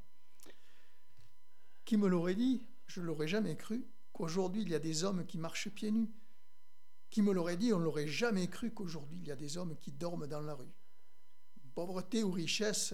Qui 1.84 1.98
me 1.98 2.08
l'aurait 2.08 2.36
dit? 2.36 2.64
Je 2.88 3.02
l'aurais 3.02 3.28
jamais 3.28 3.58
cru 3.58 3.86
qu'aujourd'hui 4.14 4.62
il 4.62 4.70
y 4.70 4.76
a 4.76 4.80
des 4.80 5.04
hommes 5.04 5.26
qui 5.26 5.38
marchent 5.38 5.70
pieds 5.70 5.92
nus. 5.92 6.10
Qui 7.10 7.22
me 7.24 7.34
l'aurait 7.34 7.58
dit? 7.58 7.74
On 7.74 7.80
l'aurait 7.80 8.08
jamais 8.08 8.48
cru 8.48 8.72
qu'aujourd'hui 8.72 9.18
il 9.20 9.28
y 9.28 9.32
a 9.32 9.36
des 9.36 9.58
hommes 9.58 9.76
qui 9.76 9.92
dorment 9.92 10.28
dans 10.28 10.42
la 10.42 10.54
rue. 10.54 10.72
Pauvreté 11.80 12.26
ou 12.26 12.32
richesse, 12.32 12.94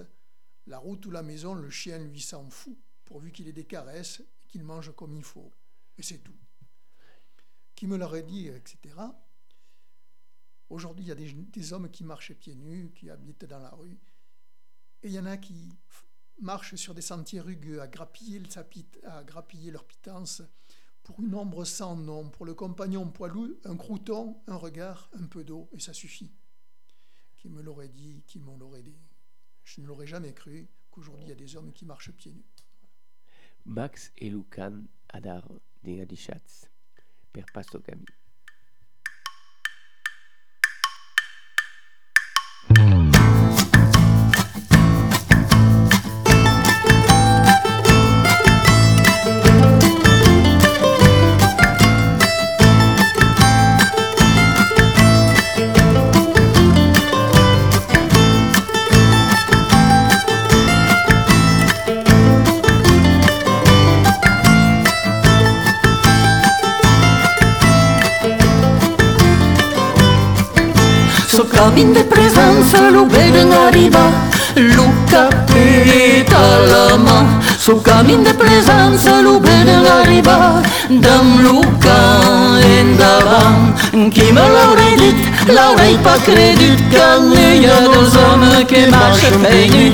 la 0.68 0.78
route 0.78 1.04
ou 1.08 1.10
la 1.10 1.24
maison, 1.24 1.56
le 1.56 1.72
chien 1.72 1.98
lui 1.98 2.22
s'en 2.22 2.48
fout, 2.52 2.78
pourvu 3.04 3.32
qu'il 3.32 3.48
ait 3.48 3.52
des 3.52 3.66
caresses 3.66 4.20
et 4.20 4.48
qu'il 4.48 4.64
mange 4.64 4.96
comme 4.96 5.16
il 5.16 5.24
faut. 5.24 5.52
Et 5.98 6.04
c'est 6.04 6.20
tout. 6.20 6.38
Qui 7.74 7.88
me 7.88 7.98
l'aurait 7.98 8.22
dit, 8.22 8.48
etc. 8.48 8.78
Aujourd'hui, 10.70 11.06
il 11.06 11.08
y 11.08 11.12
a 11.12 11.16
des, 11.16 11.74
hommes 11.74 11.90
qui 11.90 12.04
marchent 12.04 12.36
pieds 12.36 12.54
nus, 12.54 12.92
qui 12.94 13.10
habitent 13.10 13.46
dans 13.46 13.58
la 13.58 13.72
rue. 13.72 13.98
Et 15.02 15.08
il 15.08 15.14
y 15.14 15.20
en 15.20 15.26
a 15.26 15.38
qui 15.38 15.74
marchent 16.40 16.76
sur 16.76 16.94
des 16.94 17.02
sentiers 17.02 17.42
rugueux 17.42 17.82
à 17.82 17.88
grappiller 17.88 18.40
leur 19.72 19.88
pitance 19.88 20.44
pour 21.02 21.20
une 21.22 21.34
ombre 21.34 21.66
sans 21.66 21.96
nom, 21.96 22.30
pour 22.30 22.46
le 22.46 22.54
compagnon 22.54 23.10
poilu, 23.10 23.58
un 23.64 23.78
crouton, 23.78 24.44
un 24.46 24.58
regard, 24.58 25.10
un 25.20 25.26
peu 25.26 25.44
d'eau, 25.44 25.70
et 25.72 25.80
ça 25.80 25.92
suffit. 25.92 26.36
Qui 27.46 27.52
me 27.52 27.62
l'aurait 27.62 27.90
dit, 27.90 28.24
qui 28.26 28.40
me 28.40 28.58
l'aurait 28.58 28.82
dit, 28.82 28.98
je 29.64 29.80
ne 29.80 29.86
l'aurais 29.86 30.08
jamais 30.08 30.34
cru 30.34 30.68
qu'aujourd'hui 30.90 31.26
il 31.26 31.30
y 31.30 31.32
a 31.32 31.36
des 31.36 31.56
hommes 31.56 31.72
qui 31.74 31.86
marchent 31.86 32.12
pieds 32.12 32.32
nus. 32.32 32.44
Max 33.66 34.12
et 34.18 34.32
Lucan 34.32 34.82
Adar 35.10 35.48
de 35.84 36.02
Adichatz, 36.02 36.68
per 37.32 37.46
Pasto 37.54 37.80
camin 71.56 71.94
de 71.94 72.04
presenza 72.04 72.90
lo 72.90 73.06
vedono 73.06 73.68
arriva 73.68 74.04
Luca 74.56 75.28
peta 75.46 76.44
la 76.70 76.98
mà 76.98 77.20
So 77.58 77.82
camin 77.82 78.24
de 78.24 78.34
presenza 78.34 79.22
lo 79.22 79.40
vedono 79.40 79.90
arriva 80.02 80.62
Dam 80.90 81.42
Luca 81.42 82.00
endavant 82.80 83.74
Qui 84.14 84.32
me 84.32 84.46
l'aurait 84.54 84.98
dit, 84.98 85.16
l'aurait 85.48 86.00
pas 86.04 86.20
credut 86.28 86.78
Qu'il 86.92 87.60
n'y 87.60 87.66
a 87.66 87.80
deux 87.88 88.12
hommes 88.22 88.66
qui 88.68 88.86
marchent 88.88 89.32
peignus 89.44 89.94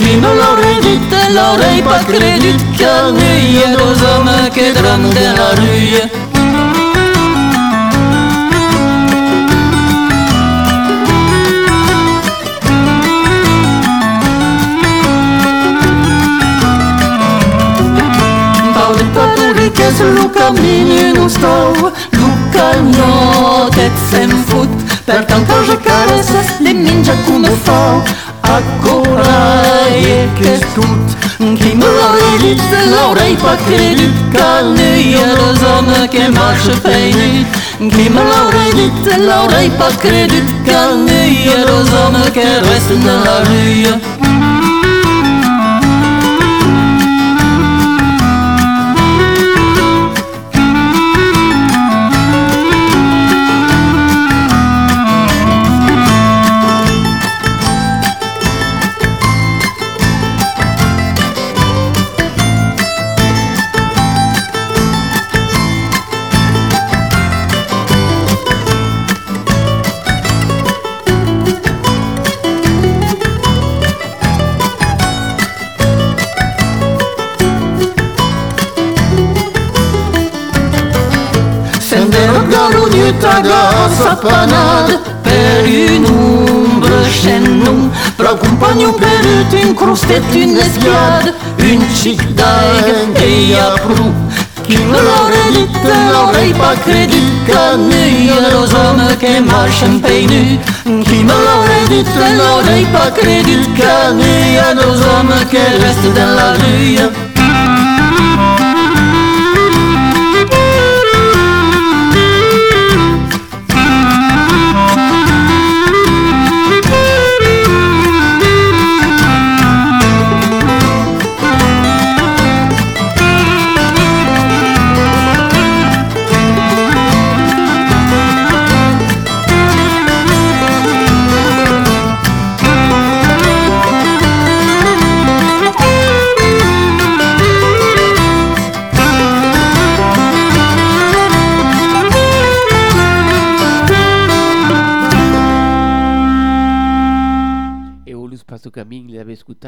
Qui 0.00 0.16
me 0.22 0.30
l'aurait 0.40 0.80
dit, 0.82 1.00
l'aurait 1.34 1.82
pas 1.82 2.04
credut 2.10 2.56
Qu'il 2.76 3.14
n'y 3.14 3.64
a 3.64 3.76
deux 3.76 3.98
hommes 4.08 4.50
qui 4.54 4.72
drament 4.72 5.10
dans 5.10 5.34
la 5.40 5.50
rue 5.60 6.27
qu'est-ce 19.74 20.04
Luca 20.04 20.50
Brigne 20.50 21.12
nous 21.14 21.28
trouve 21.28 21.92
Luca, 22.12 22.70
non, 22.82 23.68
t'es 23.70 23.90
sem 24.10 24.30
fout 24.46 24.68
Per 25.06 25.24
tant 25.26 25.40
que 25.40 25.64
je 25.66 25.76
caresse 25.76 26.32
les 26.60 26.74
mines, 26.74 27.04
je 27.04 27.12
coume 27.26 27.46
fort 27.64 28.04
A 28.44 28.60
corail, 28.82 30.28
qu'est-ce 30.36 30.64
tout 30.74 31.56
Qui 31.56 31.74
me 31.76 31.84
l'a 31.84 32.38
dit, 32.40 32.56
c'est 32.70 32.90
l'oreille 32.90 33.36
pas 33.36 33.56
crédit 33.66 34.10
Qu'il 34.32 35.10
y 35.10 35.16
a 35.16 35.34
deux 35.34 35.64
hommes 35.64 36.08
qui 36.10 36.30
marchent 36.32 36.76
feinit 36.82 37.46
Qui 37.78 38.10
me 38.10 38.22
l'a 38.30 38.74
dit, 38.74 38.92
c'est 39.04 39.18
l'oreille 39.18 39.70
pas 39.70 39.92
crédit 39.98 40.42
Qu'il 40.64 41.46
y 41.46 41.50
a 41.50 41.64
deux 41.66 41.88
hommes 41.94 42.30
qui 42.32 42.40
restent 42.40 43.04
dans 43.04 43.24
la 43.24 43.38
rue 43.48 44.57
da 84.22 84.30
sapanade 84.30 84.98
Per 85.22 85.66
une 85.66 86.06
ombre 86.06 87.04
chez 87.10 87.38
nous 87.38 87.90
Preoccupagno 88.16 88.92
per 88.92 89.46
une 89.52 89.74
crostette, 89.74 90.34
une 90.34 90.56
esclade 90.56 91.34
Une 91.58 91.84
chic 91.94 92.20
dague 92.34 93.20
et 93.20 93.54
a 93.54 93.78
prou 93.78 94.12
Qui 94.64 94.76
me 94.76 94.92
l'aurait 94.92 95.52
dit, 95.52 95.68
l'aurait 96.12 96.54
pas 96.58 96.76
credut 96.84 97.22
Qu'il 97.46 97.80
n'y 97.88 98.30
a 98.30 98.50
deux 98.50 98.74
hommes 98.74 99.08
qui 99.18 99.40
marchent 99.40 99.84
peinus 100.02 100.58
Qui 100.84 101.24
me 101.24 101.32
l'aurait 101.32 101.88
dit, 101.88 102.04
l'aurait 102.36 102.86
pas 102.92 103.10
credut 103.10 103.66
Qu'il 103.76 104.16
n'y 104.16 104.58
a 104.58 104.74
deux 104.74 105.00
hommes 105.10 105.34
qui 105.50 105.56
restent 105.56 106.14
dans 106.14 106.34
la 106.36 106.52
rue 106.52 106.98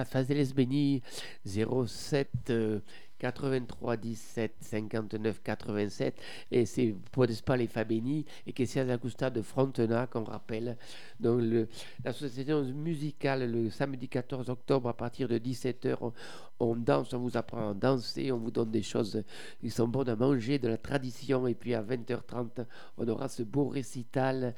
Fazeles 0.05 0.55
Beni 0.55 1.03
07 1.45 2.29
euh, 2.51 2.81
83 3.21 3.97
17 3.97 4.53
59 4.61 5.43
87 5.43 6.15
et 6.51 6.65
c'est 6.65 6.95
Podes 7.13 7.41
pas 7.43 7.57
les 7.57 7.67
Fabeni 7.67 8.25
et 8.47 8.53
que 8.53 8.65
c'est 8.65 8.81
à 8.81 8.97
Gusta 8.97 9.31
de 9.31 9.43
Frontenac 9.43 10.17
on 10.17 10.25
rappelle. 10.25 10.77
Le, 11.21 11.69
l'association 12.05 12.65
musicale 12.65 13.51
le 13.51 13.71
samedi 13.71 14.09
14 14.09 14.49
octobre 14.49 14.89
à 14.89 14.97
partir 14.97 15.29
de 15.29 15.39
17h 15.39 15.97
on, 16.01 16.13
on 16.61 16.77
danse, 16.77 17.13
on 17.13 17.19
vous 17.19 17.37
apprend 17.37 17.71
à 17.71 17.75
danser 17.75 18.33
on 18.33 18.39
vous 18.39 18.51
donne 18.51 18.71
des 18.71 18.83
choses 18.83 19.23
qui 19.61 19.71
sont 19.71 19.89
bonnes 19.89 20.09
à 20.09 20.17
manger 20.17 20.59
de 20.59 20.69
la 20.69 20.79
tradition. 20.79 21.47
Et 21.47 21.55
puis 21.55 21.75
à 21.75 21.83
20h30 21.83 22.65
on 22.97 23.07
aura 23.07 23.29
ce 23.29 23.43
beau 23.43 23.69
récital 23.69 24.55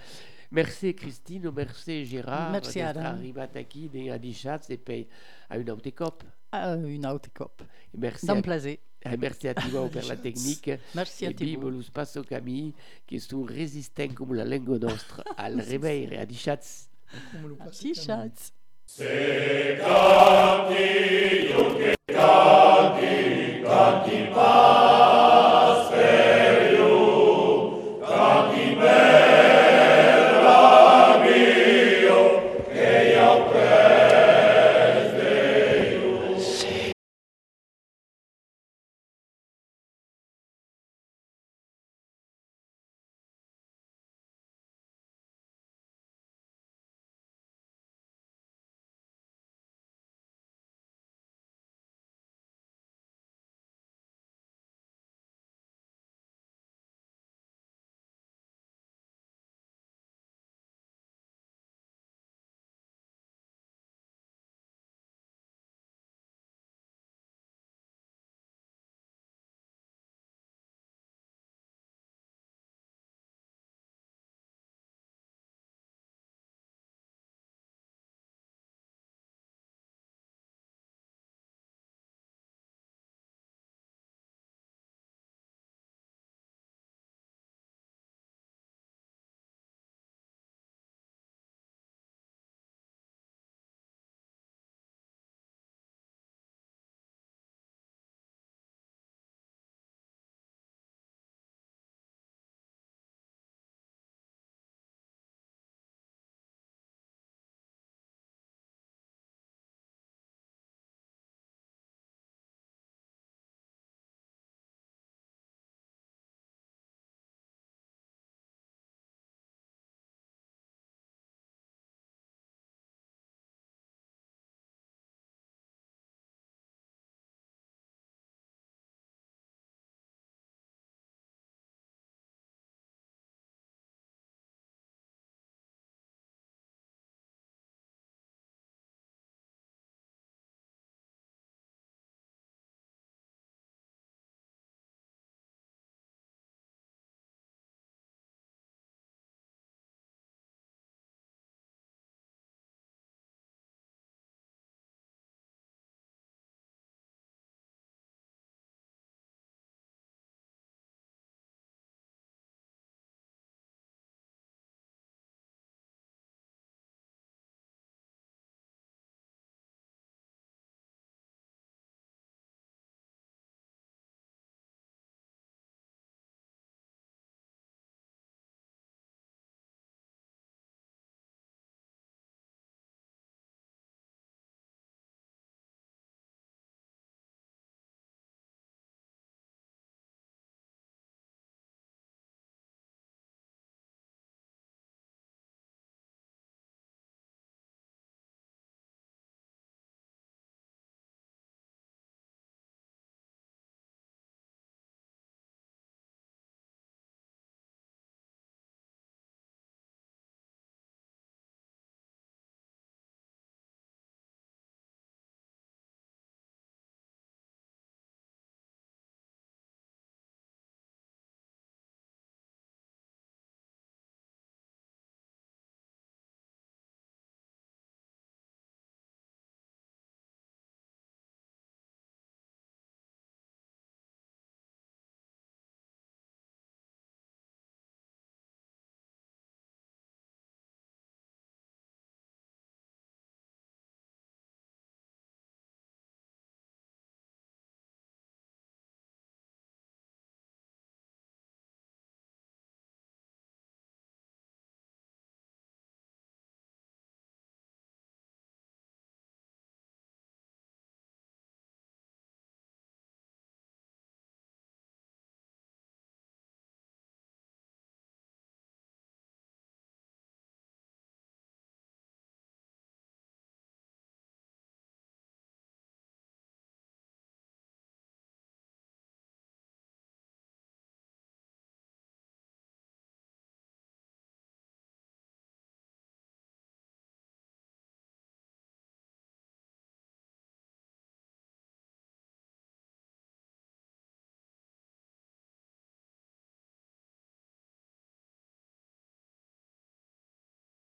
Merci 0.52 0.94
Christine, 0.94 1.50
merci 1.50 2.04
Gérard 2.04 2.50
Merci, 2.52 2.80
Adam. 2.82 3.00
arrivat 3.04 3.56
aquí 3.56 3.88
a 4.10 4.18
Dichatz 4.18 4.68
et 4.70 4.76
puis 4.76 5.08
à 5.48 5.56
une 5.56 5.70
autre 5.70 5.90
cop. 5.94 6.22
Merci 7.96 8.30
à, 8.30 8.42
plaisir. 8.42 8.76
eh, 9.04 9.16
merci 9.16 9.48
à 9.48 9.54
Thibaut 9.54 9.88
pour 9.88 10.02
la 10.06 10.16
technique. 10.26 10.70
Merci 10.94 11.24
Et 11.24 11.28
a 11.28 11.30
puis, 11.30 11.56
te. 11.56 11.60
volus 11.60 11.90
passo 11.90 12.22
Camille, 12.22 12.74
qui 13.06 13.18
sont 13.18 13.42
résistants 13.44 14.12
comme 14.14 14.34
la 14.34 14.44
langue 14.44 14.68
nostra 14.78 15.24
al 15.38 15.58
réveil 15.58 16.08
et 16.12 16.18
à 16.18 16.26
Dichatz. 16.26 16.88
Canti, 17.58 17.92
canti, 23.64 24.28